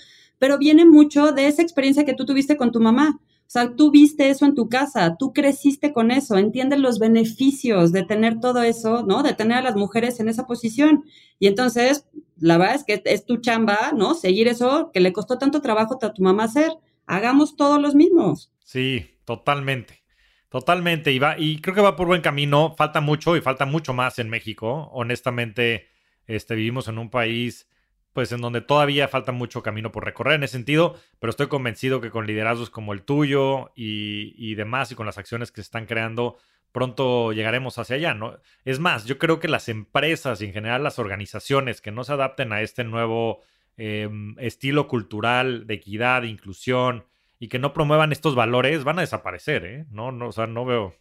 pero 0.41 0.59
viene 0.59 0.85
mucho 0.85 1.31
de 1.31 1.47
esa 1.47 1.63
experiencia 1.63 2.05
que 2.05 2.15
tú 2.15 2.27
tuviste 2.27 2.57
con 2.57 2.73
tu 2.73 2.81
mamá. 2.81 3.21
O 3.23 3.53
sea, 3.53 3.75
tú 3.77 3.91
viste 3.93 4.29
eso 4.31 4.45
en 4.45 4.55
tu 4.57 4.69
casa, 4.69 5.17
tú 5.17 5.33
creciste 5.33 5.93
con 5.93 6.11
eso, 6.11 6.37
entiendes 6.37 6.81
los 6.81 6.99
beneficios 6.99 7.93
de 7.93 8.05
tener 8.05 8.41
todo 8.41 8.63
eso, 8.63 9.05
¿no? 9.05 9.23
De 9.23 9.35
tener 9.35 9.59
a 9.59 9.63
las 9.63 9.77
mujeres 9.77 10.19
en 10.21 10.29
esa 10.29 10.47
posición. 10.47 11.05
Y 11.39 11.47
entonces, 11.49 12.07
la 12.39 12.59
verdad 12.59 12.77
es 12.77 12.85
que 12.85 13.03
es 13.05 13.25
tu 13.25 13.39
chamba, 13.39 13.93
¿no? 13.97 14.15
Seguir 14.15 14.49
eso 14.49 14.91
que 14.93 15.01
le 15.01 15.13
costó 15.13 15.39
tanto 15.39 15.61
trabajo 15.61 15.99
a 16.01 16.13
tu 16.13 16.23
mamá 16.23 16.45
hacer 16.45 16.71
hagamos 17.11 17.57
todos 17.57 17.81
los 17.81 17.95
mismos. 17.95 18.53
Sí, 18.65 19.19
totalmente. 19.25 20.03
Totalmente. 20.49 21.13
Y, 21.13 21.19
va, 21.19 21.37
y 21.39 21.61
creo 21.61 21.75
que 21.75 21.81
va 21.81 21.97
por 21.97 22.07
buen 22.07 22.23
camino. 22.23 22.75
Falta 22.77 23.01
mucho 23.01 23.37
y 23.37 23.41
falta 23.41 23.67
mucho 23.67 23.93
más 23.93 24.19
en 24.19 24.29
México. 24.29 24.89
Honestamente, 24.93 25.89
este, 26.27 26.55
vivimos 26.55 26.89
en 26.89 26.99
un 26.99 27.11
país 27.11 27.69
pues 28.13 28.33
en 28.33 28.41
donde 28.41 28.61
todavía 28.61 29.07
falta 29.07 29.31
mucho 29.31 29.63
camino 29.63 29.93
por 29.93 30.05
recorrer 30.05 30.35
en 30.35 30.43
ese 30.43 30.55
sentido, 30.55 30.97
pero 31.21 31.31
estoy 31.31 31.47
convencido 31.47 32.01
que 32.01 32.11
con 32.11 32.27
liderazgos 32.27 32.69
como 32.69 32.93
el 32.93 33.03
tuyo 33.03 33.71
y, 33.77 34.35
y 34.37 34.57
demás 34.57 34.91
y 34.91 34.97
con 34.97 35.07
las 35.07 35.17
acciones 35.17 35.53
que 35.53 35.61
se 35.61 35.67
están 35.67 35.87
creando, 35.87 36.37
pronto 36.73 37.33
llegaremos 37.33 37.79
hacia 37.79 37.95
allá, 37.95 38.15
¿no? 38.15 38.41
Es 38.65 38.81
más, 38.81 39.05
yo 39.05 39.17
creo 39.19 39.39
que 39.39 39.47
las 39.47 39.69
empresas 39.69 40.43
y 40.43 40.47
en 40.47 40.53
general 40.53 40.83
las 40.83 40.99
organizaciones 40.99 41.81
que 41.81 41.93
no 41.93 42.03
se 42.03 42.13
adapten 42.13 42.53
a 42.53 42.63
este 42.63 42.83
nuevo 42.83 43.43
Em, 43.83 44.35
estilo 44.39 44.89
cultural 44.89 45.67
de 45.67 45.73
equidad, 45.73 46.21
de 46.21 46.29
inclusión 46.29 47.07
y 47.39 47.49
que 47.49 47.59
no 47.59 47.73
promuevan 47.73 48.13
estos 48.13 48.35
valores, 48.35 48.85
van 48.85 48.99
a 48.99 49.01
desaparecer, 49.01 49.65
¿eh? 49.65 49.87
No, 49.91 50.13
no, 50.13 50.29
o 50.29 50.33
sea, 50.33 50.47
no 50.47 50.67
veo. 50.67 50.95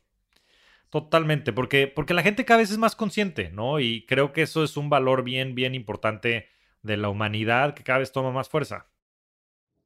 Totalmente, 0.89 1.51
porque, 1.51 1.87
porque 1.93 2.13
la 2.13 2.23
gente 2.23 2.45
cada 2.45 2.59
vez 2.59 2.71
es 2.71 2.77
más 2.77 2.95
consciente, 2.95 3.51
¿no? 3.51 3.81
Y 3.81 4.05
creo 4.05 4.31
que 4.31 4.43
eso 4.43 4.63
es 4.63 4.77
un 4.77 4.89
valor 4.89 5.23
bien, 5.25 5.55
bien 5.55 5.75
importante 5.75 6.47
de 6.81 6.95
la 6.95 7.09
humanidad 7.09 7.73
que 7.73 7.83
cada 7.83 7.99
vez 7.99 8.13
toma 8.13 8.31
más 8.31 8.47
fuerza. 8.47 8.87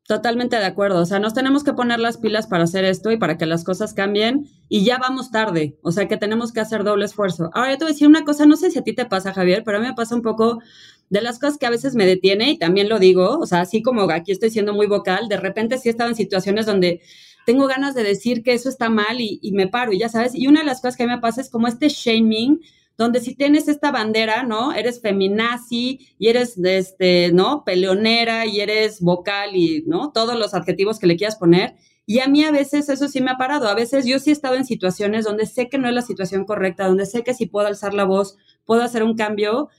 Totalmente 0.05 0.57
de 0.57 0.65
acuerdo. 0.65 1.01
O 1.01 1.05
sea, 1.05 1.19
nos 1.19 1.33
tenemos 1.33 1.63
que 1.63 1.71
poner 1.71 1.97
las 1.99 2.17
pilas 2.17 2.45
para 2.47 2.65
hacer 2.65 2.83
esto 2.83 3.09
y 3.11 3.17
para 3.17 3.37
que 3.37 3.45
las 3.45 3.63
cosas 3.63 3.93
cambien 3.93 4.49
y 4.67 4.83
ya 4.83 4.97
vamos 4.97 5.31
tarde. 5.31 5.79
O 5.81 5.93
sea, 5.93 6.09
que 6.09 6.17
tenemos 6.17 6.51
que 6.51 6.59
hacer 6.59 6.83
doble 6.83 7.05
esfuerzo. 7.05 7.49
Ahora, 7.53 7.71
yo 7.71 7.77
te 7.77 7.85
voy 7.85 7.91
a 7.91 7.93
decir 7.93 8.07
una 8.09 8.25
cosa, 8.25 8.45
no 8.45 8.57
sé 8.57 8.69
si 8.69 8.79
a 8.79 8.83
ti 8.83 8.93
te 8.93 9.05
pasa, 9.05 9.33
Javier, 9.33 9.63
pero 9.63 9.77
a 9.77 9.79
mí 9.81 9.87
me 9.87 9.93
pasa 9.93 10.13
un 10.13 10.21
poco 10.21 10.61
de 11.09 11.21
las 11.21 11.39
cosas 11.39 11.57
que 11.57 11.65
a 11.65 11.69
veces 11.69 11.95
me 11.95 12.05
detiene 12.05 12.51
y 12.51 12.57
también 12.57 12.89
lo 12.89 12.99
digo. 12.99 13.39
O 13.39 13.45
sea, 13.45 13.61
así 13.61 13.81
como 13.81 14.09
aquí 14.11 14.31
estoy 14.31 14.49
siendo 14.49 14.73
muy 14.73 14.87
vocal, 14.87 15.27
de 15.29 15.37
repente 15.37 15.77
sí 15.77 15.89
he 15.89 15.91
estado 15.91 16.09
en 16.09 16.15
situaciones 16.15 16.65
donde 16.65 17.01
tengo 17.45 17.67
ganas 17.67 17.93
de 17.95 18.03
decir 18.03 18.43
que 18.43 18.53
eso 18.53 18.69
está 18.69 18.89
mal 18.89 19.19
y, 19.19 19.39
me 19.53 19.67
paro 19.67 19.91
y 19.91 19.99
ya 19.99 20.09
sabes. 20.09 20.33
Y 20.35 20.47
una 20.47 20.61
de 20.61 20.65
las 20.65 20.81
cosas 20.81 20.97
que 20.97 21.07
me 21.07 21.19
pasa 21.19 21.41
es 21.41 21.49
como 21.49 21.67
este 21.67 21.89
shaming 21.89 22.61
donde 22.97 23.19
si 23.19 23.35
tienes 23.35 23.67
esta 23.67 23.91
bandera, 23.91 24.43
¿no? 24.43 24.71
Eres 24.73 25.01
feminazi 25.01 26.07
y 26.19 26.27
eres, 26.27 26.57
este, 26.63 27.31
¿no? 27.33 27.63
Peleonera 27.65 28.45
y 28.45 28.61
eres 28.61 29.01
vocal 29.01 29.55
y, 29.55 29.83
¿no? 29.87 30.11
Todos 30.11 30.37
los 30.37 30.53
adjetivos 30.53 30.99
que 30.99 31.07
le 31.07 31.17
quieras 31.17 31.35
poner. 31.37 31.75
Y 32.05 32.19
a 32.19 32.27
mí 32.27 32.43
a 32.43 32.51
veces 32.51 32.89
eso 32.89 33.07
sí 33.07 33.21
me 33.21 33.31
ha 33.31 33.37
parado. 33.37 33.67
A 33.67 33.75
veces 33.75 34.05
yo 34.05 34.19
sí 34.19 34.29
he 34.29 34.33
estado 34.33 34.55
en 34.55 34.65
situaciones 34.65 35.25
donde 35.25 35.45
sé 35.45 35.69
que 35.69 35.77
no 35.77 35.87
es 35.87 35.93
la 35.93 36.01
situación 36.01 36.45
correcta, 36.45 36.87
donde 36.87 37.05
sé 37.05 37.23
que 37.23 37.33
si 37.33 37.45
puedo 37.45 37.67
alzar 37.67 37.93
la 37.93 38.03
voz, 38.03 38.37
puedo 38.65 38.83
hacer 38.83 39.03
un 39.03 39.15
cambio. 39.15 39.69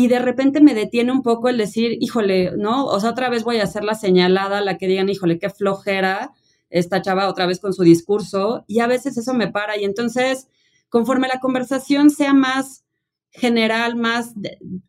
Y 0.00 0.06
de 0.06 0.20
repente 0.20 0.60
me 0.60 0.74
detiene 0.74 1.10
un 1.10 1.24
poco 1.24 1.48
el 1.48 1.56
decir, 1.56 1.98
híjole, 2.00 2.52
¿no? 2.56 2.86
O 2.86 3.00
sea, 3.00 3.10
otra 3.10 3.28
vez 3.28 3.42
voy 3.42 3.56
a 3.56 3.64
hacer 3.64 3.82
la 3.82 3.96
señalada, 3.96 4.60
la 4.60 4.78
que 4.78 4.86
digan, 4.86 5.08
híjole, 5.08 5.40
qué 5.40 5.50
flojera 5.50 6.34
esta 6.70 7.02
chava 7.02 7.28
otra 7.28 7.46
vez 7.46 7.58
con 7.58 7.74
su 7.74 7.82
discurso. 7.82 8.62
Y 8.68 8.78
a 8.78 8.86
veces 8.86 9.18
eso 9.18 9.34
me 9.34 9.50
para. 9.50 9.76
Y 9.76 9.82
entonces, 9.82 10.46
conforme 10.88 11.26
la 11.26 11.40
conversación 11.40 12.10
sea 12.10 12.32
más 12.32 12.84
general, 13.32 13.96
más 13.96 14.34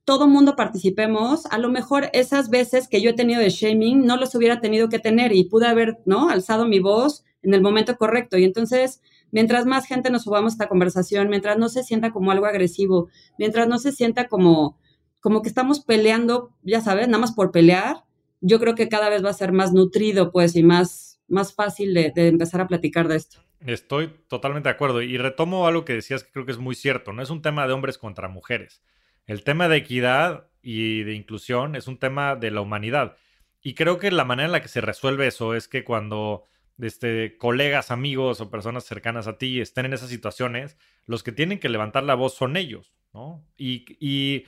todo 0.04 0.28
mundo 0.28 0.56
participemos, 0.56 1.48
a 1.48 1.58
lo 1.58 1.70
mejor 1.70 2.12
esas 2.14 2.52
veces 2.52 2.88
que 2.88 3.02
yo 3.02 3.10
he 3.10 3.14
tenido 3.14 3.42
de 3.42 3.50
shaming 3.50 4.06
no 4.06 4.16
los 4.16 4.36
hubiera 4.36 4.62
tenido 4.62 4.90
que 4.90 5.00
tener 5.00 5.34
y 5.34 5.46
pude 5.46 5.66
haber, 5.66 5.98
¿no? 6.06 6.30
Alzado 6.30 6.68
mi 6.68 6.80
voz 6.80 7.24
en 7.42 7.56
el 7.56 7.64
momento 7.64 7.98
correcto. 7.98 8.38
Y 8.38 8.44
entonces, 8.44 9.02
mientras 9.32 9.66
más 9.66 9.88
gente 9.88 10.12
nos 10.12 10.22
subamos 10.22 10.52
a 10.52 10.54
esta 10.54 10.70
conversación, 10.70 11.30
mientras 11.30 11.58
no 11.58 11.68
se 11.68 11.82
sienta 11.82 12.12
como 12.12 12.30
algo 12.30 12.46
agresivo, 12.46 13.08
mientras 13.40 13.68
no 13.68 13.80
se 13.80 13.92
sienta 13.92 14.28
como, 14.28 14.78
como 15.20 15.42
que 15.42 15.50
estamos 15.50 15.82
peleando, 15.82 16.52
ya 16.64 16.82
sabes, 16.82 17.08
nada 17.08 17.20
más 17.20 17.34
por 17.34 17.52
pelear, 17.52 18.04
yo 18.42 18.60
creo 18.60 18.76
que 18.76 18.90
cada 18.90 19.10
vez 19.10 19.24
va 19.24 19.30
a 19.30 19.34
ser 19.34 19.52
más 19.52 19.74
nutrido, 19.74 20.32
pues, 20.32 20.56
y 20.56 20.64
más, 20.64 21.22
más 21.28 21.54
fácil 21.54 21.94
de, 21.94 22.12
de 22.16 22.28
empezar 22.28 22.62
a 22.62 22.68
platicar 22.68 23.08
de 23.08 23.18
esto. 23.18 23.42
Estoy 23.60 24.14
totalmente 24.28 24.70
de 24.70 24.76
acuerdo 24.76 25.02
y 25.02 25.18
retomo 25.18 25.68
algo 25.68 25.84
que 25.84 25.94
decías 25.94 26.24
que 26.24 26.32
creo 26.32 26.46
que 26.46 26.54
es 26.54 26.58
muy 26.58 26.76
cierto, 26.76 27.12
no 27.12 27.22
es 27.22 27.30
un 27.30 27.42
tema 27.42 27.68
de 27.68 27.74
hombres 27.74 27.98
contra 27.98 28.30
mujeres. 28.30 28.82
El 29.26 29.44
tema 29.44 29.68
de 29.68 29.78
equidad 29.78 30.48
y 30.62 31.04
de 31.04 31.14
inclusión 31.14 31.76
es 31.76 31.88
un 31.88 32.00
tema 32.00 32.36
de 32.36 32.52
la 32.52 32.62
humanidad. 32.62 33.18
Y 33.62 33.74
creo 33.74 33.98
que 33.98 34.12
la 34.12 34.24
manera 34.24 34.48
en 34.48 34.52
la 34.54 34.62
que 34.62 34.70
se 34.70 34.82
resuelve 34.82 35.28
eso 35.28 35.54
es 35.54 35.68
que 35.68 35.84
cuando 35.84 36.46
este, 36.80 37.38
colegas, 37.38 37.92
amigos 37.92 38.40
o 38.42 38.50
personas 38.50 38.86
cercanas 38.86 39.28
a 39.28 39.38
ti 39.38 39.60
estén 39.60 39.86
en 39.86 39.94
esas 39.94 40.10
situaciones, 40.10 40.78
los 41.06 41.24
que 41.24 41.32
tienen 41.32 41.60
que 41.60 41.70
levantar 41.70 42.04
la 42.04 42.16
voz 42.16 42.36
son 42.36 42.56
ellos, 42.58 42.96
¿no? 43.14 43.46
Y, 43.58 43.86
y, 44.00 44.46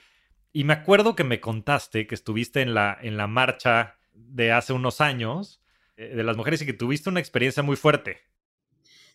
y 0.53 0.63
me 0.63 0.73
acuerdo 0.73 1.15
que 1.15 1.23
me 1.23 1.39
contaste 1.39 2.07
que 2.07 2.15
estuviste 2.15 2.61
en 2.61 2.73
la, 2.73 2.97
en 3.01 3.17
la 3.17 3.27
marcha 3.27 3.97
de 4.13 4.51
hace 4.51 4.73
unos 4.73 5.01
años 5.01 5.61
eh, 5.97 6.15
de 6.15 6.23
las 6.23 6.37
mujeres 6.37 6.61
y 6.61 6.65
que 6.65 6.73
tuviste 6.73 7.09
una 7.09 7.19
experiencia 7.19 7.63
muy 7.63 7.75
fuerte. 7.75 8.17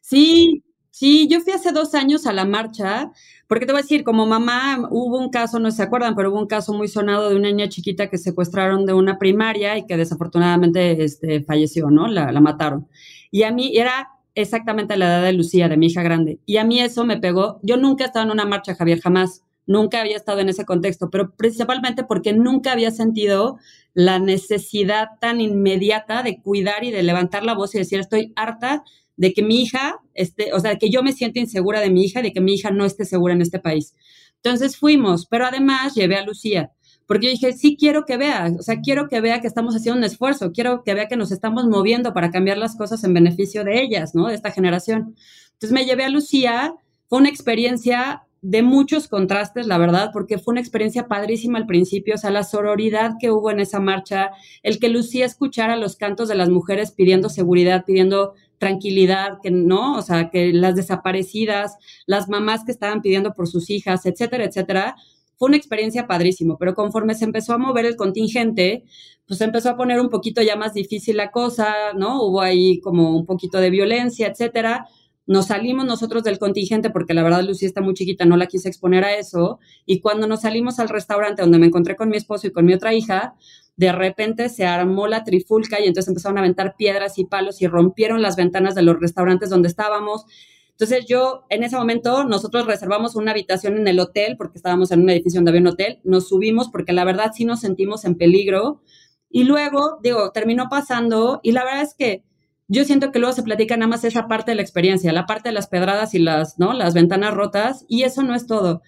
Sí, 0.00 0.62
sí, 0.90 1.28
yo 1.28 1.40
fui 1.40 1.52
hace 1.52 1.72
dos 1.72 1.94
años 1.94 2.26
a 2.26 2.32
la 2.32 2.44
marcha, 2.44 3.10
porque 3.48 3.66
te 3.66 3.72
voy 3.72 3.80
a 3.80 3.82
decir, 3.82 4.04
como 4.04 4.26
mamá, 4.26 4.86
hubo 4.90 5.18
un 5.18 5.30
caso, 5.30 5.58
no 5.58 5.70
se 5.70 5.82
acuerdan, 5.82 6.14
pero 6.14 6.30
hubo 6.30 6.40
un 6.40 6.46
caso 6.46 6.72
muy 6.72 6.88
sonado 6.88 7.28
de 7.28 7.36
una 7.36 7.48
niña 7.48 7.68
chiquita 7.68 8.08
que 8.08 8.18
secuestraron 8.18 8.86
de 8.86 8.92
una 8.92 9.18
primaria 9.18 9.76
y 9.76 9.86
que 9.86 9.96
desafortunadamente 9.96 11.02
este, 11.02 11.42
falleció, 11.42 11.90
¿no? 11.90 12.08
La, 12.08 12.30
la 12.32 12.40
mataron. 12.40 12.88
Y 13.30 13.42
a 13.42 13.50
mí 13.50 13.76
era 13.76 14.08
exactamente 14.34 14.96
la 14.96 15.06
edad 15.06 15.22
de 15.24 15.32
Lucía, 15.32 15.68
de 15.68 15.76
mi 15.76 15.86
hija 15.86 16.02
grande. 16.02 16.38
Y 16.46 16.58
a 16.58 16.64
mí 16.64 16.80
eso 16.80 17.04
me 17.04 17.16
pegó. 17.16 17.58
Yo 17.62 17.76
nunca 17.76 18.04
he 18.04 18.06
estado 18.06 18.26
en 18.26 18.32
una 18.32 18.44
marcha, 18.44 18.74
Javier, 18.74 19.00
jamás. 19.00 19.42
Nunca 19.66 20.00
había 20.00 20.16
estado 20.16 20.40
en 20.40 20.48
ese 20.48 20.64
contexto, 20.64 21.10
pero 21.10 21.34
principalmente 21.34 22.04
porque 22.04 22.32
nunca 22.32 22.72
había 22.72 22.90
sentido 22.92 23.58
la 23.94 24.18
necesidad 24.18 25.08
tan 25.20 25.40
inmediata 25.40 26.22
de 26.22 26.40
cuidar 26.40 26.84
y 26.84 26.92
de 26.92 27.02
levantar 27.02 27.42
la 27.44 27.54
voz 27.54 27.74
y 27.74 27.78
decir, 27.78 27.98
estoy 27.98 28.32
harta 28.36 28.84
de 29.16 29.32
que 29.32 29.42
mi 29.42 29.62
hija 29.62 29.98
esté, 30.14 30.52
o 30.52 30.60
sea, 30.60 30.76
que 30.76 30.90
yo 30.90 31.02
me 31.02 31.12
siento 31.12 31.40
insegura 31.40 31.80
de 31.80 31.90
mi 31.90 32.04
hija, 32.04 32.22
de 32.22 32.32
que 32.32 32.40
mi 32.40 32.54
hija 32.54 32.70
no 32.70 32.84
esté 32.84 33.04
segura 33.04 33.32
en 33.34 33.42
este 33.42 33.58
país. 33.58 33.94
Entonces 34.36 34.76
fuimos, 34.76 35.26
pero 35.26 35.46
además 35.46 35.94
llevé 35.94 36.16
a 36.16 36.24
Lucía, 36.24 36.70
porque 37.06 37.26
yo 37.26 37.32
dije, 37.32 37.52
sí 37.52 37.76
quiero 37.78 38.04
que 38.04 38.16
vea, 38.16 38.52
o 38.58 38.62
sea, 38.62 38.80
quiero 38.80 39.08
que 39.08 39.20
vea 39.20 39.40
que 39.40 39.46
estamos 39.46 39.74
haciendo 39.74 39.98
un 39.98 40.04
esfuerzo, 40.04 40.52
quiero 40.52 40.82
que 40.84 40.94
vea 40.94 41.08
que 41.08 41.16
nos 41.16 41.32
estamos 41.32 41.66
moviendo 41.66 42.12
para 42.12 42.30
cambiar 42.30 42.58
las 42.58 42.76
cosas 42.76 43.02
en 43.04 43.14
beneficio 43.14 43.64
de 43.64 43.80
ellas, 43.80 44.14
¿no? 44.14 44.28
De 44.28 44.34
esta 44.34 44.50
generación. 44.50 45.16
Entonces 45.54 45.72
me 45.72 45.86
llevé 45.86 46.04
a 46.04 46.10
Lucía, 46.10 46.74
fue 47.08 47.18
una 47.20 47.28
experiencia 47.28 48.25
de 48.42 48.62
muchos 48.62 49.08
contrastes, 49.08 49.66
la 49.66 49.78
verdad, 49.78 50.10
porque 50.12 50.38
fue 50.38 50.52
una 50.52 50.60
experiencia 50.60 51.08
padrísima 51.08 51.58
al 51.58 51.66
principio, 51.66 52.14
o 52.14 52.18
sea, 52.18 52.30
la 52.30 52.44
sororidad 52.44 53.14
que 53.20 53.30
hubo 53.30 53.50
en 53.50 53.60
esa 53.60 53.80
marcha, 53.80 54.30
el 54.62 54.78
que 54.78 54.88
Lucía 54.88 55.26
escuchara 55.26 55.76
los 55.76 55.96
cantos 55.96 56.28
de 56.28 56.36
las 56.36 56.48
mujeres 56.48 56.92
pidiendo 56.92 57.28
seguridad, 57.28 57.84
pidiendo 57.84 58.34
tranquilidad, 58.58 59.38
que 59.42 59.50
no, 59.50 59.96
o 59.96 60.02
sea, 60.02 60.30
que 60.30 60.52
las 60.52 60.76
desaparecidas, 60.76 61.76
las 62.06 62.28
mamás 62.28 62.64
que 62.64 62.72
estaban 62.72 63.02
pidiendo 63.02 63.34
por 63.34 63.48
sus 63.48 63.70
hijas, 63.70 64.06
etcétera, 64.06 64.44
etcétera. 64.44 64.96
Fue 65.36 65.48
una 65.48 65.58
experiencia 65.58 66.06
padrísimo, 66.06 66.56
pero 66.58 66.74
conforme 66.74 67.14
se 67.14 67.24
empezó 67.24 67.52
a 67.52 67.58
mover 67.58 67.84
el 67.84 67.96
contingente, 67.96 68.84
pues 69.26 69.40
empezó 69.40 69.70
a 69.70 69.76
poner 69.76 70.00
un 70.00 70.08
poquito 70.08 70.40
ya 70.40 70.56
más 70.56 70.72
difícil 70.72 71.16
la 71.16 71.30
cosa, 71.30 71.74
¿no? 71.94 72.22
Hubo 72.22 72.40
ahí 72.40 72.80
como 72.80 73.14
un 73.16 73.26
poquito 73.26 73.58
de 73.58 73.70
violencia, 73.70 74.28
etcétera. 74.28 74.86
Nos 75.26 75.46
salimos 75.46 75.84
nosotros 75.84 76.22
del 76.22 76.38
contingente 76.38 76.90
porque 76.90 77.12
la 77.12 77.24
verdad 77.24 77.42
Lucía 77.42 77.66
está 77.66 77.80
muy 77.80 77.94
chiquita, 77.94 78.24
no 78.24 78.36
la 78.36 78.46
quise 78.46 78.68
exponer 78.68 79.04
a 79.04 79.16
eso. 79.16 79.58
Y 79.84 80.00
cuando 80.00 80.26
nos 80.28 80.42
salimos 80.42 80.78
al 80.78 80.88
restaurante 80.88 81.42
donde 81.42 81.58
me 81.58 81.66
encontré 81.66 81.96
con 81.96 82.08
mi 82.08 82.16
esposo 82.16 82.46
y 82.46 82.52
con 82.52 82.64
mi 82.64 82.74
otra 82.74 82.94
hija, 82.94 83.34
de 83.76 83.92
repente 83.92 84.48
se 84.48 84.66
armó 84.66 85.08
la 85.08 85.24
trifulca 85.24 85.80
y 85.80 85.86
entonces 85.86 86.08
empezaron 86.08 86.38
a 86.38 86.40
aventar 86.40 86.76
piedras 86.76 87.18
y 87.18 87.24
palos 87.24 87.60
y 87.60 87.66
rompieron 87.66 88.22
las 88.22 88.36
ventanas 88.36 88.74
de 88.74 88.82
los 88.82 89.00
restaurantes 89.00 89.50
donde 89.50 89.68
estábamos. 89.68 90.26
Entonces 90.70 91.06
yo, 91.06 91.44
en 91.48 91.64
ese 91.64 91.76
momento, 91.76 92.24
nosotros 92.24 92.66
reservamos 92.66 93.16
una 93.16 93.32
habitación 93.32 93.78
en 93.78 93.88
el 93.88 93.98
hotel 93.98 94.36
porque 94.36 94.58
estábamos 94.58 94.92
en 94.92 95.02
un 95.02 95.10
edificio 95.10 95.38
donde 95.38 95.50
había 95.50 95.62
un 95.62 95.68
hotel, 95.68 96.00
nos 96.04 96.28
subimos 96.28 96.68
porque 96.68 96.92
la 96.92 97.04
verdad 97.04 97.32
sí 97.34 97.44
nos 97.44 97.60
sentimos 97.60 98.04
en 98.04 98.14
peligro. 98.14 98.82
Y 99.28 99.44
luego, 99.44 99.98
digo, 100.02 100.30
terminó 100.32 100.68
pasando 100.70 101.40
y 101.42 101.52
la 101.52 101.64
verdad 101.64 101.82
es 101.82 101.94
que 101.94 102.22
yo 102.68 102.84
siento 102.84 103.12
que 103.12 103.18
luego 103.18 103.34
se 103.34 103.42
platica 103.42 103.76
nada 103.76 103.88
más 103.88 104.04
esa 104.04 104.26
parte 104.28 104.50
de 104.50 104.56
la 104.56 104.62
experiencia, 104.62 105.12
la 105.12 105.26
parte 105.26 105.50
de 105.50 105.54
las 105.54 105.68
pedradas 105.68 106.14
y 106.14 106.18
las, 106.18 106.58
¿no? 106.58 106.72
Las 106.72 106.94
ventanas 106.94 107.34
rotas 107.34 107.84
y 107.88 108.02
eso 108.02 108.22
no 108.22 108.34
es 108.34 108.46
todo. 108.46 108.82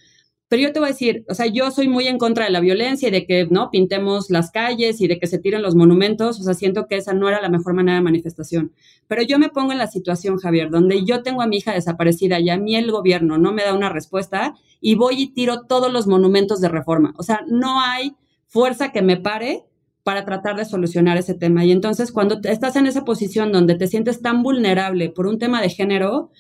Pero 0.48 0.62
yo 0.62 0.72
te 0.72 0.80
voy 0.80 0.88
a 0.88 0.92
decir, 0.92 1.24
o 1.28 1.34
sea, 1.34 1.46
yo 1.46 1.70
soy 1.70 1.88
muy 1.88 2.06
en 2.06 2.16
contra 2.16 2.46
de 2.46 2.50
la 2.50 2.60
violencia 2.60 3.08
y 3.08 3.10
de 3.10 3.26
que, 3.26 3.46
¿no? 3.50 3.70
Pintemos 3.70 4.30
las 4.30 4.50
calles 4.50 5.00
y 5.02 5.06
de 5.06 5.18
que 5.18 5.26
se 5.26 5.38
tiren 5.38 5.60
los 5.60 5.74
monumentos. 5.74 6.40
O 6.40 6.42
sea, 6.42 6.54
siento 6.54 6.86
que 6.86 6.96
esa 6.96 7.12
no 7.12 7.28
era 7.28 7.42
la 7.42 7.50
mejor 7.50 7.74
manera 7.74 7.98
de 7.98 8.02
manifestación. 8.02 8.72
Pero 9.08 9.22
yo 9.22 9.38
me 9.38 9.50
pongo 9.50 9.72
en 9.72 9.78
la 9.78 9.88
situación, 9.88 10.38
Javier, 10.38 10.70
donde 10.70 11.04
yo 11.04 11.22
tengo 11.22 11.42
a 11.42 11.46
mi 11.46 11.58
hija 11.58 11.74
desaparecida 11.74 12.40
y 12.40 12.48
a 12.48 12.56
mí 12.56 12.76
el 12.76 12.90
gobierno 12.90 13.36
no 13.36 13.52
me 13.52 13.62
da 13.62 13.74
una 13.74 13.90
respuesta 13.90 14.54
y 14.80 14.94
voy 14.94 15.20
y 15.20 15.34
tiro 15.34 15.66
todos 15.66 15.92
los 15.92 16.06
monumentos 16.06 16.62
de 16.62 16.68
reforma. 16.68 17.12
O 17.18 17.22
sea, 17.22 17.42
no 17.46 17.82
hay 17.82 18.16
fuerza 18.46 18.90
que 18.90 19.02
me 19.02 19.18
pare 19.18 19.67
para 20.08 20.24
tratar 20.24 20.56
de 20.56 20.64
solucionar 20.64 21.18
ese 21.18 21.34
tema. 21.34 21.66
Y 21.66 21.70
entonces, 21.70 22.12
cuando 22.12 22.40
estás 22.44 22.76
en 22.76 22.86
esa 22.86 23.04
posición 23.04 23.52
donde 23.52 23.74
te 23.74 23.88
sientes 23.88 24.22
tan 24.22 24.42
vulnerable 24.42 25.10
por 25.10 25.26
un 25.26 25.38
tema 25.38 25.60
de 25.60 25.68
género, 25.68 26.30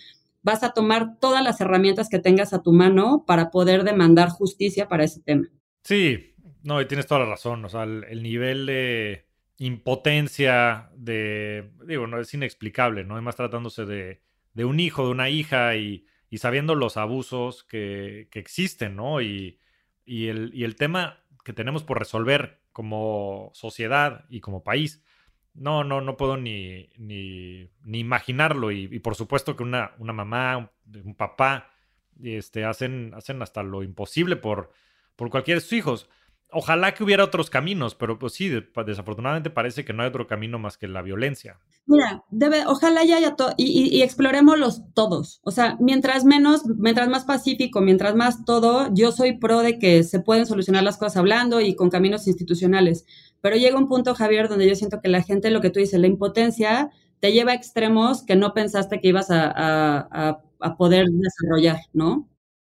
vas 0.42 0.62
a 0.62 0.72
tomar 0.72 1.18
todas 1.20 1.44
las 1.44 1.60
herramientas 1.60 2.08
que 2.08 2.18
tengas 2.18 2.54
a 2.54 2.62
tu 2.62 2.72
mano 2.72 3.24
para 3.26 3.50
poder 3.50 3.84
demandar 3.84 4.30
justicia 4.30 4.88
para 4.88 5.04
ese 5.04 5.20
tema. 5.20 5.48
Sí, 5.82 6.34
no, 6.62 6.80
y 6.80 6.86
tienes 6.86 7.06
toda 7.06 7.20
la 7.20 7.26
razón. 7.26 7.62
O 7.66 7.68
sea, 7.68 7.82
el, 7.82 8.22
nivel 8.22 8.64
de 8.64 9.26
impotencia, 9.58 10.88
de, 10.96 11.70
digo, 11.86 12.06
no 12.06 12.18
es 12.18 12.32
inexplicable, 12.32 13.04
¿no? 13.04 13.16
Además 13.16 13.36
tratándose 13.36 13.84
de, 13.84 14.22
de 14.54 14.64
un 14.64 14.80
hijo, 14.80 15.04
de 15.04 15.10
una 15.10 15.28
hija 15.28 15.76
y, 15.76 16.06
y 16.30 16.38
sabiendo 16.38 16.74
los 16.74 16.96
abusos 16.96 17.64
que, 17.64 18.28
que 18.30 18.38
existen, 18.38 18.96
¿no? 18.96 19.20
Y, 19.20 19.58
y, 20.06 20.28
el, 20.28 20.52
y 20.54 20.64
el 20.64 20.74
tema 20.76 21.22
que 21.44 21.52
tenemos 21.52 21.82
por 21.82 21.98
resolver 21.98 22.57
como 22.78 23.50
sociedad 23.54 24.24
y 24.30 24.38
como 24.38 24.62
país 24.62 25.02
no, 25.58 25.82
no, 25.82 26.00
no 26.00 26.16
puedo 26.16 26.36
ni, 26.36 26.88
ni, 26.96 27.68
ni 27.82 27.98
imaginarlo. 27.98 28.70
Y, 28.70 29.00
por 29.00 29.16
supuesto 29.16 29.56
que 29.56 29.64
una, 29.64 29.92
una 29.98 30.12
mamá, 30.12 30.70
un, 31.04 31.14
papá, 31.16 31.72
este, 32.22 32.64
hacen, 32.64 33.12
hacen 33.14 33.42
hasta 33.42 33.64
lo 33.64 33.82
imposible 33.82 34.36
por, 34.36 34.70
por 35.16 35.30
cualquiera 35.30 35.56
de 35.56 35.62
sus 35.62 35.72
hijos. 35.72 36.08
Ojalá 36.50 36.94
que 36.94 37.02
hubiera 37.02 37.24
otros 37.24 37.50
caminos, 37.50 37.96
pero 37.96 38.18
pues 38.18 38.34
sí, 38.34 38.48
desafortunadamente 38.86 39.50
parece 39.50 39.84
que 39.84 39.92
no 39.92 40.02
hay 40.02 40.08
otro 40.08 40.28
camino 40.28 40.60
más 40.60 40.78
que 40.78 40.86
la 40.86 41.02
violencia. 41.02 41.58
Mira, 41.90 42.22
debe, 42.30 42.66
ojalá 42.66 43.02
ya 43.02 43.16
haya 43.16 43.34
todo, 43.34 43.54
y, 43.56 43.96
y, 43.96 44.02
explorémoslos 44.02 44.82
todos. 44.94 45.40
O 45.42 45.50
sea, 45.50 45.78
mientras 45.80 46.26
menos, 46.26 46.66
mientras 46.66 47.08
más 47.08 47.24
pacífico, 47.24 47.80
mientras 47.80 48.14
más 48.14 48.44
todo, 48.44 48.92
yo 48.92 49.10
soy 49.10 49.38
pro 49.38 49.60
de 49.60 49.78
que 49.78 50.04
se 50.04 50.20
pueden 50.20 50.44
solucionar 50.44 50.82
las 50.82 50.98
cosas 50.98 51.16
hablando 51.16 51.62
y 51.62 51.74
con 51.74 51.88
caminos 51.88 52.26
institucionales. 52.26 53.06
Pero 53.40 53.56
llega 53.56 53.78
un 53.78 53.88
punto, 53.88 54.14
Javier, 54.14 54.48
donde 54.48 54.68
yo 54.68 54.74
siento 54.74 55.00
que 55.00 55.08
la 55.08 55.22
gente, 55.22 55.50
lo 55.50 55.62
que 55.62 55.70
tú 55.70 55.80
dices, 55.80 55.98
la 55.98 56.06
impotencia 56.08 56.90
te 57.20 57.32
lleva 57.32 57.52
a 57.52 57.54
extremos 57.54 58.22
que 58.22 58.36
no 58.36 58.52
pensaste 58.52 59.00
que 59.00 59.08
ibas 59.08 59.28
a 59.30 60.42
poder 60.76 61.06
desarrollar, 61.10 61.78
¿no? 61.94 62.28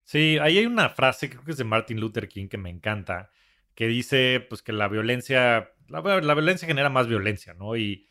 Sí, 0.08 0.38
ahí 0.40 0.60
hay 0.60 0.66
una 0.66 0.88
frase, 0.88 1.30
creo 1.30 1.44
que 1.44 1.52
es 1.52 1.58
de 1.58 1.66
Martin 1.66 2.00
Luther 2.00 2.30
King, 2.30 2.48
que 2.48 2.58
me 2.58 2.70
encanta, 2.70 3.30
que 3.76 3.88
dice 3.88 4.46
pues 4.48 4.62
que 4.62 4.72
la 4.72 4.88
violencia, 4.88 5.72
la, 5.90 6.02
la 6.22 6.34
violencia 6.34 6.66
genera 6.66 6.90
más 6.90 7.08
violencia, 7.08 7.54
¿no? 7.56 7.76
Y, 7.76 8.07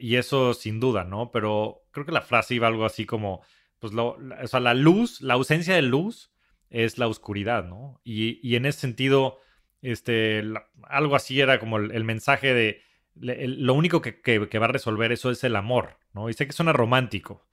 y, 0.00 0.16
eso 0.16 0.54
sin 0.54 0.80
duda, 0.80 1.04
¿no? 1.04 1.30
Pero 1.30 1.84
creo 1.90 2.06
que 2.06 2.12
la 2.12 2.22
frase 2.22 2.54
iba 2.54 2.66
algo 2.66 2.84
así 2.84 3.06
como, 3.06 3.42
pues, 3.78 3.92
lo, 3.92 4.18
o 4.42 4.46
sea, 4.46 4.60
la 4.60 4.74
luz, 4.74 5.20
la 5.20 5.34
ausencia 5.34 5.74
de 5.74 5.82
luz 5.82 6.32
es 6.70 6.98
la 6.98 7.08
oscuridad, 7.08 7.64
¿no? 7.64 8.00
Y, 8.04 8.40
y 8.46 8.56
en 8.56 8.66
ese 8.66 8.80
sentido, 8.80 9.38
este, 9.82 10.42
algo 10.84 11.16
así 11.16 11.40
era 11.40 11.58
como 11.58 11.78
el, 11.78 12.04
mensaje 12.04 12.54
de 12.54 12.82
lo 13.14 13.74
único 13.74 14.00
que, 14.00 14.20
que, 14.20 14.58
va 14.58 14.66
a 14.66 14.68
resolver 14.68 15.12
eso 15.12 15.30
es 15.30 15.44
el 15.44 15.56
amor, 15.56 15.98
¿no? 16.12 16.30
Y 16.30 16.34
sé 16.34 16.46
que 16.46 16.52
suena 16.52 16.72
romántico, 16.72 17.46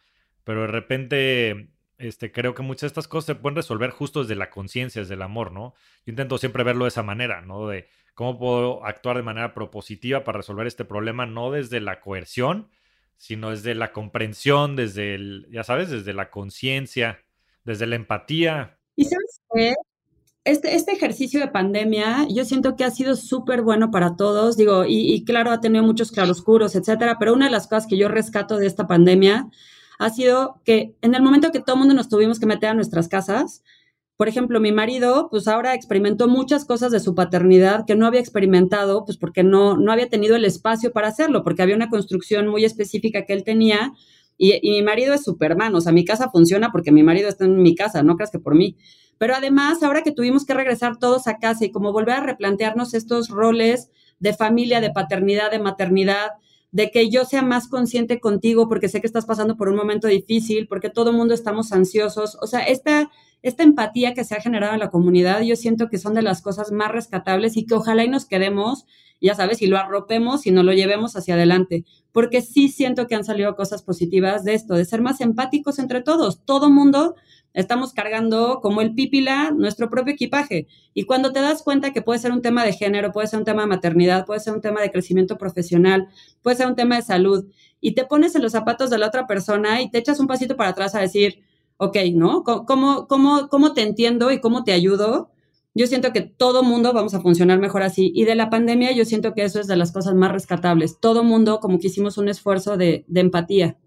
pero 0.43 0.61
de 0.61 0.67
repente 0.67 1.69
este, 1.97 2.31
creo 2.31 2.53
que 2.53 2.61
muchas 2.61 2.81
de 2.81 2.87
estas 2.87 3.07
cosas 3.07 3.25
se 3.25 3.35
pueden 3.35 3.55
resolver 3.55 3.89
justo 3.89 4.21
desde 4.21 4.35
la 4.35 4.49
conciencia, 4.49 5.01
desde 5.01 5.15
el 5.15 5.21
amor, 5.21 5.51
¿no? 5.51 5.73
Yo 6.05 6.11
intento 6.11 6.37
siempre 6.37 6.63
verlo 6.63 6.85
de 6.85 6.89
esa 6.89 7.03
manera, 7.03 7.41
¿no? 7.41 7.67
De 7.67 7.89
cómo 8.17 8.39
puedo 8.39 8.83
actuar 8.83 9.15
de 9.17 9.21
manera 9.21 9.53
propositiva 9.53 10.23
para 10.23 10.39
resolver 10.39 10.65
este 10.65 10.83
problema, 10.83 11.27
no 11.27 11.51
desde 11.51 11.79
la 11.79 12.01
coerción, 12.01 12.67
sino 13.15 13.51
desde 13.51 13.75
la 13.75 13.93
comprensión, 13.93 14.75
desde 14.75 15.13
el, 15.13 15.47
ya 15.51 15.63
sabes, 15.63 15.91
desde 15.91 16.13
la 16.13 16.31
conciencia, 16.31 17.19
desde 17.63 17.85
la 17.85 17.95
empatía. 17.95 18.79
Y 18.95 19.05
sabes 19.05 19.39
qué? 19.53 19.75
Este, 20.45 20.75
este 20.75 20.93
ejercicio 20.93 21.39
de 21.39 21.49
pandemia, 21.49 22.25
yo 22.27 22.43
siento 22.43 22.75
que 22.75 22.85
ha 22.85 22.89
sido 22.89 23.15
súper 23.15 23.61
bueno 23.61 23.91
para 23.91 24.15
todos, 24.15 24.57
digo, 24.57 24.83
y, 24.83 25.13
y, 25.13 25.23
claro, 25.23 25.51
ha 25.51 25.61
tenido 25.61 25.83
muchos 25.83 26.11
claroscuros, 26.11 26.75
etcétera, 26.75 27.17
pero 27.19 27.35
una 27.35 27.45
de 27.45 27.51
las 27.51 27.67
cosas 27.67 27.85
que 27.85 27.99
yo 27.99 28.07
rescato 28.07 28.57
de 28.57 28.65
esta 28.65 28.87
pandemia 28.87 29.47
ha 29.99 30.09
sido 30.09 30.59
que 30.65 30.95
en 31.03 31.13
el 31.13 31.21
momento 31.21 31.51
que 31.51 31.59
todo 31.59 31.75
el 31.75 31.81
mundo 31.81 31.93
nos 31.93 32.09
tuvimos 32.09 32.39
que 32.39 32.47
meter 32.47 32.71
a 32.71 32.73
nuestras 32.73 33.09
casas, 33.09 33.61
por 34.17 34.27
ejemplo, 34.27 34.59
mi 34.59 34.71
marido, 34.71 35.27
pues 35.29 35.47
ahora 35.47 35.75
experimentó 35.75 36.27
muchas 36.27 36.65
cosas 36.65 36.91
de 36.91 36.99
su 36.99 37.13
paternidad 37.13 37.85
que 37.85 37.95
no 37.95 38.07
había 38.07 38.19
experimentado, 38.19 39.05
pues 39.05 39.15
porque 39.15 39.43
no, 39.43 39.77
no 39.77 39.91
había 39.91 40.09
tenido 40.09 40.35
el 40.35 40.43
espacio 40.43 40.91
para 40.91 41.07
hacerlo, 41.07 41.43
porque 41.43 41.61
había 41.61 41.75
una 41.75 41.89
construcción 41.89 42.47
muy 42.47 42.65
específica 42.65 43.25
que 43.25 43.33
él 43.33 43.43
tenía. 43.43 43.93
Y, 44.35 44.55
y 44.67 44.71
mi 44.71 44.81
marido 44.81 45.13
es 45.13 45.23
Superman, 45.23 45.75
o 45.75 45.81
sea, 45.81 45.91
mi 45.91 46.03
casa 46.03 46.31
funciona 46.31 46.71
porque 46.71 46.91
mi 46.91 47.03
marido 47.03 47.29
está 47.29 47.45
en 47.45 47.61
mi 47.61 47.75
casa, 47.75 48.01
no 48.01 48.15
creas 48.15 48.31
que 48.31 48.39
por 48.39 48.55
mí. 48.55 48.75
Pero 49.19 49.35
además, 49.35 49.83
ahora 49.83 50.01
que 50.01 50.11
tuvimos 50.11 50.45
que 50.45 50.55
regresar 50.55 50.97
todos 50.97 51.27
a 51.27 51.37
casa 51.37 51.65
y 51.65 51.71
como 51.71 51.91
volver 51.91 52.15
a 52.15 52.23
replantearnos 52.23 52.95
estos 52.95 53.29
roles 53.29 53.91
de 54.19 54.33
familia, 54.33 54.81
de 54.81 54.91
paternidad, 54.91 55.51
de 55.51 55.59
maternidad, 55.59 56.31
de 56.71 56.89
que 56.91 57.09
yo 57.09 57.25
sea 57.25 57.43
más 57.43 57.67
consciente 57.67 58.19
contigo 58.19 58.67
porque 58.67 58.89
sé 58.89 58.99
que 58.99 59.07
estás 59.07 59.25
pasando 59.25 59.57
por 59.57 59.69
un 59.69 59.75
momento 59.75 60.07
difícil, 60.07 60.67
porque 60.67 60.89
todo 60.89 61.11
el 61.11 61.15
mundo 61.17 61.33
estamos 61.33 61.71
ansiosos. 61.71 62.37
O 62.41 62.47
sea, 62.47 62.61
esta, 62.61 63.09
esta 63.49 63.63
empatía 63.63 64.13
que 64.13 64.23
se 64.23 64.35
ha 64.35 64.41
generado 64.41 64.73
en 64.73 64.79
la 64.79 64.89
comunidad, 64.89 65.41
yo 65.41 65.55
siento 65.55 65.89
que 65.89 65.97
son 65.97 66.13
de 66.13 66.21
las 66.21 66.41
cosas 66.41 66.71
más 66.71 66.91
rescatables 66.91 67.57
y 67.57 67.65
que 67.65 67.75
ojalá 67.75 68.03
y 68.03 68.09
nos 68.09 68.25
quedemos, 68.25 68.85
ya 69.21 69.35
sabes, 69.35 69.61
y 69.61 69.67
lo 69.67 69.77
arropemos 69.77 70.45
y 70.45 70.51
nos 70.51 70.63
lo 70.63 70.73
llevemos 70.73 71.15
hacia 71.15 71.33
adelante, 71.33 71.85
porque 72.11 72.41
sí 72.41 72.69
siento 72.69 73.07
que 73.07 73.15
han 73.15 73.23
salido 73.23 73.55
cosas 73.55 73.83
positivas 73.83 74.43
de 74.43 74.53
esto, 74.53 74.75
de 74.75 74.85
ser 74.85 75.01
más 75.01 75.21
empáticos 75.21 75.79
entre 75.79 76.01
todos. 76.01 76.45
Todo 76.45 76.69
mundo 76.69 77.15
estamos 77.53 77.93
cargando 77.93 78.59
como 78.61 78.81
el 78.81 78.93
pípila 78.93 79.51
nuestro 79.51 79.89
propio 79.89 80.13
equipaje. 80.13 80.67
Y 80.93 81.03
cuando 81.03 81.33
te 81.33 81.41
das 81.41 81.63
cuenta 81.63 81.91
que 81.91 82.03
puede 82.03 82.19
ser 82.19 82.31
un 82.31 82.41
tema 82.41 82.63
de 82.63 82.73
género, 82.73 83.11
puede 83.11 83.27
ser 83.27 83.39
un 83.39 83.45
tema 83.45 83.63
de 83.63 83.67
maternidad, 83.67 84.25
puede 84.25 84.39
ser 84.39 84.53
un 84.53 84.61
tema 84.61 84.81
de 84.81 84.91
crecimiento 84.91 85.37
profesional, 85.37 86.07
puede 86.43 86.57
ser 86.57 86.67
un 86.67 86.75
tema 86.75 86.97
de 86.97 87.01
salud, 87.01 87.45
y 87.81 87.93
te 87.93 88.05
pones 88.05 88.35
en 88.35 88.41
los 88.41 88.51
zapatos 88.51 88.89
de 88.89 88.97
la 88.97 89.07
otra 89.07 89.27
persona 89.27 89.81
y 89.81 89.89
te 89.89 89.99
echas 89.99 90.19
un 90.19 90.27
pasito 90.27 90.55
para 90.55 90.71
atrás 90.71 90.95
a 90.95 90.99
decir, 90.99 91.43
ok, 91.77 91.97
¿no? 92.13 92.43
¿Cómo, 92.43 93.07
cómo, 93.07 93.47
cómo 93.47 93.73
te 93.73 93.81
entiendo 93.81 94.31
y 94.31 94.39
cómo 94.39 94.63
te 94.63 94.73
ayudo? 94.73 95.31
Yo 95.73 95.85
siento 95.85 96.11
que 96.11 96.21
todo 96.21 96.63
mundo 96.63 96.91
vamos 96.91 97.13
a 97.13 97.21
funcionar 97.21 97.59
mejor 97.59 97.83
así. 97.83 98.11
Y 98.15 98.25
de 98.25 98.35
la 98.35 98.49
pandemia 98.49 98.91
yo 98.93 99.05
siento 99.05 99.33
que 99.33 99.43
eso 99.43 99.59
es 99.59 99.67
de 99.67 99.77
las 99.77 99.91
cosas 99.91 100.15
más 100.15 100.31
rescatables. 100.31 100.99
Todo 100.99 101.23
mundo 101.23 101.59
como 101.59 101.79
que 101.79 101.87
hicimos 101.87 102.17
un 102.17 102.29
esfuerzo 102.29 102.77
de, 102.77 103.05
de 103.07 103.21
empatía. 103.21 103.77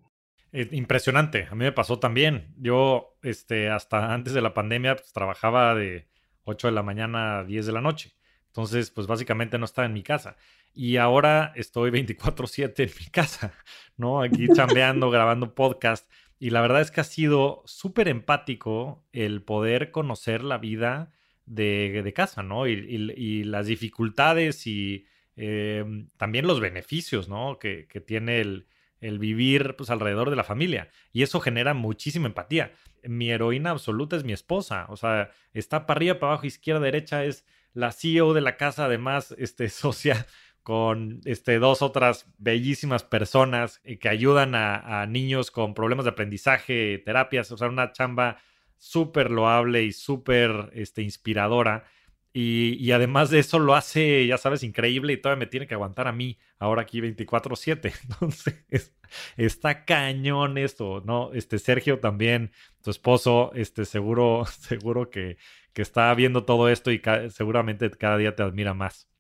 Eh, 0.53 0.69
impresionante, 0.73 1.47
a 1.51 1.55
mí 1.55 1.65
me 1.65 1.73
pasó 1.73 1.99
también. 1.99 2.55
Yo, 2.59 3.17
este, 3.23 3.71
hasta 3.71 4.13
antes 4.13 4.35
de 4.35 4.41
la 4.41 4.55
pandemia, 4.55 4.97
pues, 4.97 5.13
trabajaba 5.13 5.75
de 5.75 6.09
8 6.45 6.69
de 6.69 6.73
la 6.73 6.83
mañana 6.83 7.41
a 7.41 7.45
10 7.45 7.67
de 7.67 7.73
la 7.73 7.81
noche. 7.81 8.15
Entonces, 8.49 8.91
pues 8.91 9.07
básicamente 9.07 9.59
no 9.59 9.65
estaba 9.65 9.87
en 9.87 9.93
mi 9.93 10.03
casa. 10.03 10.37
Y 10.75 10.97
ahora 10.97 11.53
estoy 11.55 11.91
24/7 11.91 12.83
en 12.83 12.91
mi 12.99 13.07
casa, 13.13 13.53
¿no? 13.97 14.23
Aquí 14.23 14.49
chambeando, 14.55 15.11
grabando 15.11 15.55
podcast. 15.55 16.11
Y 16.41 16.51
la 16.51 16.61
verdad 16.63 16.81
es 16.81 16.91
que 16.91 17.01
ha 17.01 17.05
sido 17.05 17.63
súper 17.67 18.09
empático 18.09 19.07
el 19.13 19.43
poder 19.43 19.93
conocer 19.93 20.43
la 20.43 20.59
vida 20.59 21.13
de, 21.47 22.13
casa, 22.17 22.43
¿no? 22.43 22.67
Y, 22.67 23.45
las 23.45 23.67
dificultades 23.67 24.67
y 24.67 25.07
eh, 25.37 25.85
también 26.17 26.47
los 26.47 26.59
beneficios, 26.59 27.29
¿no? 27.29 27.59
Que, 27.61 27.87
que 27.87 28.01
tiene 28.01 28.41
el, 28.41 28.67
el 29.01 29.19
vivir 29.19 29.77
pues 29.77 29.91
alrededor 29.91 30.31
de 30.31 30.37
la 30.37 30.45
familia 30.45 30.91
y 31.13 31.23
eso 31.23 31.41
genera 31.41 31.75
muchísima 31.75 32.27
empatía. 32.27 32.73
Mi 33.03 33.31
heroína 33.31 33.71
absoluta 33.71 34.17
es 34.17 34.25
mi 34.25 34.33
esposa, 34.33 34.87
o 34.89 34.97
sea, 34.97 35.31
está 35.53 35.87
para 35.87 35.99
arriba, 35.99 36.19
para 36.19 36.33
abajo, 36.33 36.47
izquierda, 36.47 36.81
derecha, 36.81 37.25
es 37.25 37.47
la 37.73 37.93
CEO 37.93 38.35
de 38.35 38.41
la 38.41 38.57
casa, 38.57 38.85
además, 38.85 39.35
este, 39.39 39.69
socia 39.71 40.27
con 40.63 41.21
este, 41.25 41.59
dos 41.59 41.83
otras 41.83 42.27
bellísimas 42.39 43.05
personas 43.05 43.81
eh, 43.85 43.99
que 43.99 44.09
ayudan 44.09 44.55
a, 44.55 45.07
niños 45.07 45.51
con 45.51 45.75
problemas 45.75 46.05
de 46.05 46.11
aprendizaje, 46.11 46.99
terapias, 47.05 47.51
o 47.53 47.57
sea, 47.57 47.69
una 47.69 47.93
chamba 47.93 48.39
súper 48.77 49.31
loable 49.31 49.85
y 49.85 49.93
súper 49.93 50.71
este, 50.75 51.03
inspiradora. 51.03 51.85
Y, 52.33 52.93
además 52.93 53.31
de 53.31 53.41
eso 53.41 53.59
lo 53.59 53.75
hace, 53.75 54.25
ya 54.27 54.39
sabes, 54.39 54.63
increíble 54.63 55.13
y 55.13 55.17
todavía 55.17 55.41
me 55.41 55.47
tiene 55.47 55.67
que 55.67 55.75
aguantar 55.75 56.07
a 56.07 56.13
mí 56.13 56.39
ahora 56.61 56.83
aquí 56.83 57.01
24/7. 57.01 57.93
Entonces, 58.05 58.95
está 59.37 59.85
cañón 59.85 60.57
esto, 60.57 61.03
¿no? 61.05 61.33
Este 61.35 61.59
Sergio 61.59 61.99
también, 61.99 62.53
tu 62.83 62.91
esposo, 62.91 63.51
este 63.55 63.85
seguro, 63.85 64.45
seguro 64.61 65.11
que, 65.11 65.39
que 65.73 65.83
está 65.83 66.15
viendo 66.15 66.45
todo 66.45 66.69
esto 66.69 66.93
y 66.93 67.03
seguramente 67.31 67.91
cada 67.91 68.17
día 68.17 68.37
te 68.37 68.45
admira 68.45 68.75
más. 68.75 69.11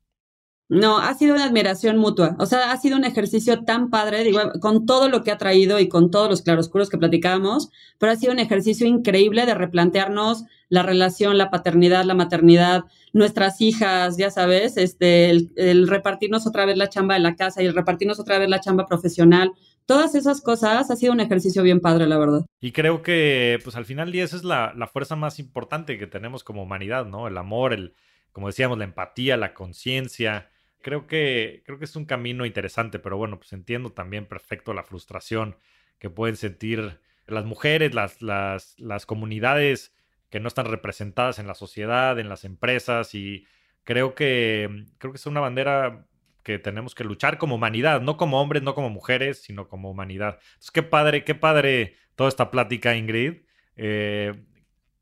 No, 0.71 0.99
ha 0.99 1.15
sido 1.15 1.35
una 1.35 1.47
admiración 1.47 1.99
mutua. 1.99 2.37
O 2.39 2.47
sea, 2.47 2.71
ha 2.71 2.77
sido 2.77 2.97
un 2.97 3.05
ejercicio 3.05 3.65
tan 3.65 3.91
padre, 3.91 4.23
digo, 4.23 4.39
con 4.61 4.87
todo 4.87 5.09
lo 5.09 5.25
que 5.25 5.33
ha 5.33 5.37
traído 5.37 5.81
y 5.81 5.89
con 5.89 6.13
todos 6.13 6.31
los 6.31 6.43
claroscuros 6.43 6.89
que 6.89 6.97
platicábamos, 6.97 7.73
pero 7.99 8.13
ha 8.13 8.17
sido 8.17 8.33
un 8.33 8.39
ejercicio 8.39 8.87
increíble 8.87 9.47
de 9.47 9.55
replantearnos 9.57 10.45
la 10.69 10.85
relación, 10.85 11.39
la 11.39 11.51
paternidad, 11.51 12.05
la 12.05 12.15
maternidad, 12.15 12.85
nuestras 13.13 13.61
hijas, 13.61 14.17
ya 14.17 14.31
sabes, 14.31 14.77
este, 14.77 15.31
el, 15.31 15.89
repartirnos 15.89 16.47
otra 16.47 16.67
vez 16.67 16.77
la 16.77 16.89
chamba 16.89 17.15
de 17.15 17.21
la 17.21 17.35
casa 17.35 17.65
y 17.65 17.67
el 17.67 17.75
repartirnos 17.75 18.21
otra 18.21 18.39
vez 18.39 18.49
la 18.49 18.61
chamba 18.61 18.87
profesional. 18.87 19.51
Todas 19.87 20.15
esas 20.15 20.41
cosas 20.41 20.89
ha 20.89 20.95
sido 20.95 21.13
un 21.13 21.19
ejercicio 21.19 21.65
bien 21.65 21.81
padre, 21.81 22.07
la 22.07 22.17
verdad. 22.17 22.47
Y 22.61 22.71
creo 22.71 23.03
que, 23.03 23.59
pues 23.65 23.75
al 23.75 23.87
final 23.87 24.13
día, 24.13 24.23
esa 24.23 24.37
es 24.37 24.45
la, 24.45 24.73
la 24.77 24.87
fuerza 24.87 25.17
más 25.17 25.41
importante 25.41 25.99
que 25.99 26.07
tenemos 26.07 26.45
como 26.45 26.63
humanidad, 26.63 27.07
¿no? 27.07 27.27
El 27.27 27.37
amor, 27.39 27.73
el, 27.73 27.95
como 28.31 28.47
decíamos, 28.47 28.79
la 28.79 28.85
empatía, 28.85 29.37
la 29.37 29.53
conciencia 29.53 30.49
creo 30.83 31.07
que, 31.07 31.63
creo 31.65 31.79
que 31.79 31.85
es 31.85 31.97
un 31.97 32.05
camino 32.05 32.47
interesante, 32.47 32.99
pero 32.99 33.17
bueno, 33.17 33.39
pues 33.39 33.53
entiendo 33.53 33.91
también 33.91 34.27
perfecto 34.27 34.75
la 34.75 34.83
frustración 34.83 35.57
que 35.99 36.11
pueden 36.11 36.37
sentir 36.37 37.01
las 37.27 37.45
mujeres, 37.45 37.95
las, 37.95 38.23
las, 38.23 38.79
las 38.79 39.07
comunidades 39.07 39.95
que 40.31 40.41
no 40.41 40.49
están 40.49 40.67
representadas 40.67 41.39
en 41.39 41.47
la 41.47 41.55
sociedad, 41.55 42.19
en 42.19 42.29
las 42.29 42.45
empresas, 42.45 43.15
y 43.15 43.47
creo 43.85 44.15
que, 44.15 44.87
creo 44.99 45.13
que 45.13 45.19
es 45.19 45.27
una 45.27 45.41
bandera 45.41 46.07
que 46.43 46.59
tenemos 46.59 46.95
que 46.95 47.05
luchar 47.05 47.39
como 47.39 47.57
humanidad, 47.57 48.01
no 48.01 48.17
como 48.17 48.41
hombres, 48.41 48.63
no 48.63 48.75
como 48.75 48.91
mujeres, 48.91 49.43
sino 49.43 49.69
como 49.69 49.91
humanidad. 49.91 50.39
Entonces, 50.41 50.71
qué 50.71 50.83
padre, 50.83 51.25
qué 51.25 51.35
padre 51.35 51.97
toda 52.15 52.29
esta 52.29 52.51
plática, 52.51 52.97
Ingrid. 52.97 53.43
Eh, 53.77 54.45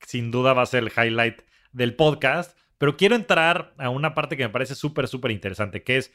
sin 0.07 0.31
duda 0.31 0.53
va 0.53 0.63
a 0.63 0.67
ser 0.67 0.85
el 0.85 0.93
highlight 0.97 1.43
del 1.73 1.95
podcast. 1.95 2.59
Pero 2.79 2.97
quiero 2.97 3.17
entrar 3.17 3.75
a 3.77 3.91
una 3.91 4.15
parte 4.15 4.37
que 4.37 4.45
me 4.45 4.51
parece 4.51 4.75
súper, 4.75 5.09
súper 5.09 5.33
interesante, 5.33 5.83
que 5.83 5.99
es 5.99 6.13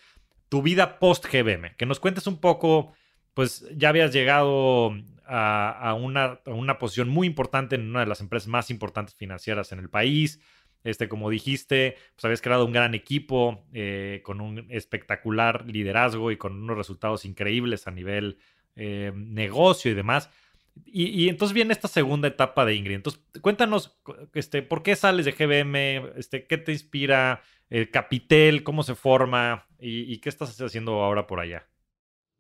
tu 0.49 0.61
vida 0.61 0.99
post-GBM. 0.99 1.75
Que 1.75 1.85
nos 1.85 1.99
cuentes 1.99 2.25
un 2.25 2.39
poco, 2.39 2.93
pues 3.33 3.67
ya 3.75 3.89
habías 3.89 4.13
llegado 4.13 4.93
a, 5.25 5.95
una, 5.99 6.39
una, 6.45 6.77
posición 6.77 7.09
muy 7.09 7.27
importante 7.27 7.75
en 7.75 7.89
una 7.89 8.01
de 8.01 8.05
las 8.05 8.21
empresas 8.21 8.47
más 8.47 8.69
importantes 8.69 9.15
financieras 9.15 9.71
en 9.71 9.79
el 9.79 9.89
país. 9.89 10.39
Este, 10.83 11.07
como 11.07 11.29
dijiste, 11.29 11.95
pues 12.15 12.25
habías 12.25 12.41
creado 12.41 12.65
un 12.65 12.73
gran 12.73 12.93
equipo 12.93 13.65
eh, 13.73 14.21
con 14.23 14.41
un 14.41 14.67
espectacular 14.69 15.65
liderazgo 15.65 16.31
y 16.31 16.37
con 16.37 16.61
unos 16.61 16.77
resultados 16.77 17.23
increíbles 17.25 17.87
a 17.87 17.91
nivel 17.91 18.37
eh, 18.75 19.11
negocio 19.15 19.91
y 19.91 19.93
demás. 19.93 20.29
Y, 20.85 21.27
entonces 21.29 21.53
viene 21.53 21.73
esta 21.73 21.87
segunda 21.87 22.27
etapa 22.27 22.65
de 22.65 22.75
Ingrid. 22.75 22.95
Entonces, 22.95 23.21
cuéntanos, 23.41 23.97
este, 24.33 24.61
¿por 24.61 24.83
qué 24.83 24.95
sales 24.95 25.25
de 25.25 25.31
GBM? 25.31 26.13
Este, 26.17 26.45
¿Qué 26.45 26.57
te 26.57 26.71
inspira? 26.71 27.41
El 27.69 27.89
Capitel, 27.89 28.63
¿cómo 28.63 28.83
se 28.83 28.93
forma? 28.93 29.65
Y, 29.79 30.17
qué 30.19 30.29
estás 30.29 30.59
haciendo 30.61 31.01
ahora 31.03 31.25
por 31.25 31.39
allá? 31.39 31.67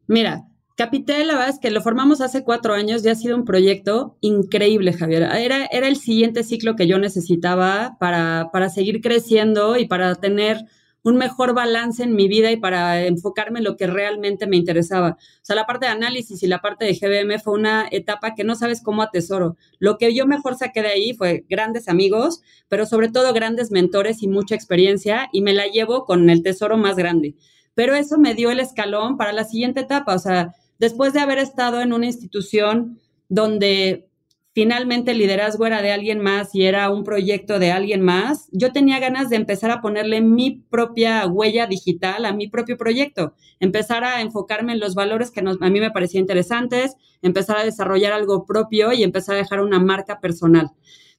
Mira, 0.07 0.43
Capitel, 0.75 1.27
la 1.27 1.33
verdad 1.33 1.49
es 1.49 1.59
que 1.59 1.71
lo 1.71 1.81
formamos 1.81 2.21
hace 2.21 2.43
cuatro 2.43 2.73
años, 2.73 3.01
ya 3.01 3.13
ha 3.13 3.15
sido 3.15 3.35
un 3.35 3.45
proyecto 3.45 4.17
increíble, 4.21 4.93
Javier. 4.93 5.23
Era, 5.23 5.65
era 5.65 5.87
el 5.87 5.95
siguiente 5.95 6.43
ciclo 6.43 6.75
que 6.75 6.87
yo 6.87 6.99
necesitaba 6.99 7.97
para, 7.99 8.49
para 8.51 8.69
seguir 8.69 9.01
creciendo 9.01 9.77
y 9.77 9.87
para 9.87 10.15
tener 10.15 10.65
un 11.03 11.17
mejor 11.17 11.53
balance 11.53 12.01
en 12.01 12.15
mi 12.15 12.27
vida 12.27 12.51
y 12.51 12.57
para 12.57 13.05
enfocarme 13.05 13.59
en 13.59 13.65
lo 13.65 13.75
que 13.75 13.87
realmente 13.87 14.47
me 14.47 14.55
interesaba. 14.55 15.17
O 15.19 15.45
sea, 15.45 15.55
la 15.55 15.65
parte 15.65 15.85
de 15.85 15.91
análisis 15.91 16.41
y 16.43 16.47
la 16.47 16.61
parte 16.61 16.85
de 16.85 16.93
GBM 16.93 17.39
fue 17.39 17.53
una 17.53 17.87
etapa 17.91 18.35
que 18.35 18.43
no 18.43 18.55
sabes 18.55 18.81
cómo 18.81 19.01
atesoro. 19.01 19.57
Lo 19.79 19.97
que 19.97 20.13
yo 20.15 20.25
mejor 20.25 20.55
saqué 20.55 20.81
de 20.81 20.89
ahí 20.89 21.13
fue 21.13 21.45
grandes 21.49 21.89
amigos, 21.89 22.41
pero 22.69 22.85
sobre 22.85 23.09
todo 23.09 23.33
grandes 23.33 23.69
mentores 23.71 24.23
y 24.23 24.27
mucha 24.27 24.55
experiencia 24.55 25.29
y 25.33 25.41
me 25.41 25.53
la 25.53 25.67
llevo 25.67 26.05
con 26.05 26.29
el 26.29 26.41
tesoro 26.41 26.77
más 26.77 26.95
grande. 26.95 27.35
pero 27.75 27.95
eso 27.95 28.19
me 28.19 28.35
dio 28.35 28.51
el 28.51 28.59
escalón 28.59 29.17
para 29.17 29.33
la 29.33 29.45
siguiente 29.45 29.79
etapa. 29.81 30.13
O 30.13 30.19
sea, 30.19 30.53
después 30.77 31.13
de 31.13 31.21
haber 31.21 31.39
estado 31.39 31.81
en 31.81 31.91
una 31.91 32.05
institución 32.05 32.99
donde 33.29 34.07
finalmente 34.53 35.11
el 35.11 35.17
liderazgo 35.17 35.65
era 35.65 35.81
de 35.81 35.91
alguien 35.91 36.19
más 36.19 36.53
y 36.53 36.63
era 36.63 36.89
un 36.89 37.03
proyecto 37.03 37.59
de 37.59 37.71
alguien 37.71 38.01
más, 38.01 38.47
yo 38.51 38.71
tenía 38.71 38.99
ganas 38.99 39.29
de 39.29 39.35
empezar 39.35 39.71
a 39.71 39.81
ponerle 39.81 40.21
mi 40.21 40.63
propia 40.69 41.25
huella 41.27 41.67
digital 41.67 42.25
a 42.25 42.33
mi 42.33 42.47
propio 42.47 42.77
proyecto, 42.77 43.33
empezar 43.59 44.03
a 44.03 44.21
enfocarme 44.21 44.73
en 44.73 44.79
los 44.79 44.95
valores 44.95 45.31
que 45.31 45.41
a 45.41 45.69
mí 45.69 45.79
me 45.79 45.91
parecían 45.91 46.21
interesantes, 46.21 46.95
empezar 47.21 47.57
a 47.57 47.65
desarrollar 47.65 48.13
algo 48.13 48.45
propio 48.45 48.93
y 48.93 49.03
empezar 49.03 49.35
a 49.35 49.39
dejar 49.39 49.61
una 49.61 49.79
marca 49.79 50.19
personal. 50.19 50.71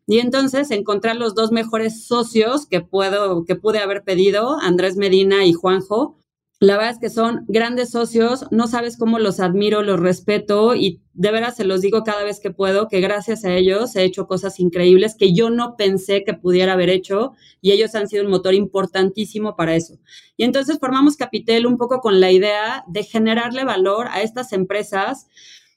Y 0.07 0.19
entonces 0.19 0.71
encontrar 0.71 1.17
los 1.17 1.35
dos 1.35 1.51
mejores 1.51 2.07
socios 2.07 2.67
que 2.67 2.83
puedo, 2.83 3.45
que 3.45 3.57
pude 3.57 3.79
haber 3.79 4.05
pedido, 4.05 4.59
Andrés 4.61 4.97
Medina 4.97 5.47
y 5.47 5.55
Juanjo, 5.55 6.19
la 6.61 6.77
verdad 6.77 6.93
es 6.93 6.99
que 6.99 7.11
son 7.11 7.45
grandes 7.49 7.91
socios, 7.91 8.47
no 8.51 8.69
sabes 8.69 8.97
cómo 8.97 9.19
los 9.19 9.41
admiro, 9.41 9.83
los 9.83 9.99
respeto 9.99 10.75
y 10.75 11.01
de 11.13 11.31
veras 11.31 11.57
se 11.57 11.65
los 11.65 11.81
digo 11.81 12.05
cada 12.05 12.25
vez 12.25 12.41
que 12.41 12.51
puedo 12.51 12.89
que 12.89 13.01
gracias 13.01 13.45
a 13.45 13.55
ellos 13.55 13.95
he 13.97 14.05
hecho 14.05 14.27
cosas 14.27 14.61
increíbles 14.61 15.17
que 15.17 15.35
yo 15.35 15.51
no 15.51 15.77
pensé 15.77 16.25
que 16.25 16.33
pudiera 16.33 16.75
haber 16.75 16.91
hecho 16.91 17.33
y 17.61 17.73
ellos 17.73 17.95
han 17.95 18.09
sido 18.09 18.25
un 18.25 18.31
motor 18.31 18.55
importantísimo 18.55 19.57
para 19.57 19.75
eso. 19.75 19.99
Y 20.37 20.45
entonces 20.45 20.79
formamos 20.79 21.17
Capitel 21.17 21.67
un 21.67 21.77
poco 21.77 22.01
con 22.01 22.21
la 22.21 22.31
idea 22.31 22.85
de 22.87 23.03
generarle 23.03 23.65
valor 23.65 24.07
a 24.11 24.23
estas 24.23 24.53
empresas 24.53 25.27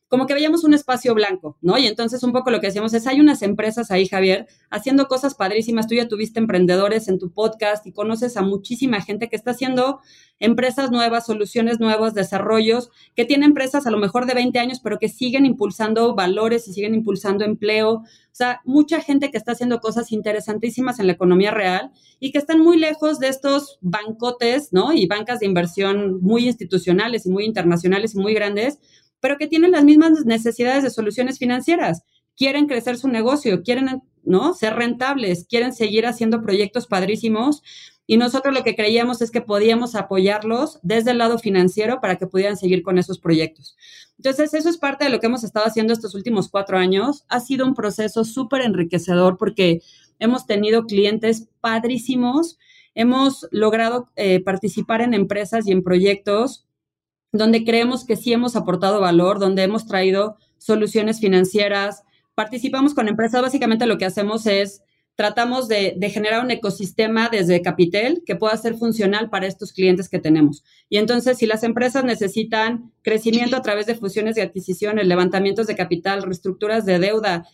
como 0.08 0.26
que 0.26 0.34
veíamos 0.34 0.64
un 0.64 0.74
espacio 0.74 1.14
blanco, 1.14 1.58
¿no? 1.62 1.78
Y 1.78 1.86
entonces 1.86 2.24
un 2.24 2.32
poco 2.32 2.50
lo 2.50 2.62
que 2.62 2.68
decíamos 2.68 2.94
es, 2.94 3.08
hay 3.08 3.20
unas 3.20 3.42
empresas 3.42 3.92
ahí, 3.92 4.08
Javier, 4.08 4.48
haciendo 4.70 5.08
cosas 5.08 5.36
padrísimas. 5.36 5.88
Tú 5.88 5.96
ya 5.96 6.08
tuviste 6.08 6.40
emprendedores 6.40 7.10
en 7.10 7.20
tu 7.20 7.32
podcast 7.32 7.86
y 7.86 7.92
conoces 7.92 8.38
a 8.38 8.42
muchísima 8.42 9.02
gente 9.02 9.28
que 9.28 9.36
está 9.36 9.52
haciendo 9.52 10.00
empresas 10.40 10.92
nuevas, 10.92 11.26
soluciones 11.26 11.80
nuevas, 11.80 12.14
desarrollos, 12.14 12.90
que 13.16 13.26
tienen 13.26 13.50
empresas 13.50 13.86
a 13.86 13.92
lo 13.92 13.98
mejor 13.98 14.28
de 14.28 14.34
20 14.34 14.60
años, 14.60 14.80
pero 14.82 14.98
que 14.98 15.10
siguen 15.10 15.46
impulsando 15.46 16.16
valores 16.16 16.68
y 16.68 16.74
siguen 16.74 16.94
impulsando 16.94 17.44
empleo. 17.44 17.96
O 17.96 18.04
sea, 18.38 18.62
mucha 18.64 19.02
gente 19.02 19.30
que 19.30 19.38
está 19.38 19.54
haciendo 19.54 19.80
cosas 19.80 20.12
interesantísimas 20.12 21.00
en 21.00 21.08
la 21.08 21.14
economía 21.14 21.52
real 21.52 21.92
y 22.20 22.32
que 22.32 22.38
están 22.38 22.60
muy 22.62 22.78
lejos 22.78 23.20
de 23.20 23.28
estos 23.28 23.80
bancotes, 23.82 24.70
¿no? 24.72 24.94
Y 24.94 25.08
bancas 25.08 25.40
de 25.40 25.48
inversión 25.48 26.22
muy 26.22 26.46
institucionales 26.46 27.26
y 27.26 27.30
muy 27.30 27.44
internacionales 27.44 28.14
y 28.16 28.20
muy 28.20 28.34
grandes 28.34 28.80
pero 29.20 29.38
que 29.38 29.48
tienen 29.48 29.72
las 29.72 29.84
mismas 29.84 30.26
necesidades 30.26 30.84
de 30.84 30.90
soluciones 30.90 31.40
financieras. 31.40 32.04
Quieren 32.36 32.68
crecer 32.68 32.98
su 32.98 33.08
negocio, 33.08 33.64
quieren, 33.64 34.04
¿no? 34.24 34.54
Ser 34.54 34.76
rentables, 34.76 35.46
quieren 35.50 35.74
seguir 35.74 36.06
haciendo 36.06 36.42
proyectos 36.42 36.88
padrísimos. 36.88 37.64
Y 38.06 38.18
nosotros 38.18 38.54
lo 38.54 38.64
que 38.64 38.76
creíamos 38.76 39.22
es 39.22 39.32
que 39.32 39.42
podíamos 39.42 39.96
apoyarlos 39.96 40.80
desde 40.82 41.12
el 41.12 41.18
lado 41.18 41.40
financiero 41.40 42.00
para 42.00 42.16
que 42.16 42.28
pudieran 42.28 42.56
seguir 42.56 42.84
con 42.84 42.98
esos 42.98 43.20
proyectos. 43.20 43.76
Entonces, 44.18 44.54
eso 44.54 44.70
es 44.70 44.78
parte 44.78 45.06
de 45.06 45.10
lo 45.10 45.20
que 45.20 45.28
hemos 45.28 45.44
estado 45.44 45.66
haciendo 45.66 45.94
estos 45.94 46.16
últimos 46.16 46.50
cuatro 46.50 46.78
años. 46.78 47.26
Ha 47.28 47.40
sido 47.40 47.66
un 47.66 47.74
proceso 47.74 48.24
súper 48.24 48.62
enriquecedor 48.62 49.38
porque 49.38 49.82
hemos 50.20 50.46
tenido 50.46 50.86
clientes 50.86 51.50
padrísimos, 51.60 52.58
hemos 52.96 53.48
logrado 53.52 54.10
eh, 54.16 54.42
participar 54.42 55.02
en 55.02 55.14
empresas 55.14 55.68
y 55.68 55.72
en 55.72 55.84
proyectos 55.84 56.67
donde 57.38 57.64
creemos 57.64 58.06
que 58.06 58.16
sí 58.16 58.34
hemos 58.34 58.56
aportado 58.56 59.00
valor, 59.00 59.40
donde 59.40 59.64
hemos 59.64 59.86
traído 59.86 60.38
soluciones 60.58 61.20
financieras. 61.20 62.04
Participamos 62.36 62.94
con 62.94 63.08
empresas, 63.08 63.42
básicamente 63.42 63.86
lo 63.86 63.98
que 63.98 64.06
hacemos 64.06 64.46
es 64.46 64.82
tratamos 65.18 65.68
de, 65.68 65.98
generar 66.14 66.46
un 66.46 66.52
ecosistema 66.52 67.28
desde 67.30 67.64
Capitel 67.64 68.22
que 68.24 68.36
pueda 68.36 68.56
ser 68.56 68.76
funcional 68.76 69.32
para 69.32 69.48
estos 69.48 69.74
clientes 69.74 70.10
que 70.10 70.20
tenemos. 70.20 70.64
Y 70.90 70.98
entonces, 70.98 71.40
si 71.40 71.48
las 71.48 71.64
empresas 71.64 72.04
necesitan 72.04 72.94
crecimiento 73.02 73.58
a 73.58 73.64
través 73.64 73.88
de 73.88 73.96
fusiones 73.96 74.38
y 74.38 74.42
adquisiciones, 74.42 75.08
levantamientos 75.08 75.66
de 75.66 75.76
capital, 75.76 76.22
reestructuras 76.22 76.86
de 76.86 77.00
deuda, 77.00 77.48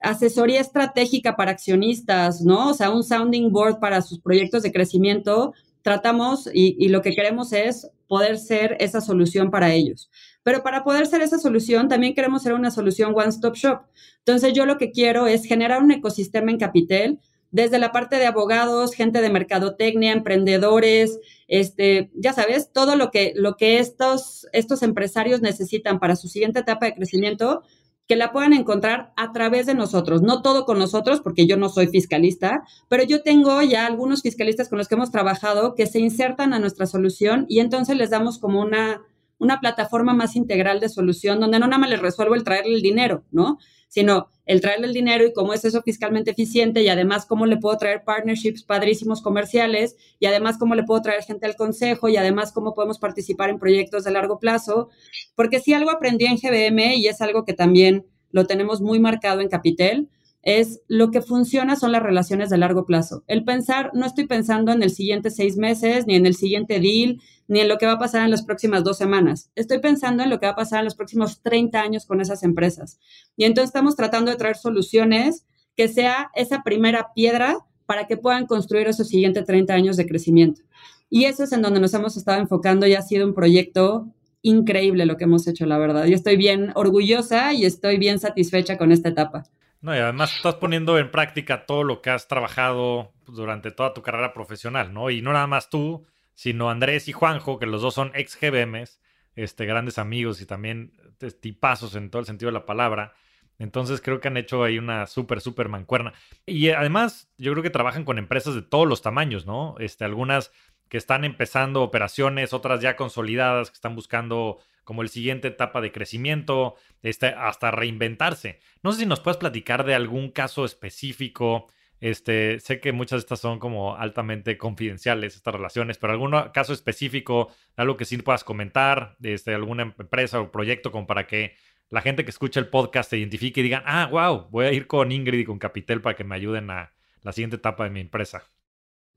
asesoría 0.00 0.62
estratégica 0.62 1.36
para 1.36 1.50
accionistas, 1.50 2.40
¿no? 2.40 2.70
O 2.70 2.74
sea, 2.74 2.88
un 2.90 3.04
sounding 3.04 3.52
board 3.52 3.80
para 3.80 4.00
sus 4.00 4.18
proyectos 4.18 4.62
de 4.62 4.72
crecimiento, 4.72 5.52
tratamos 5.82 6.48
y, 6.52 6.88
lo 6.88 7.02
que 7.02 7.14
queremos 7.14 7.52
es 7.52 7.90
poder 8.08 8.38
ser 8.38 8.76
esa 8.80 9.00
solución 9.00 9.50
para 9.50 9.72
ellos. 9.72 10.10
Pero 10.42 10.62
para 10.62 10.84
poder 10.84 11.06
ser 11.06 11.22
esa 11.22 11.38
solución, 11.38 11.88
también 11.88 12.14
queremos 12.14 12.42
ser 12.42 12.54
una 12.54 12.70
solución 12.70 13.12
one-stop 13.14 13.54
shop. 13.54 13.80
Entonces, 14.18 14.52
yo 14.52 14.66
lo 14.66 14.78
que 14.78 14.90
quiero 14.90 15.26
es 15.26 15.44
generar 15.44 15.82
un 15.82 15.90
ecosistema 15.90 16.50
en 16.50 16.58
Capitel, 16.58 17.18
desde 17.50 17.78
la 17.78 17.92
parte 17.92 18.16
de 18.16 18.26
abogados, 18.26 18.94
gente 18.94 19.20
de 19.20 19.30
mercadotecnia, 19.30 20.12
emprendedores, 20.12 21.18
este, 21.48 22.10
ya 22.14 22.32
sabes, 22.32 22.72
todo 22.72 22.94
lo 22.94 23.10
que, 23.10 23.32
lo 23.34 23.56
que 23.56 23.80
estos, 23.80 24.46
estos 24.52 24.82
empresarios 24.82 25.40
necesitan 25.40 25.98
para 25.98 26.16
su 26.16 26.28
siguiente 26.28 26.60
etapa 26.60 26.86
de 26.86 26.94
crecimiento, 26.94 27.62
que 28.10 28.16
la 28.16 28.32
puedan 28.32 28.52
encontrar 28.54 29.12
a 29.14 29.30
través 29.30 29.66
de 29.66 29.74
nosotros. 29.74 30.20
No 30.20 30.42
todo 30.42 30.64
con 30.64 30.80
nosotros, 30.80 31.20
porque 31.20 31.46
yo 31.46 31.56
no 31.56 31.68
soy 31.68 31.86
fiscalista, 31.86 32.64
pero 32.88 33.04
yo 33.04 33.22
tengo 33.22 33.62
ya 33.62 33.86
algunos 33.86 34.22
fiscalistas 34.22 34.68
con 34.68 34.78
los 34.78 34.88
que 34.88 34.96
hemos 34.96 35.12
trabajado 35.12 35.76
que 35.76 35.86
se 35.86 36.00
insertan 36.00 36.52
a 36.52 36.58
nuestra 36.58 36.86
solución 36.86 37.46
y 37.48 37.60
entonces 37.60 37.96
les 37.96 38.10
damos 38.10 38.40
como 38.40 38.62
una, 38.62 39.00
una 39.38 39.60
plataforma 39.60 40.12
más 40.12 40.34
integral 40.34 40.80
de 40.80 40.88
solución 40.88 41.38
donde 41.38 41.60
no 41.60 41.68
nada 41.68 41.78
más 41.78 41.90
les 41.90 42.02
resuelvo 42.02 42.34
el 42.34 42.42
traerle 42.42 42.74
el 42.74 42.82
dinero, 42.82 43.22
¿no? 43.30 43.58
Sino 43.90 44.28
el 44.46 44.62
traerle 44.62 44.86
el 44.86 44.94
dinero 44.94 45.26
y 45.26 45.32
cómo 45.32 45.52
es 45.52 45.64
eso 45.64 45.82
fiscalmente 45.82 46.30
eficiente 46.30 46.82
y 46.82 46.88
además 46.88 47.26
cómo 47.26 47.44
le 47.44 47.58
puedo 47.58 47.76
traer 47.76 48.04
partnerships 48.04 48.62
padrísimos 48.62 49.20
comerciales 49.20 49.96
y 50.18 50.26
además 50.26 50.56
cómo 50.58 50.74
le 50.74 50.84
puedo 50.84 51.02
traer 51.02 51.22
gente 51.24 51.44
al 51.44 51.56
consejo 51.56 52.08
y 52.08 52.16
además 52.16 52.52
cómo 52.52 52.74
podemos 52.74 52.98
participar 52.98 53.50
en 53.50 53.58
proyectos 53.58 54.04
de 54.04 54.12
largo 54.12 54.38
plazo. 54.38 54.88
Porque 55.34 55.60
si 55.60 55.74
algo 55.74 55.90
aprendí 55.90 56.24
en 56.24 56.36
GBM 56.36 56.94
y 56.96 57.08
es 57.08 57.20
algo 57.20 57.44
que 57.44 57.52
también 57.52 58.06
lo 58.30 58.46
tenemos 58.46 58.80
muy 58.80 59.00
marcado 59.00 59.40
en 59.40 59.48
Capitel, 59.48 60.08
es 60.42 60.80
lo 60.88 61.10
que 61.10 61.20
funciona 61.20 61.76
son 61.76 61.92
las 61.92 62.02
relaciones 62.02 62.50
de 62.50 62.58
largo 62.58 62.86
plazo. 62.86 63.24
El 63.26 63.44
pensar, 63.44 63.90
no 63.94 64.06
estoy 64.06 64.26
pensando 64.26 64.72
en 64.72 64.82
el 64.82 64.90
siguiente 64.90 65.30
seis 65.30 65.56
meses, 65.56 66.06
ni 66.06 66.16
en 66.16 66.26
el 66.26 66.34
siguiente 66.34 66.80
deal, 66.80 67.20
ni 67.46 67.60
en 67.60 67.68
lo 67.68 67.78
que 67.78 67.86
va 67.86 67.92
a 67.92 67.98
pasar 67.98 68.24
en 68.24 68.30
las 68.30 68.44
próximas 68.44 68.84
dos 68.84 68.96
semanas. 68.96 69.50
Estoy 69.54 69.80
pensando 69.80 70.22
en 70.22 70.30
lo 70.30 70.40
que 70.40 70.46
va 70.46 70.52
a 70.52 70.56
pasar 70.56 70.78
en 70.78 70.86
los 70.86 70.94
próximos 70.94 71.42
30 71.42 71.80
años 71.80 72.06
con 72.06 72.20
esas 72.20 72.42
empresas. 72.42 72.98
Y 73.36 73.44
entonces 73.44 73.68
estamos 73.68 73.96
tratando 73.96 74.30
de 74.30 74.36
traer 74.36 74.56
soluciones 74.56 75.46
que 75.76 75.88
sea 75.88 76.30
esa 76.34 76.62
primera 76.62 77.12
piedra 77.14 77.58
para 77.86 78.06
que 78.06 78.16
puedan 78.16 78.46
construir 78.46 78.86
esos 78.86 79.08
siguientes 79.08 79.44
30 79.44 79.74
años 79.74 79.96
de 79.96 80.06
crecimiento. 80.06 80.62
Y 81.10 81.24
eso 81.24 81.42
es 81.42 81.52
en 81.52 81.60
donde 81.60 81.80
nos 81.80 81.92
hemos 81.92 82.16
estado 82.16 82.40
enfocando 82.40 82.86
y 82.86 82.94
ha 82.94 83.02
sido 83.02 83.26
un 83.26 83.34
proyecto 83.34 84.06
increíble 84.42 85.06
lo 85.06 85.16
que 85.16 85.24
hemos 85.24 85.46
hecho, 85.48 85.66
la 85.66 85.76
verdad. 85.76 86.06
Yo 86.06 86.14
estoy 86.14 86.36
bien 86.36 86.70
orgullosa 86.76 87.52
y 87.52 87.64
estoy 87.64 87.98
bien 87.98 88.18
satisfecha 88.20 88.78
con 88.78 88.92
esta 88.92 89.08
etapa. 89.08 89.44
No, 89.80 89.94
y 89.94 89.98
además 89.98 90.36
estás 90.36 90.56
poniendo 90.56 90.98
en 90.98 91.10
práctica 91.10 91.64
todo 91.64 91.84
lo 91.84 92.02
que 92.02 92.10
has 92.10 92.28
trabajado 92.28 93.12
durante 93.26 93.70
toda 93.70 93.94
tu 93.94 94.02
carrera 94.02 94.34
profesional, 94.34 94.92
¿no? 94.92 95.08
Y 95.10 95.22
no 95.22 95.32
nada 95.32 95.46
más 95.46 95.70
tú, 95.70 96.06
sino 96.34 96.70
Andrés 96.70 97.08
y 97.08 97.12
Juanjo, 97.12 97.58
que 97.58 97.66
los 97.66 97.80
dos 97.80 97.94
son 97.94 98.12
ex 98.14 98.38
GBMs, 98.38 99.00
este, 99.36 99.64
grandes 99.64 99.98
amigos 99.98 100.40
y 100.42 100.46
también 100.46 100.92
tipazos 101.40 101.94
en 101.94 102.10
todo 102.10 102.20
el 102.20 102.26
sentido 102.26 102.48
de 102.48 102.58
la 102.58 102.66
palabra. 102.66 103.14
Entonces 103.58 104.00
creo 104.00 104.20
que 104.20 104.28
han 104.28 104.36
hecho 104.36 104.64
ahí 104.64 104.78
una 104.78 105.06
súper, 105.06 105.40
súper 105.40 105.68
mancuerna. 105.68 106.12
Y 106.46 106.70
además, 106.70 107.30
yo 107.38 107.52
creo 107.52 107.62
que 107.62 107.70
trabajan 107.70 108.04
con 108.04 108.18
empresas 108.18 108.54
de 108.54 108.62
todos 108.62 108.88
los 108.88 109.02
tamaños, 109.02 109.46
¿no? 109.46 109.76
Este, 109.78 110.04
algunas 110.04 110.52
que 110.88 110.98
están 110.98 111.24
empezando 111.24 111.82
operaciones, 111.82 112.52
otras 112.52 112.80
ya 112.80 112.96
consolidadas, 112.96 113.70
que 113.70 113.74
están 113.74 113.94
buscando 113.94 114.58
como 114.84 115.02
el 115.02 115.08
siguiente 115.08 115.48
etapa 115.48 115.80
de 115.80 115.92
crecimiento, 115.92 116.74
este, 117.02 117.28
hasta 117.28 117.70
reinventarse. 117.70 118.60
No 118.82 118.92
sé 118.92 119.00
si 119.00 119.06
nos 119.06 119.20
puedes 119.20 119.38
platicar 119.38 119.84
de 119.84 119.94
algún 119.94 120.30
caso 120.30 120.64
específico. 120.64 121.66
Este, 122.00 122.60
sé 122.60 122.80
que 122.80 122.92
muchas 122.92 123.18
de 123.18 123.20
estas 123.20 123.40
son 123.40 123.58
como 123.58 123.96
altamente 123.96 124.56
confidenciales, 124.56 125.36
estas 125.36 125.54
relaciones, 125.54 125.98
pero 125.98 126.12
algún 126.12 126.34
caso 126.54 126.72
específico, 126.72 127.50
algo 127.76 127.96
que 127.96 128.06
sí 128.06 128.16
puedas 128.18 128.42
comentar, 128.42 129.16
este, 129.22 129.54
alguna 129.54 129.82
empresa 129.82 130.40
o 130.40 130.50
proyecto 130.50 130.90
como 130.90 131.06
para 131.06 131.26
que 131.26 131.54
la 131.90 132.00
gente 132.00 132.24
que 132.24 132.30
escucha 132.30 132.60
el 132.60 132.68
podcast 132.68 133.10
se 133.10 133.18
identifique 133.18 133.60
y 133.60 133.64
digan, 133.64 133.82
ah, 133.84 134.08
wow, 134.10 134.48
voy 134.50 134.66
a 134.66 134.72
ir 134.72 134.86
con 134.86 135.12
Ingrid 135.12 135.40
y 135.40 135.44
con 135.44 135.58
Capitel 135.58 136.00
para 136.00 136.16
que 136.16 136.24
me 136.24 136.36
ayuden 136.36 136.70
a 136.70 136.92
la 137.22 137.32
siguiente 137.32 137.56
etapa 137.56 137.84
de 137.84 137.90
mi 137.90 138.00
empresa. 138.00 138.44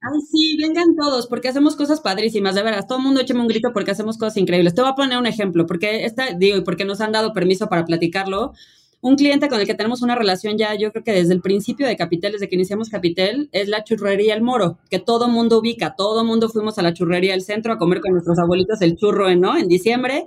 Ay, 0.06 0.20
sí, 0.30 0.58
vengan 0.62 0.96
todos, 0.98 1.28
porque 1.28 1.48
hacemos 1.48 1.78
cosas 1.78 2.02
padrísimas, 2.02 2.56
de 2.56 2.64
veras. 2.64 2.88
Todo 2.88 2.98
el 2.98 3.06
mundo 3.06 3.22
écheme 3.22 3.40
un 3.40 3.48
grito 3.48 3.72
porque 3.72 3.92
hacemos 3.92 4.18
cosas 4.18 4.36
increíbles. 4.36 4.76
Te 4.76 4.82
voy 4.82 4.92
a 4.92 4.96
poner 4.96 5.18
un 5.18 5.28
ejemplo, 5.28 5.66
porque 5.66 6.04
esta, 6.04 6.34
digo, 6.34 6.58
y 6.58 6.62
porque 6.62 6.84
nos 6.84 7.00
han 7.00 7.14
dado 7.14 7.32
permiso 7.32 7.70
para 7.70 7.86
platicarlo. 7.86 8.52
Un 9.00 9.16
cliente 9.16 9.48
con 9.48 9.62
el 9.62 9.66
que 9.66 9.76
tenemos 9.76 10.02
una 10.02 10.16
relación 10.16 10.58
ya, 10.58 10.76
yo 10.76 10.92
creo 10.92 11.06
que 11.06 11.14
desde 11.14 11.34
el 11.34 11.42
principio 11.42 11.88
de 11.88 11.96
Capitel, 11.96 12.34
desde 12.34 12.50
que 12.50 12.56
iniciamos 12.56 12.90
Capitel, 12.90 13.48
es 13.54 13.70
la 13.70 13.86
churrería 13.86 14.34
El 14.34 14.42
Moro, 14.42 14.78
que 14.90 15.00
todo 15.00 15.30
mundo 15.30 15.60
ubica. 15.60 15.96
Todo 15.96 16.26
mundo 16.26 16.50
fuimos 16.50 16.78
a 16.78 16.82
la 16.82 16.94
churrería 16.94 17.32
del 17.32 17.42
centro 17.42 17.72
a 17.72 17.78
comer 17.78 18.02
con 18.02 18.12
nuestros 18.12 18.38
abuelitos 18.40 18.82
el 18.82 18.98
churro, 18.98 19.34
¿no? 19.38 19.58
En 19.58 19.70
diciembre. 19.70 20.26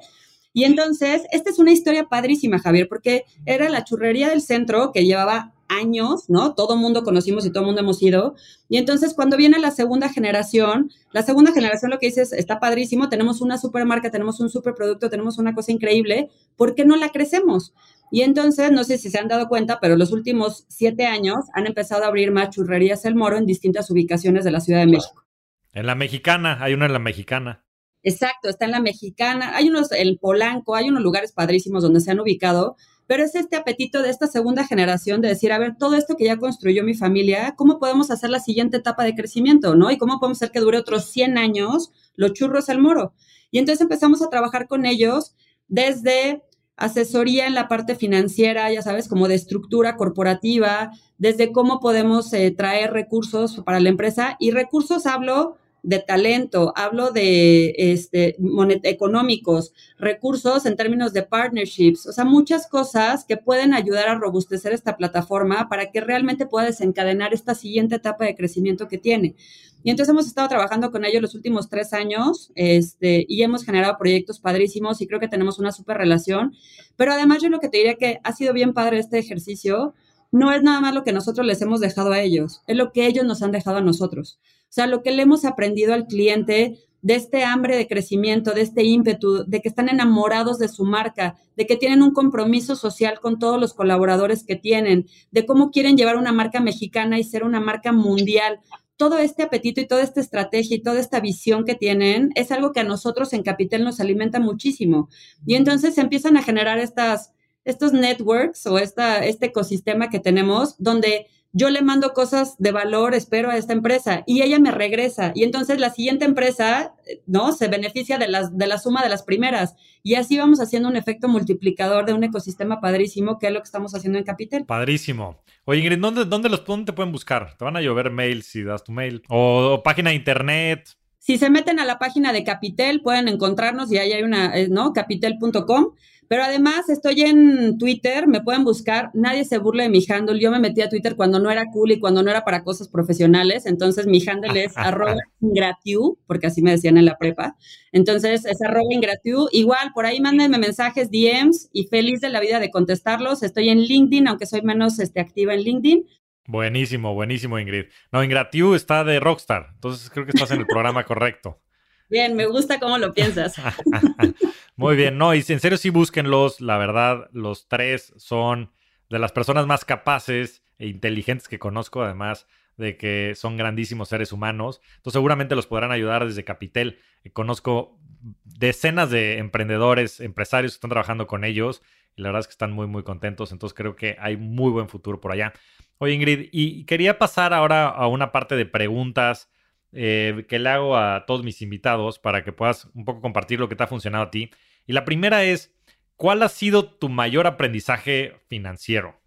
Y 0.55 0.65
entonces, 0.65 1.25
esta 1.33 1.51
es 1.51 1.59
una 1.59 1.73
historia 1.73 2.05
padrísima, 2.05 2.59
Javier, 2.59 2.89
porque 2.89 3.25
era 3.45 3.69
la 3.69 3.85
churrería 3.85 4.31
del 4.31 4.41
centro 4.41 4.91
que 4.93 5.05
llevaba 5.05 5.53
años, 5.69 6.29
¿no? 6.29 6.55
Todo 6.55 6.77
mundo 6.77 7.03
conocimos 7.03 7.45
y 7.47 7.51
todo 7.51 7.65
mundo 7.65 7.81
hemos 7.81 8.03
ido. 8.03 8.35
Y 8.69 8.77
entonces 8.77 9.15
cuando 9.15 9.37
viene 9.37 9.59
la 9.59 9.71
segunda 9.71 10.09
generación, 10.09 10.91
la 11.13 11.23
segunda 11.23 11.53
generación 11.53 11.91
lo 11.91 11.99
que 11.99 12.07
dices, 12.07 12.33
está 12.33 12.61
padrísimo, 12.61 13.09
tenemos 13.09 13.41
una 13.41 13.59
super 13.59 13.85
marca, 13.85 14.11
tenemos 14.11 14.41
un 14.41 14.51
super 14.51 14.75
producto, 14.75 15.11
tenemos 15.11 15.39
una 15.39 15.55
cosa 15.55 15.73
increíble, 15.73 16.31
¿por 16.57 16.75
qué 16.75 16.85
no 16.85 16.97
la 16.97 17.11
crecemos? 17.11 17.73
Y 18.11 18.23
entonces, 18.23 18.71
no 18.71 18.85
sé 18.85 18.99
si 18.99 19.11
se 19.11 19.19
han 19.19 19.29
dado 19.29 19.49
cuenta, 19.49 19.79
pero 19.81 19.97
los 19.97 20.13
últimos 20.13 20.65
siete 20.69 21.07
años 21.07 21.47
han 21.55 21.67
empezado 21.67 22.05
a 22.05 22.09
abrir 22.09 22.31
más 22.31 22.51
churrerías 22.51 23.05
El 23.05 23.17
Moro 23.17 23.37
en 23.37 23.47
distintas 23.47 23.91
ubicaciones 23.91 24.45
de 24.45 24.53
la 24.53 24.61
Ciudad 24.61 24.81
de 24.81 24.87
México. 24.87 25.25
En 25.73 25.87
la 25.87 25.95
mexicana, 25.95 26.59
hay 26.61 26.75
una 26.75 26.87
en 26.87 26.93
la 26.93 26.99
mexicana. 26.99 27.65
Exacto, 28.03 28.49
está 28.49 28.67
en 28.67 28.71
la 28.71 28.81
mexicana, 28.81 29.57
hay 29.57 29.69
unos 29.69 29.91
en 29.91 30.17
Polanco, 30.17 30.77
hay 30.77 30.89
unos 30.89 31.03
lugares 31.03 31.33
padrísimos 31.33 31.83
donde 31.83 32.01
se 32.01 32.13
han 32.13 32.21
ubicado, 32.21 32.77
pero 33.07 33.23
es 33.23 33.35
este 33.35 33.57
apetito 33.57 34.03
de 34.03 34.11
esta 34.11 34.27
segunda 34.27 34.67
generación 34.67 35.21
de 35.21 35.29
decir, 35.29 35.53
a 35.53 35.59
ver, 35.59 35.77
todo 35.79 35.95
esto 35.95 36.17
que 36.17 36.25
ya 36.25 36.39
construyó 36.39 36.83
mi 36.85 36.95
familia, 36.95 37.55
¿cómo 37.57 37.79
podemos 37.79 38.11
hacer 38.11 38.31
la 38.31 38.41
siguiente 38.41 38.79
etapa 38.79 39.05
de 39.05 39.15
crecimiento, 39.15 39.77
no? 39.77 39.91
Y 39.91 39.99
cómo 39.99 40.19
podemos 40.19 40.39
hacer 40.39 40.51
que 40.51 40.61
dure 40.61 40.79
otros 40.79 41.11
100 41.11 41.39
años 41.39 41.93
los 42.17 42.33
churros 42.33 42.69
al 42.69 42.81
moro. 42.81 43.15
Y 43.51 43.59
entonces 43.59 43.81
empezamos 43.81 44.23
a 44.23 44.29
trabajar 44.31 44.67
con 44.67 44.87
ellos 44.87 45.35
desde 45.69 46.43
asesoría 46.77 47.47
en 47.47 47.55
la 47.55 47.69
parte 47.69 47.95
financiera, 47.95 48.71
ya 48.71 48.83
sabes, 48.83 49.09
como 49.09 49.29
de 49.29 49.35
estructura 49.35 49.97
corporativa, 49.97 50.91
desde 51.19 51.53
cómo 51.53 51.81
podemos 51.81 52.33
eh, 52.33 52.51
traer 52.51 52.93
recursos 52.93 53.63
para 53.65 53.81
la 53.81 53.89
empresa. 53.89 54.37
Y 54.39 54.51
recursos 54.51 55.07
hablo 55.07 55.57
de 55.87 56.01
talento, 56.01 56.73
hablo 56.75 57.13
de 57.13 57.73
este, 57.77 58.37
económicos, 58.83 59.73
recursos 59.99 60.67
en 60.67 60.75
términos 60.75 61.13
de 61.13 61.23
partnerships, 61.23 62.09
o 62.09 62.13
sea, 62.13 62.25
muchas 62.25 62.67
cosas 62.67 63.25
que 63.25 63.37
pueden 63.37 63.73
ayudar 63.73 64.09
a 64.09 64.17
robustecer 64.17 64.73
esta 64.73 64.97
plataforma 64.97 65.69
para 65.69 65.93
que 65.93 66.01
realmente 66.01 66.47
pueda 66.47 66.67
desencadenar 66.67 67.33
esta 67.33 67.55
siguiente 67.55 67.95
etapa 67.95 68.25
de 68.25 68.35
crecimiento 68.35 68.89
que 68.89 68.99
tiene. 68.99 69.37
Y 69.85 69.91
entonces 69.91 70.11
hemos 70.11 70.27
estado 70.27 70.49
trabajando 70.49 70.91
con 70.91 71.05
ellos 71.05 71.23
los 71.23 71.37
últimos 71.37 71.69
tres 71.69 71.93
años 71.93 72.51
este, 72.57 73.25
y 73.29 73.45
hemos 73.45 73.65
generado 73.65 73.97
proyectos 73.97 74.41
padrísimos 74.41 75.01
y 75.01 75.07
creo 75.07 75.21
que 75.21 75.29
tenemos 75.29 75.61
una 75.61 75.71
súper 75.71 75.99
relación. 75.99 76.53
Pero 76.97 77.13
además 77.13 77.43
yo 77.43 77.49
lo 77.49 77.61
que 77.61 77.69
te 77.69 77.77
diría 77.77 77.95
que 77.95 78.19
ha 78.25 78.33
sido 78.33 78.53
bien 78.53 78.75
padre 78.75 78.99
este 78.99 79.21
ejercicio 79.21 79.95
no 80.33 80.53
es 80.53 80.63
nada 80.63 80.81
más 80.81 80.95
lo 80.95 81.05
que 81.05 81.13
nosotros 81.13 81.47
les 81.47 81.61
hemos 81.63 81.81
dejado 81.81 82.13
a 82.13 82.21
ellos, 82.21 82.63
es 82.67 82.77
lo 82.77 82.93
que 82.93 83.07
ellos 83.07 83.25
nos 83.25 83.43
han 83.43 83.53
dejado 83.53 83.79
a 83.79 83.83
nosotros. 83.83 84.39
O 84.69 84.73
sea, 84.77 84.87
lo 84.87 85.03
que 85.03 85.13
le 85.13 85.23
hemos 85.23 85.45
aprendido 85.45 85.95
al 85.95 86.07
cliente 86.07 86.79
de 87.07 87.15
este 87.15 87.45
hambre 87.45 87.77
de 87.77 87.87
crecimiento, 87.87 88.53
de 88.53 88.63
este 88.63 88.83
ímpetu, 88.83 89.45
de 89.47 89.61
que 89.61 89.69
están 89.69 89.89
enamorados 89.89 90.59
de 90.59 90.67
su 90.67 90.85
marca, 90.85 91.37
de 91.57 91.65
que 91.65 91.77
tienen 91.77 92.03
un 92.03 92.13
compromiso 92.13 92.75
social 92.75 93.21
con 93.21 93.39
todos 93.39 93.61
los 93.61 93.75
colaboradores 93.75 94.43
que 94.43 94.57
tienen, 94.57 95.07
de 95.31 95.47
cómo 95.47 95.71
quieren 95.71 95.97
llevar 95.97 96.17
una 96.17 96.33
marca 96.33 96.59
mexicana 96.59 97.19
y 97.19 97.23
ser 97.23 97.45
una 97.45 97.61
marca 97.61 97.93
mundial. 97.93 98.59
Todo 98.97 99.19
este 99.19 99.45
apetito 99.45 99.81
y 99.81 99.87
toda 99.87 100.03
esta 100.03 100.21
estrategia 100.21 100.79
y 100.79 100.83
toda 100.83 100.99
esta 100.99 101.21
visión 101.21 101.65
que 101.65 101.77
tienen 101.77 102.33
es 102.35 102.51
algo 102.51 102.73
que 102.73 102.81
a 102.81 102.85
nosotros 102.85 103.33
en 103.35 103.45
Capital 103.45 103.85
nos 103.85 104.01
alimenta 104.01 104.41
muchísimo. 104.41 105.09
Y 105.47 105.55
entonces 105.55 105.95
se 105.95 106.01
empiezan 106.01 106.37
a 106.37 106.43
generar 106.43 106.79
estas, 106.79 107.33
estos 107.67 107.93
networks 107.93 108.67
o 108.67 108.79
esta, 108.79 109.25
este 109.25 109.47
ecosistema 109.47 110.09
que 110.09 110.21
tenemos 110.21 110.77
donde 110.79 111.27
yo 111.53 111.71
le 111.71 111.81
mando 111.81 112.13
cosas 112.13 112.57
de 112.59 112.71
valor, 112.71 113.15
espero, 113.15 113.51
a 113.51 113.57
esta 113.57 113.73
empresa 113.73 114.23
y 114.27 114.43
ella 114.43 114.59
me 114.59 114.71
regresa. 114.71 115.33
Y 115.35 115.43
entonces 115.43 115.81
la 115.81 115.89
siguiente 115.89 116.27
empresa, 116.27 116.95
¿no? 117.27 117.53
Se 117.53 117.69
beneficia 117.69 118.19
de, 118.19 118.29
las, 118.29 118.57
de 118.59 118.67
la 118.67 118.79
suma 118.79 119.03
de 119.03 119.09
las 119.09 119.23
primeras. 119.23 119.75
Y 120.03 120.17
así 120.17 120.37
vamos 120.37 120.61
haciendo 120.61 120.89
un 120.89 120.97
efecto 120.97 121.29
multiplicador 121.29 122.05
de 122.05 122.13
un 122.13 122.25
ecosistema 122.25 122.81
padrísimo, 122.81 123.39
que 123.39 123.47
es 123.47 123.55
lo 123.55 123.61
que 123.61 123.65
estamos 123.65 123.95
haciendo 123.95 124.19
en 124.19 124.25
Capital. 124.25 124.67
Padrísimo. 124.67 125.43
Oye, 125.65 125.81
Ingrid, 125.81 125.99
¿dónde, 125.99 126.27
dónde, 126.27 126.51
los, 126.51 126.63
dónde 126.63 126.87
te 126.87 126.93
pueden 126.93 127.11
buscar? 127.11 127.57
Te 127.57 127.65
van 127.65 127.77
a 127.77 127.81
llover 127.81 128.11
mails 128.11 128.47
si 128.47 128.63
das 128.63 128.85
tu 128.85 128.93
mail. 128.93 129.23
O, 129.29 129.81
página 129.83 130.11
de 130.11 130.17
internet. 130.17 130.91
Si 131.19 131.39
se 131.39 131.49
meten 131.49 131.81
a 131.81 131.87
la 131.87 131.99
página 131.99 132.35
de 132.35 132.45
Capital, 132.45 133.01
pueden 133.01 133.29
encontrarnos 133.29 133.91
y 133.91 133.97
ahí 133.97 134.13
hay 134.13 134.23
una, 134.23 134.55
eh, 134.57 134.69
¿no? 134.69 134.93
Capital.com. 134.93 135.95
Pero 136.29 136.43
además 136.43 136.89
estoy 136.89 137.23
en 137.23 137.79
Twitter, 137.79 138.27
me 138.27 138.41
pueden 138.41 138.65
buscar, 138.65 139.11
nadie 139.15 139.45
se 139.45 139.59
burla 139.59 139.85
de 139.85 139.89
mi 139.89 140.05
handle. 140.09 140.41
Yo 140.41 140.51
me 140.51 140.59
metí 140.59 140.83
a 140.83 140.89
Twitter 140.89 141.17
cuando 141.17 141.39
no 141.39 141.51
era 141.51 141.67
cool 141.71 141.93
y 141.93 142.01
cuando 142.01 142.23
no 142.23 142.31
era 142.31 142.45
para 142.45 142.65
cosas 142.65 142.89
profesionales. 142.89 143.67
Entonces 143.67 144.07
mi 144.07 144.23
handle 144.27 144.65
es 144.65 144.73
arroba 144.77 145.17
ingratiu, 145.41 146.19
porque 146.27 146.49
así 146.49 146.63
me 146.63 146.73
decían 146.73 146.97
en 146.97 147.05
la 147.05 147.17
prepa. 147.17 147.57
Entonces 147.93 148.45
es 148.45 148.63
arroba 148.63 148.93
ingratiu. 148.93 149.49
Igual, 149.53 149.93
por 149.95 150.07
ahí 150.07 150.21
mándenme 150.21 150.59
mensajes, 150.59 151.11
DMs 151.11 151.69
y 151.73 151.87
feliz 151.87 152.21
de 152.21 152.31
la 152.31 152.41
vida 152.41 152.61
de 152.61 152.71
contestarlos. 152.71 153.43
Estoy 153.43 153.69
en 153.69 153.81
LinkedIn, 153.81 154.29
aunque 154.29 154.47
soy 154.47 154.63
menos 154.63 154.99
este, 154.99 155.21
activa 155.21 155.55
en 155.55 155.61
LinkedIn. 155.61 156.07
Buenísimo, 156.49 157.13
buenísimo, 157.13 157.59
Ingrid. 157.59 157.87
No, 158.13 158.23
Ingratiu 158.23 158.75
está 158.75 159.03
de 159.03 159.19
Rockstar, 159.19 159.71
entonces 159.75 160.11
creo 160.11 160.25
que 160.27 160.31
estás 160.33 160.53
en 160.53 160.61
el 160.61 160.67
programa 160.67 161.05
correcto. 161.05 161.61
Bien, 162.09 162.35
me 162.35 162.47
gusta 162.47 162.79
cómo 162.79 162.99
lo 162.99 163.13
piensas. 163.13 163.57
Muy 164.77 164.97
bien, 164.97 165.19
no, 165.19 165.35
y 165.35 165.39
en 165.49 165.61
serio 165.61 165.79
sí 165.79 165.91
búsquenlos, 165.91 166.61
la 166.61 166.79
verdad, 166.79 167.29
los 167.33 167.69
tres 167.69 168.13
son 168.17 168.71
de 169.09 169.19
las 169.19 169.33
personas 169.33 169.67
más 169.67 169.85
capaces 169.85 170.63
e 170.79 170.87
inteligentes 170.87 171.49
que 171.49 171.59
conozco, 171.59 172.03
además 172.03 172.47
de 172.77 172.97
que 172.97 173.35
son 173.35 173.57
grandísimos 173.57 174.09
seres 174.09 174.33
humanos. 174.33 174.81
Entonces 174.97 175.15
seguramente 175.15 175.55
los 175.55 175.67
podrán 175.67 175.93
ayudar 175.93 176.27
desde 176.27 176.45
Capitel. 176.45 176.99
Eh, 177.25 177.31
conozco 177.33 177.99
decenas 178.45 179.11
de 179.11 179.39
emprendedores, 179.39 180.21
empresarios 180.21 180.73
que 180.73 180.77
están 180.77 180.91
trabajando 180.91 181.27
con 181.27 181.45
ellos 181.45 181.83
y 182.17 182.23
la 182.23 182.29
verdad 182.29 182.41
es 182.41 182.47
que 182.49 182.53
están 182.53 182.73
muy, 182.73 182.87
muy 182.87 183.03
contentos. 183.03 183.53
Entonces 183.53 183.75
creo 183.75 183.97
que 183.97 184.17
hay 184.21 184.37
muy 184.37 184.71
buen 184.71 184.89
futuro 184.89 185.21
por 185.21 185.33
allá. 185.33 185.53
Oye, 185.99 186.13
Ingrid, 186.13 186.49
y 186.53 186.85
quería 186.85 187.19
pasar 187.19 187.55
ahora 187.55 187.89
a 187.89 188.07
una 188.07 188.31
parte 188.31 188.57
de 188.57 188.67
preguntas 188.67 189.49
eh, 189.93 190.45
que 190.49 190.59
le 190.59 190.69
hago 190.69 190.97
a 190.97 191.25
todos 191.27 191.43
mis 191.43 191.63
invitados 191.63 192.19
para 192.19 192.45
que 192.45 192.53
puedas 192.53 192.89
un 192.95 193.05
poco 193.05 193.21
compartir 193.21 193.61
lo 193.61 193.69
que 193.69 193.77
te 193.77 193.85
ha 193.85 193.89
funcionado 193.89 194.25
a 194.25 194.31
ti. 194.31 194.51
Y 194.87 194.93
la 194.93 195.05
primera 195.05 195.45
es, 195.45 195.75
¿cuál 196.17 196.43
ha 196.43 196.49
sido 196.49 196.91
tu 196.91 197.09
mayor 197.09 197.47
aprendizaje 197.47 198.35
financiero? 198.49 199.21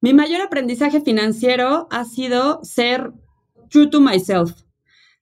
Mi 0.00 0.12
mayor 0.14 0.42
aprendizaje 0.42 1.00
financiero 1.00 1.88
ha 1.90 2.04
sido 2.04 2.60
ser 2.62 3.12
true 3.70 3.88
to 3.88 4.00
myself. 4.00 4.52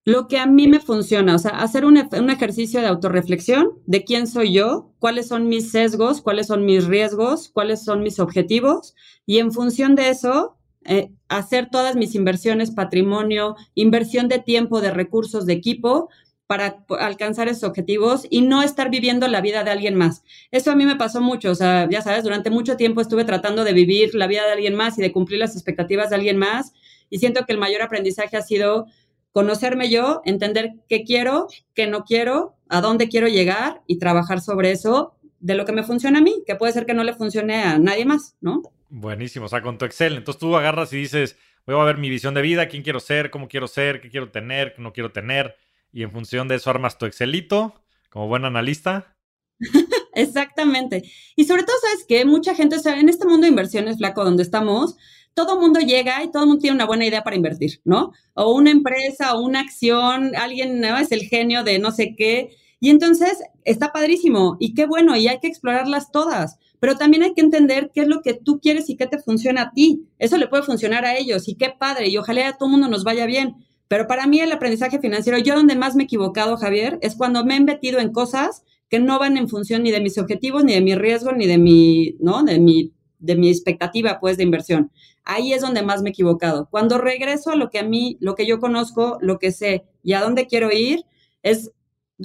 Lo 0.06 0.28
que 0.28 0.38
a 0.38 0.46
mí 0.46 0.68
me 0.68 0.80
funciona, 0.80 1.34
o 1.34 1.38
sea, 1.38 1.52
hacer 1.52 1.86
un, 1.86 1.96
un 1.96 2.30
ejercicio 2.30 2.80
de 2.80 2.88
autorreflexión 2.88 3.70
de 3.86 4.04
quién 4.04 4.26
soy 4.26 4.52
yo, 4.52 4.92
cuáles 4.98 5.28
son 5.28 5.48
mis 5.48 5.70
sesgos, 5.70 6.20
cuáles 6.20 6.48
son 6.48 6.66
mis 6.66 6.84
riesgos, 6.86 7.48
cuáles 7.48 7.82
son 7.82 8.02
mis 8.02 8.20
objetivos, 8.20 8.94
y 9.24 9.38
en 9.38 9.50
función 9.50 9.94
de 9.94 10.10
eso, 10.10 10.58
eh, 10.84 11.10
hacer 11.28 11.68
todas 11.70 11.96
mis 11.96 12.14
inversiones, 12.14 12.70
patrimonio, 12.70 13.56
inversión 13.74 14.28
de 14.28 14.38
tiempo, 14.38 14.80
de 14.80 14.90
recursos, 14.90 15.46
de 15.46 15.54
equipo 15.54 16.08
para 16.46 16.84
alcanzar 17.00 17.48
esos 17.48 17.64
objetivos 17.64 18.26
y 18.28 18.42
no 18.42 18.62
estar 18.62 18.90
viviendo 18.90 19.26
la 19.28 19.40
vida 19.40 19.64
de 19.64 19.70
alguien 19.70 19.94
más. 19.94 20.22
Eso 20.50 20.70
a 20.70 20.76
mí 20.76 20.84
me 20.84 20.96
pasó 20.96 21.20
mucho, 21.20 21.50
o 21.50 21.54
sea, 21.54 21.88
ya 21.90 22.02
sabes, 22.02 22.22
durante 22.22 22.50
mucho 22.50 22.76
tiempo 22.76 23.00
estuve 23.00 23.24
tratando 23.24 23.64
de 23.64 23.72
vivir 23.72 24.14
la 24.14 24.26
vida 24.26 24.44
de 24.44 24.52
alguien 24.52 24.74
más 24.74 24.98
y 24.98 25.02
de 25.02 25.12
cumplir 25.12 25.38
las 25.38 25.54
expectativas 25.54 26.10
de 26.10 26.16
alguien 26.16 26.36
más 26.36 26.72
y 27.08 27.18
siento 27.18 27.46
que 27.46 27.52
el 27.52 27.58
mayor 27.58 27.82
aprendizaje 27.82 28.36
ha 28.36 28.42
sido 28.42 28.86
conocerme 29.32 29.90
yo, 29.90 30.20
entender 30.24 30.74
qué 30.88 31.02
quiero, 31.02 31.48
qué 31.74 31.86
no 31.86 32.04
quiero, 32.04 32.54
a 32.68 32.80
dónde 32.80 33.08
quiero 33.08 33.26
llegar 33.26 33.82
y 33.86 33.98
trabajar 33.98 34.40
sobre 34.40 34.70
eso 34.70 35.14
de 35.40 35.54
lo 35.54 35.64
que 35.64 35.72
me 35.72 35.82
funciona 35.82 36.20
a 36.20 36.22
mí, 36.22 36.42
que 36.46 36.54
puede 36.54 36.72
ser 36.72 36.86
que 36.86 36.94
no 36.94 37.04
le 37.04 37.14
funcione 37.14 37.62
a 37.62 37.78
nadie 37.78 38.04
más, 38.04 38.36
¿no? 38.40 38.62
Buenísimo, 38.96 39.46
o 39.46 39.48
sea, 39.48 39.60
con 39.60 39.76
tu 39.76 39.86
Excel. 39.86 40.16
Entonces 40.16 40.38
tú 40.38 40.54
agarras 40.56 40.92
y 40.92 40.98
dices, 40.98 41.36
voy 41.66 41.74
a 41.74 41.82
ver 41.82 41.98
mi 41.98 42.08
visión 42.08 42.32
de 42.32 42.42
vida, 42.42 42.68
quién 42.68 42.84
quiero 42.84 43.00
ser, 43.00 43.28
cómo 43.28 43.48
quiero 43.48 43.66
ser, 43.66 44.00
qué 44.00 44.08
quiero 44.08 44.30
tener, 44.30 44.72
qué 44.72 44.82
no 44.82 44.92
quiero 44.92 45.10
tener. 45.10 45.56
Y 45.90 46.04
en 46.04 46.12
función 46.12 46.46
de 46.46 46.54
eso 46.54 46.70
armas 46.70 46.96
tu 46.96 47.04
Excelito 47.04 47.74
como 48.08 48.28
buen 48.28 48.44
analista. 48.44 49.16
Exactamente. 50.14 51.02
Y 51.34 51.44
sobre 51.44 51.64
todo, 51.64 51.74
¿sabes 51.82 52.04
qué? 52.06 52.24
Mucha 52.24 52.54
gente, 52.54 52.76
o 52.76 52.78
sea, 52.78 53.00
en 53.00 53.08
este 53.08 53.26
mundo 53.26 53.46
de 53.46 53.48
inversiones, 53.48 53.98
flaco, 53.98 54.22
donde 54.22 54.44
estamos, 54.44 54.96
todo 55.34 55.60
mundo 55.60 55.80
llega 55.80 56.22
y 56.22 56.30
todo 56.30 56.44
el 56.44 56.48
mundo 56.50 56.60
tiene 56.60 56.76
una 56.76 56.86
buena 56.86 57.04
idea 57.04 57.24
para 57.24 57.34
invertir, 57.34 57.80
¿no? 57.84 58.12
O 58.34 58.54
una 58.54 58.70
empresa 58.70 59.34
o 59.34 59.40
una 59.40 59.58
acción, 59.58 60.36
alguien 60.36 60.84
es 60.84 61.10
el 61.10 61.22
genio 61.22 61.64
de 61.64 61.80
no 61.80 61.90
sé 61.90 62.14
qué. 62.16 62.56
Y 62.78 62.90
entonces 62.90 63.42
está 63.64 63.92
padrísimo 63.92 64.56
y 64.60 64.72
qué 64.74 64.86
bueno, 64.86 65.16
y 65.16 65.26
hay 65.26 65.40
que 65.40 65.48
explorarlas 65.48 66.12
todas 66.12 66.60
pero 66.84 66.98
también 66.98 67.22
hay 67.22 67.32
que 67.32 67.40
entender 67.40 67.90
qué 67.94 68.02
es 68.02 68.08
lo 68.08 68.20
que 68.20 68.34
tú 68.34 68.60
quieres 68.60 68.90
y 68.90 68.96
qué 68.98 69.06
te 69.06 69.18
funciona 69.18 69.62
a 69.62 69.70
ti. 69.72 70.06
Eso 70.18 70.36
le 70.36 70.48
puede 70.48 70.64
funcionar 70.64 71.06
a 71.06 71.16
ellos 71.16 71.48
y 71.48 71.54
qué 71.54 71.70
padre, 71.70 72.10
y 72.10 72.18
ojalá 72.18 72.46
a 72.46 72.58
todo 72.58 72.68
mundo 72.68 72.88
nos 72.88 73.04
vaya 73.04 73.24
bien. 73.24 73.54
Pero 73.88 74.06
para 74.06 74.26
mí 74.26 74.38
el 74.38 74.52
aprendizaje 74.52 74.98
financiero, 74.98 75.38
yo 75.38 75.54
donde 75.54 75.76
más 75.76 75.94
me 75.94 76.02
he 76.02 76.04
equivocado, 76.04 76.58
Javier, 76.58 76.98
es 77.00 77.14
cuando 77.16 77.42
me 77.42 77.56
he 77.56 77.60
metido 77.60 78.00
en 78.00 78.12
cosas 78.12 78.64
que 78.90 78.98
no 78.98 79.18
van 79.18 79.38
en 79.38 79.48
función 79.48 79.82
ni 79.82 79.92
de 79.92 80.02
mis 80.02 80.18
objetivos, 80.18 80.62
ni 80.62 80.74
de 80.74 80.82
mi 80.82 80.94
riesgo, 80.94 81.32
ni 81.32 81.46
de 81.46 81.56
mi, 81.56 82.16
¿no? 82.20 82.42
De 82.42 82.58
mi, 82.58 82.92
de 83.18 83.34
mi 83.34 83.48
expectativa, 83.48 84.20
pues, 84.20 84.36
de 84.36 84.42
inversión. 84.42 84.90
Ahí 85.24 85.54
es 85.54 85.62
donde 85.62 85.80
más 85.80 86.02
me 86.02 86.10
he 86.10 86.12
equivocado. 86.12 86.68
Cuando 86.70 86.98
regreso 86.98 87.50
a 87.50 87.56
lo 87.56 87.70
que 87.70 87.78
a 87.78 87.82
mí, 87.82 88.18
lo 88.20 88.34
que 88.34 88.46
yo 88.46 88.60
conozco, 88.60 89.16
lo 89.22 89.38
que 89.38 89.52
sé 89.52 89.86
y 90.02 90.12
a 90.12 90.20
dónde 90.20 90.48
quiero 90.48 90.70
ir, 90.70 91.06
es 91.42 91.72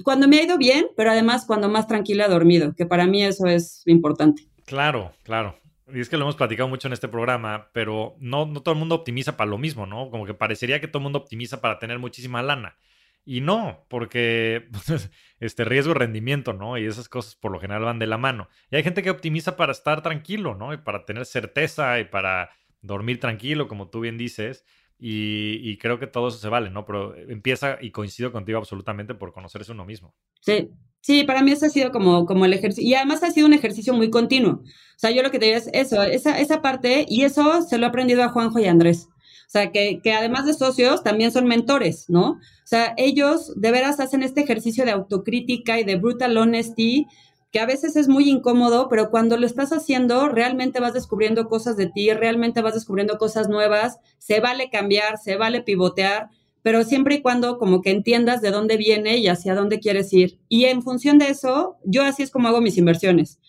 cuando 0.04 0.28
me 0.28 0.38
ha 0.38 0.44
ido 0.44 0.58
bien, 0.58 0.86
pero 0.96 1.10
además 1.10 1.44
cuando 1.46 1.68
más 1.68 1.86
tranquila 1.86 2.26
he 2.26 2.28
dormido, 2.28 2.74
que 2.74 2.86
para 2.86 3.06
mí 3.06 3.24
eso 3.24 3.46
es 3.46 3.82
importante. 3.86 4.49
Claro, 4.70 5.12
claro. 5.24 5.58
y 5.92 5.98
es 5.98 6.08
que 6.08 6.16
lo 6.16 6.22
hemos 6.22 6.36
platicado 6.36 6.68
mucho 6.68 6.86
en 6.86 6.92
este 6.92 7.08
programa, 7.08 7.70
pero 7.72 8.14
no, 8.20 8.46
no 8.46 8.62
todo 8.62 8.72
el 8.74 8.78
mundo 8.78 8.94
optimiza 8.94 9.36
para 9.36 9.50
lo 9.50 9.58
mismo, 9.58 9.84
¿no? 9.84 10.10
Como 10.10 10.26
que 10.26 10.32
parecería 10.32 10.80
que 10.80 10.86
todo 10.86 10.98
el 11.00 11.02
mundo 11.02 11.18
optimiza 11.18 11.60
para 11.60 11.80
tener 11.80 11.98
muchísima 11.98 12.40
lana. 12.40 12.76
Y 13.24 13.40
no, 13.40 13.84
porque 13.88 14.68
este 15.40 15.64
riesgo 15.64 15.92
rendimiento, 15.92 16.52
¿no? 16.52 16.78
Y 16.78 16.86
esas 16.86 17.08
cosas 17.08 17.34
por 17.34 17.50
lo 17.50 17.58
general 17.58 17.82
van 17.82 17.98
de 17.98 18.06
la 18.06 18.16
mano. 18.16 18.48
Y 18.70 18.76
hay 18.76 18.84
gente 18.84 19.02
que 19.02 19.10
optimiza 19.10 19.56
para 19.56 19.72
estar 19.72 20.02
tranquilo, 20.02 20.54
¿no? 20.54 20.72
Y 20.72 20.76
para 20.76 21.04
tener 21.04 21.26
certeza 21.26 21.98
y 21.98 22.04
para 22.04 22.50
dormir 22.80 23.18
tranquilo, 23.18 23.66
como 23.66 23.88
tú 23.90 23.98
bien 23.98 24.18
dices. 24.18 24.64
Y, 25.02 25.78
creo 25.78 25.98
que 25.98 26.06
todo 26.06 26.28
eso 26.28 26.38
se 26.38 26.48
vale, 26.50 26.70
¿no? 26.70 26.84
Pero 26.84 27.16
empieza 27.16 27.78
y 27.80 27.90
coincido 27.90 28.32
contigo 28.32 28.58
absolutamente 28.58 29.14
por 29.14 29.32
conocerse 29.32 29.72
uno 29.72 29.86
mismo. 29.86 30.14
Sí, 30.42 30.68
sí, 31.00 31.24
para 31.24 31.42
mí 31.42 31.52
eso 31.52 31.66
ha 31.66 31.70
sido 31.70 31.90
como, 31.90 32.26
como 32.26 32.44
el 32.44 32.52
ejercicio. 32.52 32.86
Y 32.86 32.94
además 32.94 33.22
ha 33.22 33.30
sido 33.30 33.46
un 33.46 33.54
ejercicio 33.54 33.94
muy 33.94 34.10
continuo. 34.10 34.62
O 34.62 34.98
sea, 34.98 35.10
yo 35.10 35.22
lo 35.22 35.30
que 35.30 35.38
te 35.38 35.46
digo 35.46 35.56
es 35.56 35.70
eso, 35.72 36.02
esa, 36.02 36.38
esa 36.38 36.60
parte, 36.60 37.06
y 37.08 37.22
eso 37.22 37.62
se 37.62 37.78
lo 37.78 37.86
he 37.86 37.88
aprendido 37.88 38.22
a 38.22 38.28
Juanjo 38.28 38.58
y 38.58 38.66
a 38.66 38.70
Andrés. 38.70 39.08
O 39.50 39.52
sea, 39.52 39.72
que, 39.72 40.00
que 40.02 40.12
además 40.12 40.44
de 40.44 40.54
socios, 40.54 41.02
también 41.02 41.32
son 41.32 41.46
mentores, 41.46 42.04
¿no? 42.08 42.32
O 42.32 42.38
sea, 42.70 42.94
ellos 42.98 43.52
de 43.56 43.72
veras 43.72 43.98
hacen 43.98 44.22
este 44.22 44.42
ejercicio 44.42 44.84
de 44.84 44.92
autocrítica 44.92 45.80
y 45.80 45.84
de 45.84 45.96
brutal 45.96 46.36
honesty, 46.36 47.06
que 47.50 47.60
a 47.60 47.66
veces 47.66 47.96
es 47.96 48.08
muy 48.08 48.28
incómodo, 48.28 48.88
pero 48.88 49.10
cuando 49.10 49.36
lo 49.36 49.46
estás 49.46 49.72
haciendo, 49.72 50.28
realmente 50.28 50.80
vas 50.80 50.94
descubriendo 50.94 51.48
cosas 51.48 51.76
de 51.76 51.86
ti, 51.86 52.12
realmente 52.12 52.62
vas 52.62 52.74
descubriendo 52.74 53.18
cosas 53.18 53.48
nuevas, 53.48 53.98
se 54.18 54.40
vale 54.40 54.70
cambiar, 54.70 55.18
se 55.18 55.36
vale 55.36 55.62
pivotear, 55.62 56.28
pero 56.62 56.84
siempre 56.84 57.16
y 57.16 57.22
cuando 57.22 57.58
como 57.58 57.82
que 57.82 57.90
entiendas 57.90 58.40
de 58.42 58.50
dónde 58.50 58.76
viene 58.76 59.16
y 59.16 59.28
hacia 59.28 59.54
dónde 59.54 59.80
quieres 59.80 60.12
ir. 60.12 60.38
Y 60.48 60.66
en 60.66 60.82
función 60.82 61.18
de 61.18 61.30
eso, 61.30 61.78
yo 61.84 62.04
así 62.04 62.22
es 62.22 62.30
como 62.30 62.48
hago 62.48 62.60
mis 62.60 62.78
inversiones 62.78 63.40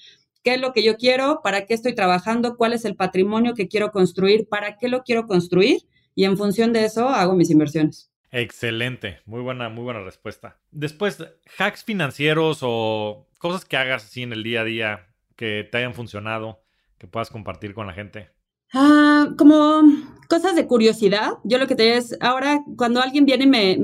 qué 0.44 0.56
es 0.56 0.62
lo 0.62 0.74
que 0.74 0.84
yo 0.84 0.98
quiero, 0.98 1.42
para 1.44 1.66
qué 1.66 1.74
estoy 1.74 1.94
trabajando, 1.94 2.58
cuál 2.58 2.74
es 2.74 2.86
el 2.86 2.96
patrimonio 2.96 3.54
que 3.54 3.68
quiero 3.68 3.92
construir, 3.92 4.48
para 4.48 4.78
qué 4.78 4.88
lo 4.88 5.04
quiero 5.04 5.28
construir 5.28 5.82
y 6.16 6.26
en 6.26 6.38
función 6.38 6.74
de 6.74 6.86
eso 6.86 7.10
hago 7.10 7.36
mis 7.36 7.50
inversiones. 7.50 8.12
Excelente, 8.32 9.20
muy 9.26 9.42
buena, 9.42 9.70
muy 9.70 9.84
buena 9.84 10.02
respuesta. 10.04 10.60
Después, 10.72 11.18
hacks 11.58 11.84
financieros 11.84 12.60
o 12.62 13.28
cosas 13.42 13.66
que 13.66 13.76
hagas 13.76 14.06
así 14.06 14.22
en 14.22 14.34
el 14.34 14.44
día 14.44 14.62
a 14.62 14.64
día 14.64 15.08
que 15.36 15.68
te 15.70 15.80
hayan 15.80 15.96
funcionado, 15.96 16.64
que 17.00 17.08
puedas 17.08 17.32
compartir 17.32 17.74
con 17.74 17.88
la 17.88 17.94
gente. 17.94 18.30
Ah, 18.72 19.30
como 19.38 19.82
cosas 20.30 20.56
de 20.56 20.68
curiosidad. 20.68 21.32
Yo 21.44 21.58
lo 21.58 21.68
que 21.68 21.76
te 21.76 21.84
digo 21.84 21.96
es, 21.96 22.16
ahora 22.22 22.64
cuando 22.78 23.02
alguien 23.02 23.26
viene 23.26 23.46
y 23.46 23.48
me, 23.48 23.78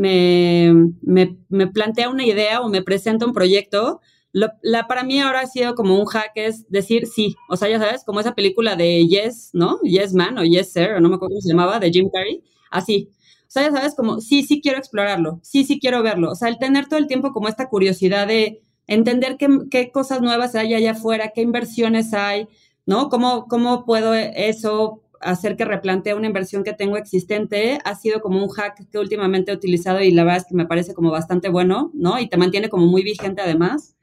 me, 1.01 1.38
me, 1.49 1.68
plantea 1.68 2.10
una 2.10 2.24
idea 2.24 2.62
o 2.62 2.70
me 2.70 2.84
presenta 2.84 3.26
un 3.26 3.34
proyecto, 3.34 3.99
la, 4.32 4.88
para 4.88 5.03
mí 5.03 5.20
ahora 5.20 5.39
ha 5.41 5.47
sido 5.47 5.74
como 5.74 5.99
un 5.99 6.05
hack 6.05 6.32
es 6.36 6.70
decir 6.70 7.08
sí. 7.08 7.36
O 7.49 7.58
sea, 7.58 7.68
ya 7.68 7.80
sabes, 7.80 8.03
como 8.05 8.20
esa 8.20 8.36
película 8.36 8.76
de 8.76 9.08
Yes, 9.08 9.49
¿no? 9.53 9.80
Yes 9.82 10.14
Man 10.14 10.38
o 10.38 10.43
Yes 10.43 10.72
Sir, 10.72 10.91
o 10.91 10.99
no 10.99 11.10
me 11.10 11.16
acuerdo 11.16 11.34
cómo 11.34 11.41
se 11.41 11.49
llamaba, 11.49 11.80
de 11.80 11.89
Jim 11.89 12.10
Carrey. 12.14 12.43
Así. 12.70 13.10
O 13.47 13.49
sea, 13.49 13.64
ya 13.64 13.72
sabes, 13.72 13.95
como 13.95 14.22
sí, 14.22 14.43
sí 14.43 14.62
quiero 14.62 14.78
explorarlo, 14.78 15.39
sí, 15.41 15.64
sí 15.64 15.80
quiero 15.80 16.03
verlo. 16.03 16.32
O 16.32 16.36
sea, 16.36 16.49
el 16.49 16.60
tener 16.60 16.88
todo 16.88 16.99
el 16.99 17.08
tiempo 17.08 17.32
como 17.32 17.47
esta 17.47 17.70
curiosidad 17.70 18.28
de 18.28 18.62
entender 18.88 19.38
qué, 19.38 19.48
qué 19.70 19.92
cosas 19.92 20.22
nuevas 20.22 20.56
hay 20.56 20.74
allá 20.74 20.92
afuera, 20.92 21.32
qué 21.36 21.42
inversiones 21.42 22.14
hay, 22.14 22.48
¿no? 22.86 23.10
¿Cómo, 23.10 23.48
cómo 23.48 23.86
puedo 23.86 24.14
eso 24.14 25.04
hacer 25.22 25.56
que 25.56 25.66
replantee 25.66 26.14
una 26.14 26.28
inversión 26.28 26.64
que 26.64 26.74
tengo 26.74 26.98
existente 26.98 27.80
ha 27.84 27.96
sido 27.96 28.22
como 28.22 28.44
un 28.44 28.50
hack 28.50 28.88
que 28.90 29.00
últimamente 29.00 29.52
he 29.52 29.56
utilizado 29.56 30.02
y 30.02 30.12
la 30.12 30.24
verdad 30.24 30.42
es 30.42 30.46
que 30.46 30.56
me 30.56 30.66
parece 30.66 30.94
como 30.94 31.12
bastante 31.12 31.50
bueno, 31.50 31.92
¿no? 31.94 32.20
Y 32.20 32.30
te 32.30 32.38
mantiene 32.38 32.70
como 32.70 32.86
muy 32.86 33.04
vigente 33.04 33.42
además. 33.42 33.96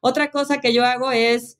Otra 0.00 0.30
cosa 0.30 0.60
que 0.60 0.72
yo 0.72 0.84
hago 0.84 1.10
es 1.12 1.58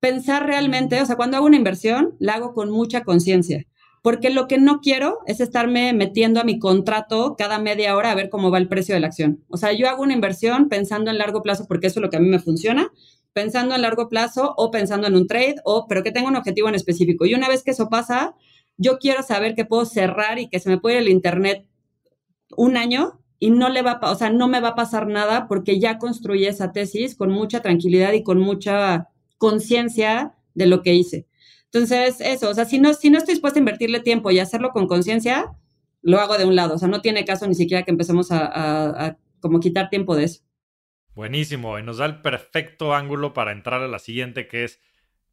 pensar 0.00 0.46
realmente, 0.46 1.00
o 1.00 1.06
sea, 1.06 1.16
cuando 1.16 1.36
hago 1.36 1.46
una 1.46 1.56
inversión, 1.56 2.16
la 2.18 2.34
hago 2.34 2.54
con 2.54 2.70
mucha 2.70 3.04
conciencia, 3.04 3.66
porque 4.02 4.30
lo 4.30 4.48
que 4.48 4.58
no 4.58 4.80
quiero 4.80 5.18
es 5.26 5.40
estarme 5.40 5.92
metiendo 5.92 6.40
a 6.40 6.44
mi 6.44 6.58
contrato 6.58 7.34
cada 7.36 7.58
media 7.58 7.96
hora 7.96 8.10
a 8.10 8.14
ver 8.14 8.30
cómo 8.30 8.50
va 8.50 8.58
el 8.58 8.68
precio 8.68 8.94
de 8.94 9.00
la 9.00 9.08
acción. 9.08 9.44
O 9.48 9.56
sea, 9.56 9.72
yo 9.72 9.88
hago 9.88 10.02
una 10.02 10.14
inversión 10.14 10.68
pensando 10.68 11.10
en 11.10 11.18
largo 11.18 11.42
plazo 11.42 11.66
porque 11.68 11.88
eso 11.88 12.00
es 12.00 12.02
lo 12.02 12.10
que 12.10 12.16
a 12.16 12.20
mí 12.20 12.28
me 12.28 12.38
funciona, 12.38 12.90
pensando 13.32 13.74
en 13.74 13.82
largo 13.82 14.08
plazo 14.08 14.54
o 14.56 14.70
pensando 14.70 15.06
en 15.06 15.16
un 15.16 15.26
trade, 15.26 15.56
o 15.64 15.86
pero 15.86 16.02
que 16.02 16.12
tenga 16.12 16.28
un 16.28 16.36
objetivo 16.36 16.68
en 16.68 16.74
específico. 16.74 17.26
Y 17.26 17.34
una 17.34 17.48
vez 17.48 17.62
que 17.62 17.72
eso 17.72 17.88
pasa, 17.88 18.34
yo 18.76 18.98
quiero 18.98 19.22
saber 19.22 19.54
que 19.54 19.66
puedo 19.66 19.84
cerrar 19.84 20.38
y 20.38 20.48
que 20.48 20.60
se 20.60 20.70
me 20.70 20.78
puede 20.78 20.96
ir 20.96 21.02
el 21.02 21.08
internet 21.10 21.66
un 22.56 22.76
año 22.76 23.20
y 23.38 23.50
no 23.50 23.68
le 23.68 23.82
va 23.82 24.00
o 24.02 24.14
sea, 24.14 24.30
no 24.30 24.48
me 24.48 24.60
va 24.60 24.68
a 24.68 24.74
pasar 24.74 25.06
nada 25.06 25.46
porque 25.48 25.78
ya 25.78 25.98
construí 25.98 26.46
esa 26.46 26.72
tesis 26.72 27.14
con 27.14 27.30
mucha 27.30 27.60
tranquilidad 27.60 28.12
y 28.12 28.22
con 28.22 28.38
mucha 28.38 29.08
conciencia 29.38 30.34
de 30.54 30.66
lo 30.66 30.82
que 30.82 30.94
hice. 30.94 31.26
Entonces, 31.72 32.20
eso, 32.20 32.50
o 32.50 32.54
sea, 32.54 32.64
si 32.64 32.78
no, 32.78 32.94
si 32.94 33.10
no 33.10 33.18
estoy 33.18 33.34
dispuesta 33.34 33.58
a 33.58 33.60
invertirle 33.60 34.00
tiempo 34.00 34.30
y 34.30 34.38
hacerlo 34.38 34.70
con 34.70 34.86
conciencia, 34.86 35.52
lo 36.02 36.18
hago 36.20 36.36
de 36.36 36.44
un 36.44 36.56
lado. 36.56 36.74
O 36.74 36.78
sea, 36.78 36.88
no 36.88 37.00
tiene 37.00 37.24
caso 37.24 37.46
ni 37.46 37.54
siquiera 37.54 37.84
que 37.84 37.90
empecemos 37.90 38.32
a, 38.32 39.06
a 39.06 39.18
como 39.40 39.60
quitar 39.60 39.88
tiempo 39.88 40.16
de 40.16 40.24
eso. 40.24 40.42
Buenísimo, 41.14 41.78
y 41.78 41.82
nos 41.82 41.98
da 41.98 42.06
el 42.06 42.22
perfecto 42.22 42.94
ángulo 42.94 43.32
para 43.34 43.52
entrar 43.52 43.82
a 43.82 43.88
la 43.88 43.98
siguiente, 43.98 44.46
que 44.46 44.64
es 44.64 44.80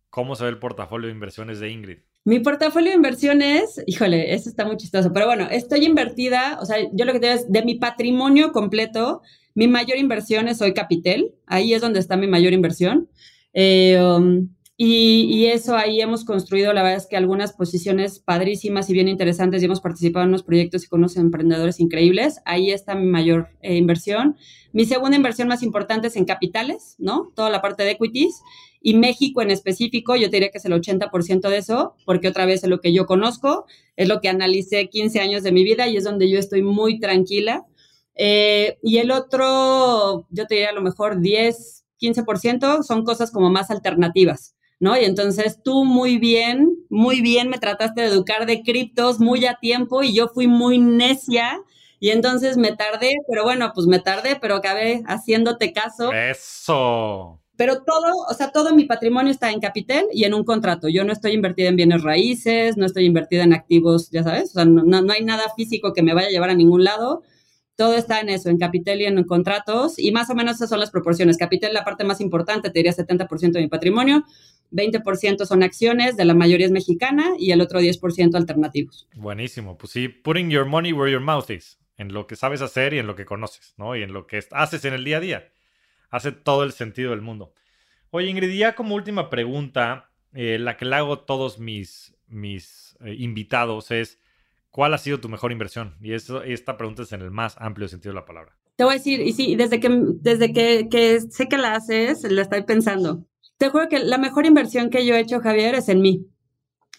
cómo 0.09 0.35
se 0.35 0.43
ve 0.43 0.49
el 0.49 0.59
portafolio 0.59 1.07
de 1.07 1.13
inversiones 1.13 1.59
de 1.59 1.69
Ingrid. 1.69 1.97
Mi 2.25 2.39
portafolio 2.39 2.89
de 2.89 2.95
inversiones, 2.97 3.81
híjole, 3.85 4.33
eso 4.33 4.49
está 4.49 4.65
muy 4.65 4.75
chistoso, 4.75 5.13
pero 5.13 5.27
bueno, 5.27 5.47
estoy 5.49 5.85
invertida, 5.85 6.57
o 6.61 6.65
sea, 6.65 6.77
yo 6.91 7.05
lo 7.05 7.13
que 7.13 7.19
te 7.19 7.27
digo 7.27 7.39
es 7.39 7.51
de 7.51 7.63
mi 7.63 7.75
patrimonio 7.75 8.51
completo, 8.51 9.21
mi 9.55 9.67
mayor 9.67 9.97
inversión 9.97 10.47
es 10.47 10.61
Hoy 10.61 10.73
Capital, 10.73 11.31
ahí 11.45 11.73
es 11.73 11.81
donde 11.81 11.99
está 11.99 12.17
mi 12.17 12.27
mayor 12.27 12.53
inversión. 12.53 13.09
Eh, 13.53 13.97
um, 14.01 14.49
y, 14.79 15.45
eso 15.47 15.75
ahí 15.75 16.01
hemos 16.01 16.23
construido, 16.23 16.71
la 16.71 16.83
verdad 16.83 16.97
es 16.97 17.07
que 17.07 17.17
algunas 17.17 17.53
posiciones 17.53 18.19
padrísimas 18.19 18.89
y 18.89 18.93
bien 18.93 19.07
interesantes 19.07 19.61
y 19.61 19.65
hemos 19.65 19.81
participado 19.81 20.23
en 20.23 20.29
unos 20.29 20.43
proyectos 20.43 20.83
y 20.83 20.87
con 20.87 20.99
unos 20.99 21.17
emprendedores 21.17 21.79
increíbles. 21.79 22.41
Ahí 22.45 22.69
está 22.71 22.93
mi 22.93 23.07
mayor 23.07 23.49
eh, 23.61 23.75
inversión. 23.75 24.37
Mi 24.73 24.85
segunda 24.85 25.17
inversión 25.17 25.47
más 25.47 25.63
importante 25.63 26.09
es 26.09 26.15
en 26.15 26.25
capitales, 26.25 26.95
¿no? 26.99 27.31
Toda 27.35 27.49
la 27.49 27.61
parte 27.61 27.83
de 27.83 27.91
equities. 27.91 28.39
Y 28.79 28.93
México 28.93 29.41
en 29.41 29.49
específico, 29.49 30.15
yo 30.15 30.29
te 30.29 30.37
diría 30.37 30.51
que 30.51 30.59
es 30.59 30.65
el 30.65 30.73
80% 30.73 31.49
de 31.49 31.57
eso, 31.57 31.95
porque 32.05 32.27
otra 32.27 32.45
vez 32.45 32.63
es 32.63 32.69
lo 32.69 32.79
que 32.79 32.93
yo 32.93 33.07
conozco, 33.07 33.65
es 33.95 34.07
lo 34.07 34.21
que 34.21 34.29
analicé 34.29 34.89
15 34.89 35.19
años 35.19 35.41
de 35.41 35.51
mi 35.51 35.63
vida 35.63 35.87
y 35.87 35.97
es 35.97 36.03
donde 36.03 36.29
yo 36.29 36.37
estoy 36.37 36.61
muy 36.61 36.99
tranquila. 36.99 37.65
Eh, 38.13 38.77
y 38.83 38.99
el 38.99 39.09
otro, 39.09 40.27
yo 40.29 40.45
te 40.45 40.55
diría 40.55 40.69
a 40.69 40.73
lo 40.73 40.81
mejor 40.81 41.19
10, 41.19 41.85
15% 41.99 42.83
son 42.83 43.03
cosas 43.03 43.31
como 43.31 43.49
más 43.49 43.71
alternativas, 43.71 44.55
¿no? 44.79 44.99
Y 44.99 45.05
entonces 45.05 45.59
tú 45.63 45.85
muy 45.85 46.17
bien, 46.17 46.77
muy 46.89 47.21
bien 47.21 47.49
me 47.49 47.57
trataste 47.57 48.01
de 48.01 48.07
educar 48.07 48.45
de 48.45 48.61
criptos 48.61 49.19
muy 49.19 49.45
a 49.45 49.55
tiempo 49.55 50.03
y 50.03 50.13
yo 50.13 50.27
fui 50.27 50.47
muy 50.47 50.79
necia. 50.79 51.59
Y 51.99 52.09
entonces 52.09 52.57
me 52.57 52.73
tardé, 52.73 53.15
pero 53.27 53.43
bueno, 53.43 53.71
pues 53.73 53.87
me 53.87 53.99
tardé, 53.99 54.37
pero 54.39 54.55
acabé 54.55 55.03
haciéndote 55.07 55.73
caso. 55.73 56.13
Eso. 56.13 57.41
Pero 57.55 57.81
todo, 57.81 58.13
o 58.29 58.33
sea, 58.35 58.51
todo 58.51 58.75
mi 58.75 58.85
patrimonio 58.85 59.31
está 59.31 59.51
en 59.51 59.59
capital 59.59 60.05
y 60.13 60.25
en 60.25 60.35
un 60.35 60.43
contrato. 60.43 60.89
Yo 60.89 61.03
no 61.03 61.11
estoy 61.11 61.33
invertida 61.33 61.69
en 61.69 61.75
bienes 61.75 62.03
raíces, 62.03 62.77
no 62.77 62.85
estoy 62.85 63.05
invertida 63.05 63.43
en 63.43 63.53
activos, 63.53 64.11
ya 64.11 64.21
sabes, 64.23 64.51
o 64.51 64.53
sea, 64.53 64.65
no, 64.65 64.83
no, 64.83 65.11
hay 65.11 65.23
nada 65.23 65.51
físico 65.55 65.91
que 65.91 66.03
me 66.03 66.13
vaya 66.13 66.27
a 66.27 66.31
llevar 66.31 66.51
a 66.51 66.55
ningún 66.55 66.83
lado. 66.83 67.23
Todo 67.77 67.95
está 67.95 68.19
en 68.19 68.27
eso, 68.27 68.49
en 68.49 68.57
capital 68.57 68.99
y 68.99 69.05
en 69.05 69.23
contratos, 69.23 69.97
y 69.97 70.11
más 70.11 70.29
o 70.29 70.35
menos 70.35 70.55
esas 70.55 70.69
son 70.69 70.81
las 70.81 70.91
proporciones. 70.91 71.37
Capital, 71.37 71.73
la 71.73 71.85
parte 71.85 72.03
más 72.03 72.19
importante, 72.19 72.69
te 72.69 72.79
diría 72.79 72.91
70% 72.91 73.51
de 73.51 73.61
mi 73.61 73.67
patrimonio, 73.69 74.25
20% 74.71 75.45
son 75.45 75.63
acciones, 75.63 76.17
de 76.17 76.25
la 76.25 76.33
mayoría 76.33 76.65
es 76.65 76.71
mexicana, 76.73 77.35
y 77.39 77.51
el 77.51 77.61
otro 77.61 77.79
10% 77.79 78.35
alternativos. 78.35 79.07
Buenísimo, 79.15 79.77
pues 79.77 79.93
sí, 79.93 80.09
putting 80.09 80.49
your 80.49 80.65
money 80.65 80.91
where 80.91 81.09
your 81.09 81.21
mouth 81.21 81.49
is, 81.49 81.79
en 81.97 82.11
lo 82.11 82.27
que 82.27 82.35
sabes 82.35 82.61
hacer 82.61 82.93
y 82.93 82.99
en 82.99 83.07
lo 83.07 83.15
que 83.15 83.23
conoces, 83.23 83.73
¿no? 83.77 83.95
Y 83.95 84.03
en 84.03 84.11
lo 84.11 84.27
que 84.27 84.43
haces 84.51 84.83
en 84.83 84.93
el 84.93 85.05
día 85.05 85.17
a 85.17 85.21
día 85.21 85.47
hace 86.09 86.31
todo 86.31 86.63
el 86.63 86.71
sentido 86.71 87.11
del 87.11 87.21
mundo. 87.21 87.53
Oye, 88.09 88.29
Ingrid, 88.29 88.51
ya 88.57 88.75
como 88.75 88.95
última 88.95 89.29
pregunta, 89.29 90.09
eh, 90.33 90.57
la 90.59 90.77
que 90.77 90.85
le 90.85 90.95
hago 90.95 91.13
a 91.13 91.25
todos 91.25 91.59
mis, 91.59 92.15
mis 92.27 92.97
eh, 93.01 93.15
invitados 93.17 93.91
es, 93.91 94.19
¿cuál 94.77 94.93
ha 94.93 94.99
sido 94.99 95.19
tu 95.19 95.27
mejor 95.27 95.51
inversión? 95.51 95.95
Y 95.99 96.13
eso, 96.13 96.43
esta 96.43 96.77
pregunta 96.77 97.01
es 97.01 97.11
en 97.11 97.21
el 97.23 97.31
más 97.31 97.55
amplio 97.57 97.87
sentido 97.87 98.13
de 98.13 98.19
la 98.19 98.25
palabra. 98.25 98.55
Te 98.75 98.83
voy 98.83 98.93
a 98.93 98.97
decir, 98.97 99.21
y 99.21 99.33
sí, 99.33 99.55
desde 99.55 99.79
que, 99.79 99.89
desde 100.21 100.53
que, 100.53 100.87
que 100.87 101.19
sé 101.19 101.47
que 101.49 101.57
la 101.57 101.73
haces, 101.73 102.21
la 102.31 102.43
estoy 102.43 102.61
pensando. 102.61 103.25
Te 103.57 103.69
juro 103.69 103.89
que 103.89 103.97
la 103.97 104.19
mejor 104.19 104.45
inversión 104.45 104.91
que 104.91 105.03
yo 105.03 105.15
he 105.15 105.19
hecho, 105.19 105.39
Javier, 105.39 105.73
es 105.73 105.89
en 105.89 106.01
mí. 106.01 106.27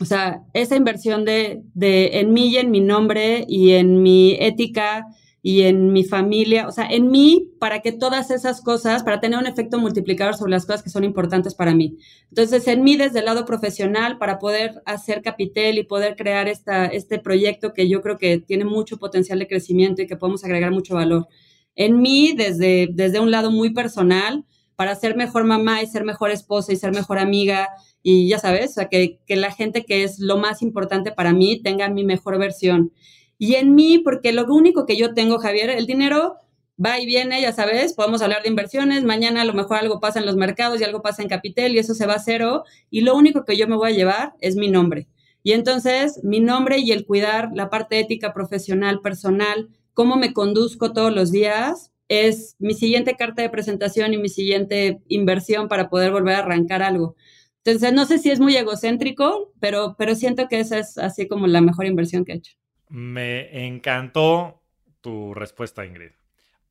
O 0.01 0.05
sea, 0.05 0.41
esa 0.55 0.74
inversión 0.74 1.24
de, 1.24 1.62
de 1.72 2.18
en 2.18 2.33
mí 2.33 2.49
y 2.49 2.57
en 2.57 2.72
mi 2.72 2.81
nombre 2.81 3.45
y 3.47 3.70
en 3.74 4.03
mi 4.03 4.37
ética 4.41 5.07
y 5.43 5.62
en 5.62 5.93
mi 5.93 6.05
familia, 6.05 6.66
o 6.66 6.72
sea, 6.72 6.86
en 6.86 7.11
mí, 7.11 7.53
para 7.61 7.80
que 7.80 7.93
todas 7.93 8.30
esas 8.30 8.61
cosas, 8.61 9.05
para 9.05 9.20
tener 9.20 9.39
un 9.39 9.47
efecto 9.47 9.78
multiplicador 9.78 10.34
sobre 10.34 10.51
las 10.51 10.66
cosas 10.66 10.82
que 10.82 10.91
son 10.91 11.05
importantes 11.05 11.55
para 11.55 11.74
mí. 11.74 11.97
Entonces, 12.28 12.66
en 12.66 12.82
mí 12.82 12.97
desde 12.97 13.20
el 13.20 13.26
lado 13.26 13.45
profesional, 13.45 14.18
para 14.18 14.39
poder 14.39 14.82
hacer 14.84 15.22
capital 15.22 15.78
y 15.78 15.84
poder 15.84 16.16
crear 16.16 16.49
esta, 16.49 16.86
este 16.86 17.18
proyecto 17.18 17.72
que 17.72 17.89
yo 17.89 18.03
creo 18.03 18.18
que 18.18 18.39
tiene 18.39 18.64
mucho 18.64 18.99
potencial 18.99 19.39
de 19.39 19.47
crecimiento 19.47 20.03
y 20.03 20.07
que 20.07 20.16
podemos 20.16 20.45
agregar 20.45 20.72
mucho 20.72 20.95
valor. 20.95 21.28
En 21.76 22.01
mí, 22.01 22.34
desde, 22.36 22.89
desde 22.93 23.20
un 23.20 23.30
lado 23.30 23.53
muy 23.53 23.72
personal, 23.72 24.45
para 24.74 24.95
ser 24.95 25.16
mejor 25.16 25.45
mamá 25.45 25.82
y 25.82 25.86
ser 25.86 26.05
mejor 26.05 26.30
esposa 26.30 26.72
y 26.72 26.76
ser 26.76 26.93
mejor 26.93 27.18
amiga 27.18 27.68
y 28.03 28.28
ya 28.28 28.39
sabes, 28.39 28.70
o 28.70 28.74
sea, 28.74 28.89
que, 28.89 29.18
que 29.26 29.36
la 29.36 29.51
gente 29.51 29.84
que 29.84 30.05
es 30.05 30.18
lo 30.20 30.36
más 30.36 30.62
importante 30.62 31.11
para 31.11 31.32
mí 31.32 31.61
tenga 31.62 31.89
mi 31.89 32.05
mejor 32.05 32.39
versión. 32.39 32.93
Y 33.39 33.55
en 33.55 33.74
mí, 33.74 33.99
porque 33.99 34.32
lo 34.32 34.45
único 34.53 34.84
que 34.84 34.97
yo 34.97 35.14
tengo, 35.14 35.39
Javier, 35.39 35.70
el 35.70 35.86
dinero 35.86 36.36
va 36.84 37.01
y 37.01 37.07
viene, 37.07 37.41
ya 37.41 37.53
sabes, 37.53 37.93
podemos 37.93 38.22
hablar 38.22 38.43
de 38.43 38.49
inversiones, 38.49 39.05
mañana 39.05 39.43
a 39.43 39.45
lo 39.45 39.55
mejor 39.55 39.78
algo 39.78 40.01
pasa 40.01 40.18
en 40.20 40.26
los 40.26 40.36
mercados 40.36 40.80
y 40.80 40.84
algo 40.84 41.03
pasa 41.03 41.22
en 41.22 41.28
Capital 41.28 41.72
y 41.74 41.78
eso 41.78 41.95
se 41.95 42.07
va 42.07 42.14
a 42.14 42.18
cero 42.20 42.64
y 42.91 43.01
lo 43.01 43.16
único 43.16 43.45
que 43.45 43.57
yo 43.57 43.66
me 43.66 43.76
voy 43.76 43.93
a 43.93 43.97
llevar 43.97 44.34
es 44.41 44.57
mi 44.57 44.70
nombre. 44.70 45.09
Y 45.43 45.53
entonces 45.53 46.20
mi 46.22 46.41
nombre 46.41 46.78
y 46.78 46.93
el 46.93 47.07
cuidar 47.07 47.51
la 47.55 47.70
parte 47.70 47.99
ética, 47.99 48.32
profesional, 48.32 49.01
personal, 49.01 49.68
cómo 49.95 50.16
me 50.16 50.32
conduzco 50.32 50.93
todos 50.93 51.12
los 51.12 51.32
días, 51.32 51.93
es 52.09 52.57
mi 52.59 52.74
siguiente 52.74 53.16
carta 53.16 53.43
de 53.43 53.51
presentación 53.51 54.14
y 54.14 54.18
mi 54.18 54.28
siguiente 54.28 55.01
inversión 55.09 55.68
para 55.68 55.91
poder 55.91 56.12
volver 56.12 56.36
a 56.36 56.39
arrancar 56.41 56.82
algo. 56.82 57.16
Entonces, 57.64 57.93
no 57.93 58.07
sé 58.07 58.18
si 58.18 58.30
es 58.30 58.41
muy 58.41 58.57
egocéntrico, 58.57 59.53
pero, 59.61 59.95
pero 59.99 60.14
siento 60.14 60.49
que 60.49 60.61
esa 60.61 60.78
es 60.78 60.97
así 60.97 61.28
como 61.28 61.47
la 61.47 61.61
mejor 61.61 61.86
inversión 61.86 62.24
que 62.24 62.32
he 62.32 62.36
hecho. 62.36 62.57
Me 62.89 63.66
encantó 63.66 64.62
tu 65.01 65.34
respuesta, 65.34 65.84
Ingrid. 65.84 66.12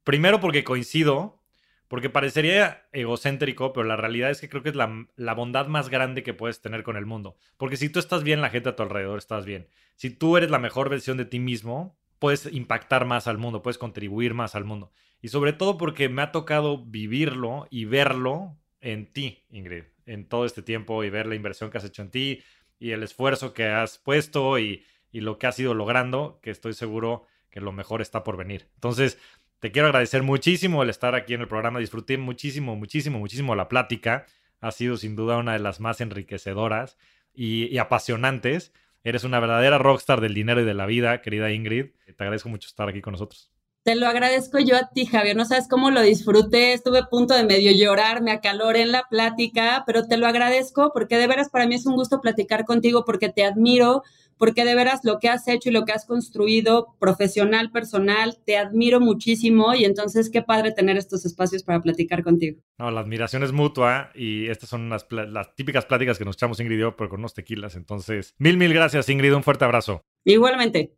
Primero 0.03 0.39
porque 0.39 0.63
coincido, 0.63 1.41
porque 1.87 2.09
parecería 2.09 2.87
egocéntrico, 2.91 3.73
pero 3.73 3.85
la 3.85 3.95
realidad 3.95 4.29
es 4.29 4.41
que 4.41 4.49
creo 4.49 4.63
que 4.63 4.69
es 4.69 4.75
la, 4.75 5.33
bondad 5.33 5.67
más 5.67 5.89
grande 5.89 6.23
que 6.23 6.33
puedes 6.33 6.61
tener 6.61 6.83
con 6.83 6.97
el 6.97 7.05
mundo. 7.05 7.37
Porque 7.57 7.77
si 7.77 7.89
tú 7.89 7.99
estás 7.99 8.23
bien, 8.23 8.41
la 8.41 8.49
gente 8.49 8.69
a 8.69 8.75
tu 8.75 8.83
alrededor 8.83 9.17
estás 9.17 9.45
bien. 9.45 9.67
Si 9.95 10.09
tú 10.09 10.37
eres 10.37 10.51
la 10.51 10.59
mejor 10.59 10.89
versión 10.89 11.17
de 11.17 11.25
ti 11.25 11.39
mismo, 11.39 11.97
puedes 12.19 12.51
impactar 12.51 13.05
más 13.05 13.27
al 13.27 13.37
mundo, 13.37 13.61
puedes 13.61 13.77
contribuir 13.77 14.33
más 14.33 14.55
al 14.55 14.65
mundo. 14.65 14.91
Y 15.21 15.29
sobre 15.29 15.53
todo 15.53 15.77
porque 15.77 16.09
me 16.09 16.21
ha 16.21 16.31
tocado 16.31 16.85
vivirlo 16.85 17.67
y 17.69 17.85
verlo 17.85 18.57
en 18.81 19.11
ti, 19.11 19.45
Ingrid, 19.49 19.85
en 20.05 20.27
todo 20.27 20.45
este 20.45 20.61
tiempo 20.61 21.03
y 21.03 21.09
ver 21.09 21.25
la 21.25 21.35
inversión 21.35 21.69
que 21.69 21.77
has 21.77 21.85
hecho 21.85 22.01
en 22.01 22.11
ti 22.11 22.43
y 22.79 22.91
el 22.91 23.01
esfuerzo 23.01 23.53
que 23.53 23.65
has 23.65 23.97
puesto 23.97 24.59
y, 24.59 24.83
y 25.11 25.21
lo 25.21 25.37
que 25.37 25.47
has 25.47 25.59
ido 25.59 25.73
logrando, 25.73 26.39
que 26.41 26.51
estoy 26.51 26.73
seguro 26.73 27.25
que 27.49 27.61
lo 27.61 27.71
mejor 27.71 28.01
está 28.01 28.23
por 28.23 28.37
venir. 28.37 28.67
Entonces, 28.75 29.17
te 29.59 29.71
quiero 29.71 29.87
agradecer 29.87 30.21
muchísimo 30.21 30.83
el 30.83 30.89
estar 30.89 31.15
aquí 31.15 31.33
en 31.33 31.41
el 31.41 31.47
programa. 31.47 31.79
Disfruté 31.79 32.17
muchísimo, 32.17 32.75
muchísimo, 32.75 33.19
muchísimo 33.19 33.55
la 33.55 33.67
plática. 33.67 34.25
Ha 34.61 34.71
sido 34.71 34.97
sin 34.97 35.15
duda 35.15 35.37
una 35.37 35.53
de 35.53 35.59
las 35.59 35.79
más 35.79 36.01
enriquecedoras 36.01 36.97
y, 37.33 37.77
apasionantes. 37.77 38.73
Eres 39.03 39.23
una 39.23 39.39
verdadera 39.39 39.77
rockstar 39.77 40.21
del 40.21 40.33
dinero 40.33 40.61
y 40.61 40.65
de 40.65 40.73
la 40.73 40.85
vida, 40.85 41.21
querida 41.21 41.51
Ingrid. 41.51 41.91
Te 42.05 42.23
agradezco 42.23 42.49
mucho 42.49 42.67
estar 42.67 42.89
aquí 42.89 43.01
con 43.01 43.13
nosotros. 43.13 43.51
Te 43.87 43.95
lo 43.95 44.05
agradezco 44.07 44.59
yo 44.59 44.75
a 44.75 44.89
ti, 44.89 45.05
Javier. 45.05 45.37
No 45.37 45.45
sabes 45.45 45.69
cómo 45.69 45.91
lo 45.91 46.01
disfruté. 46.01 46.73
Estuve 46.73 46.99
a 46.99 47.05
punto 47.05 47.33
de 47.33 47.45
medio 47.45 47.71
llorar, 47.71 48.21
me 48.21 48.31
acaloré 48.31 48.81
en 48.81 48.91
la 48.91 49.05
plática, 49.09 49.83
pero 49.87 50.09
te 50.09 50.17
lo 50.17 50.27
agradezco 50.27 50.91
porque 50.93 51.15
de 51.15 51.25
veras 51.25 51.47
para 51.49 51.67
mí 51.67 51.75
es 51.75 51.85
un 51.85 51.95
gusto 51.95 52.19
platicar 52.19 52.65
contigo 52.65 53.05
porque 53.05 53.29
te 53.29 53.45
admiro, 53.45 54.03
porque 54.35 54.65
de 54.65 54.75
veras 54.75 55.05
lo 55.05 55.19
que 55.19 55.29
has 55.29 55.47
hecho 55.47 55.69
y 55.69 55.71
lo 55.71 55.85
que 55.85 55.93
has 55.93 56.05
construido 56.05 56.97
profesional, 56.99 57.71
personal, 57.71 58.37
te 58.45 58.57
admiro 58.57 58.99
muchísimo 58.99 59.73
y 59.73 59.85
entonces 59.85 60.29
qué 60.29 60.41
padre 60.41 60.73
tener 60.73 60.97
estos 60.97 61.25
espacios 61.25 61.63
para 61.63 61.81
platicar 61.81 62.25
contigo. 62.25 62.59
No, 62.77 62.91
la 62.91 62.99
admiración 62.99 63.41
es 63.43 63.53
mutua 63.53 64.09
y 64.13 64.49
estas 64.49 64.67
son 64.67 64.89
las, 64.89 65.07
las 65.11 65.55
típicas 65.55 65.85
pláticas 65.85 66.17
que 66.17 66.25
nos 66.25 66.35
echamos 66.35 66.59
Ingrid 66.59 66.75
y 66.75 66.81
yo, 66.81 66.97
pero 66.97 67.09
con 67.09 67.19
unos 67.19 67.33
tequilas. 67.33 67.77
Entonces, 67.77 68.35
mil, 68.37 68.57
mil 68.57 68.73
gracias 68.73 69.07
Ingrid, 69.07 69.33
un 69.33 69.43
fuerte 69.43 69.63
abrazo. 69.63 70.03
Igualmente. 70.25 70.91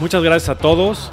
Muchas 0.00 0.22
gracias 0.22 0.48
a 0.48 0.56
todos. 0.56 1.12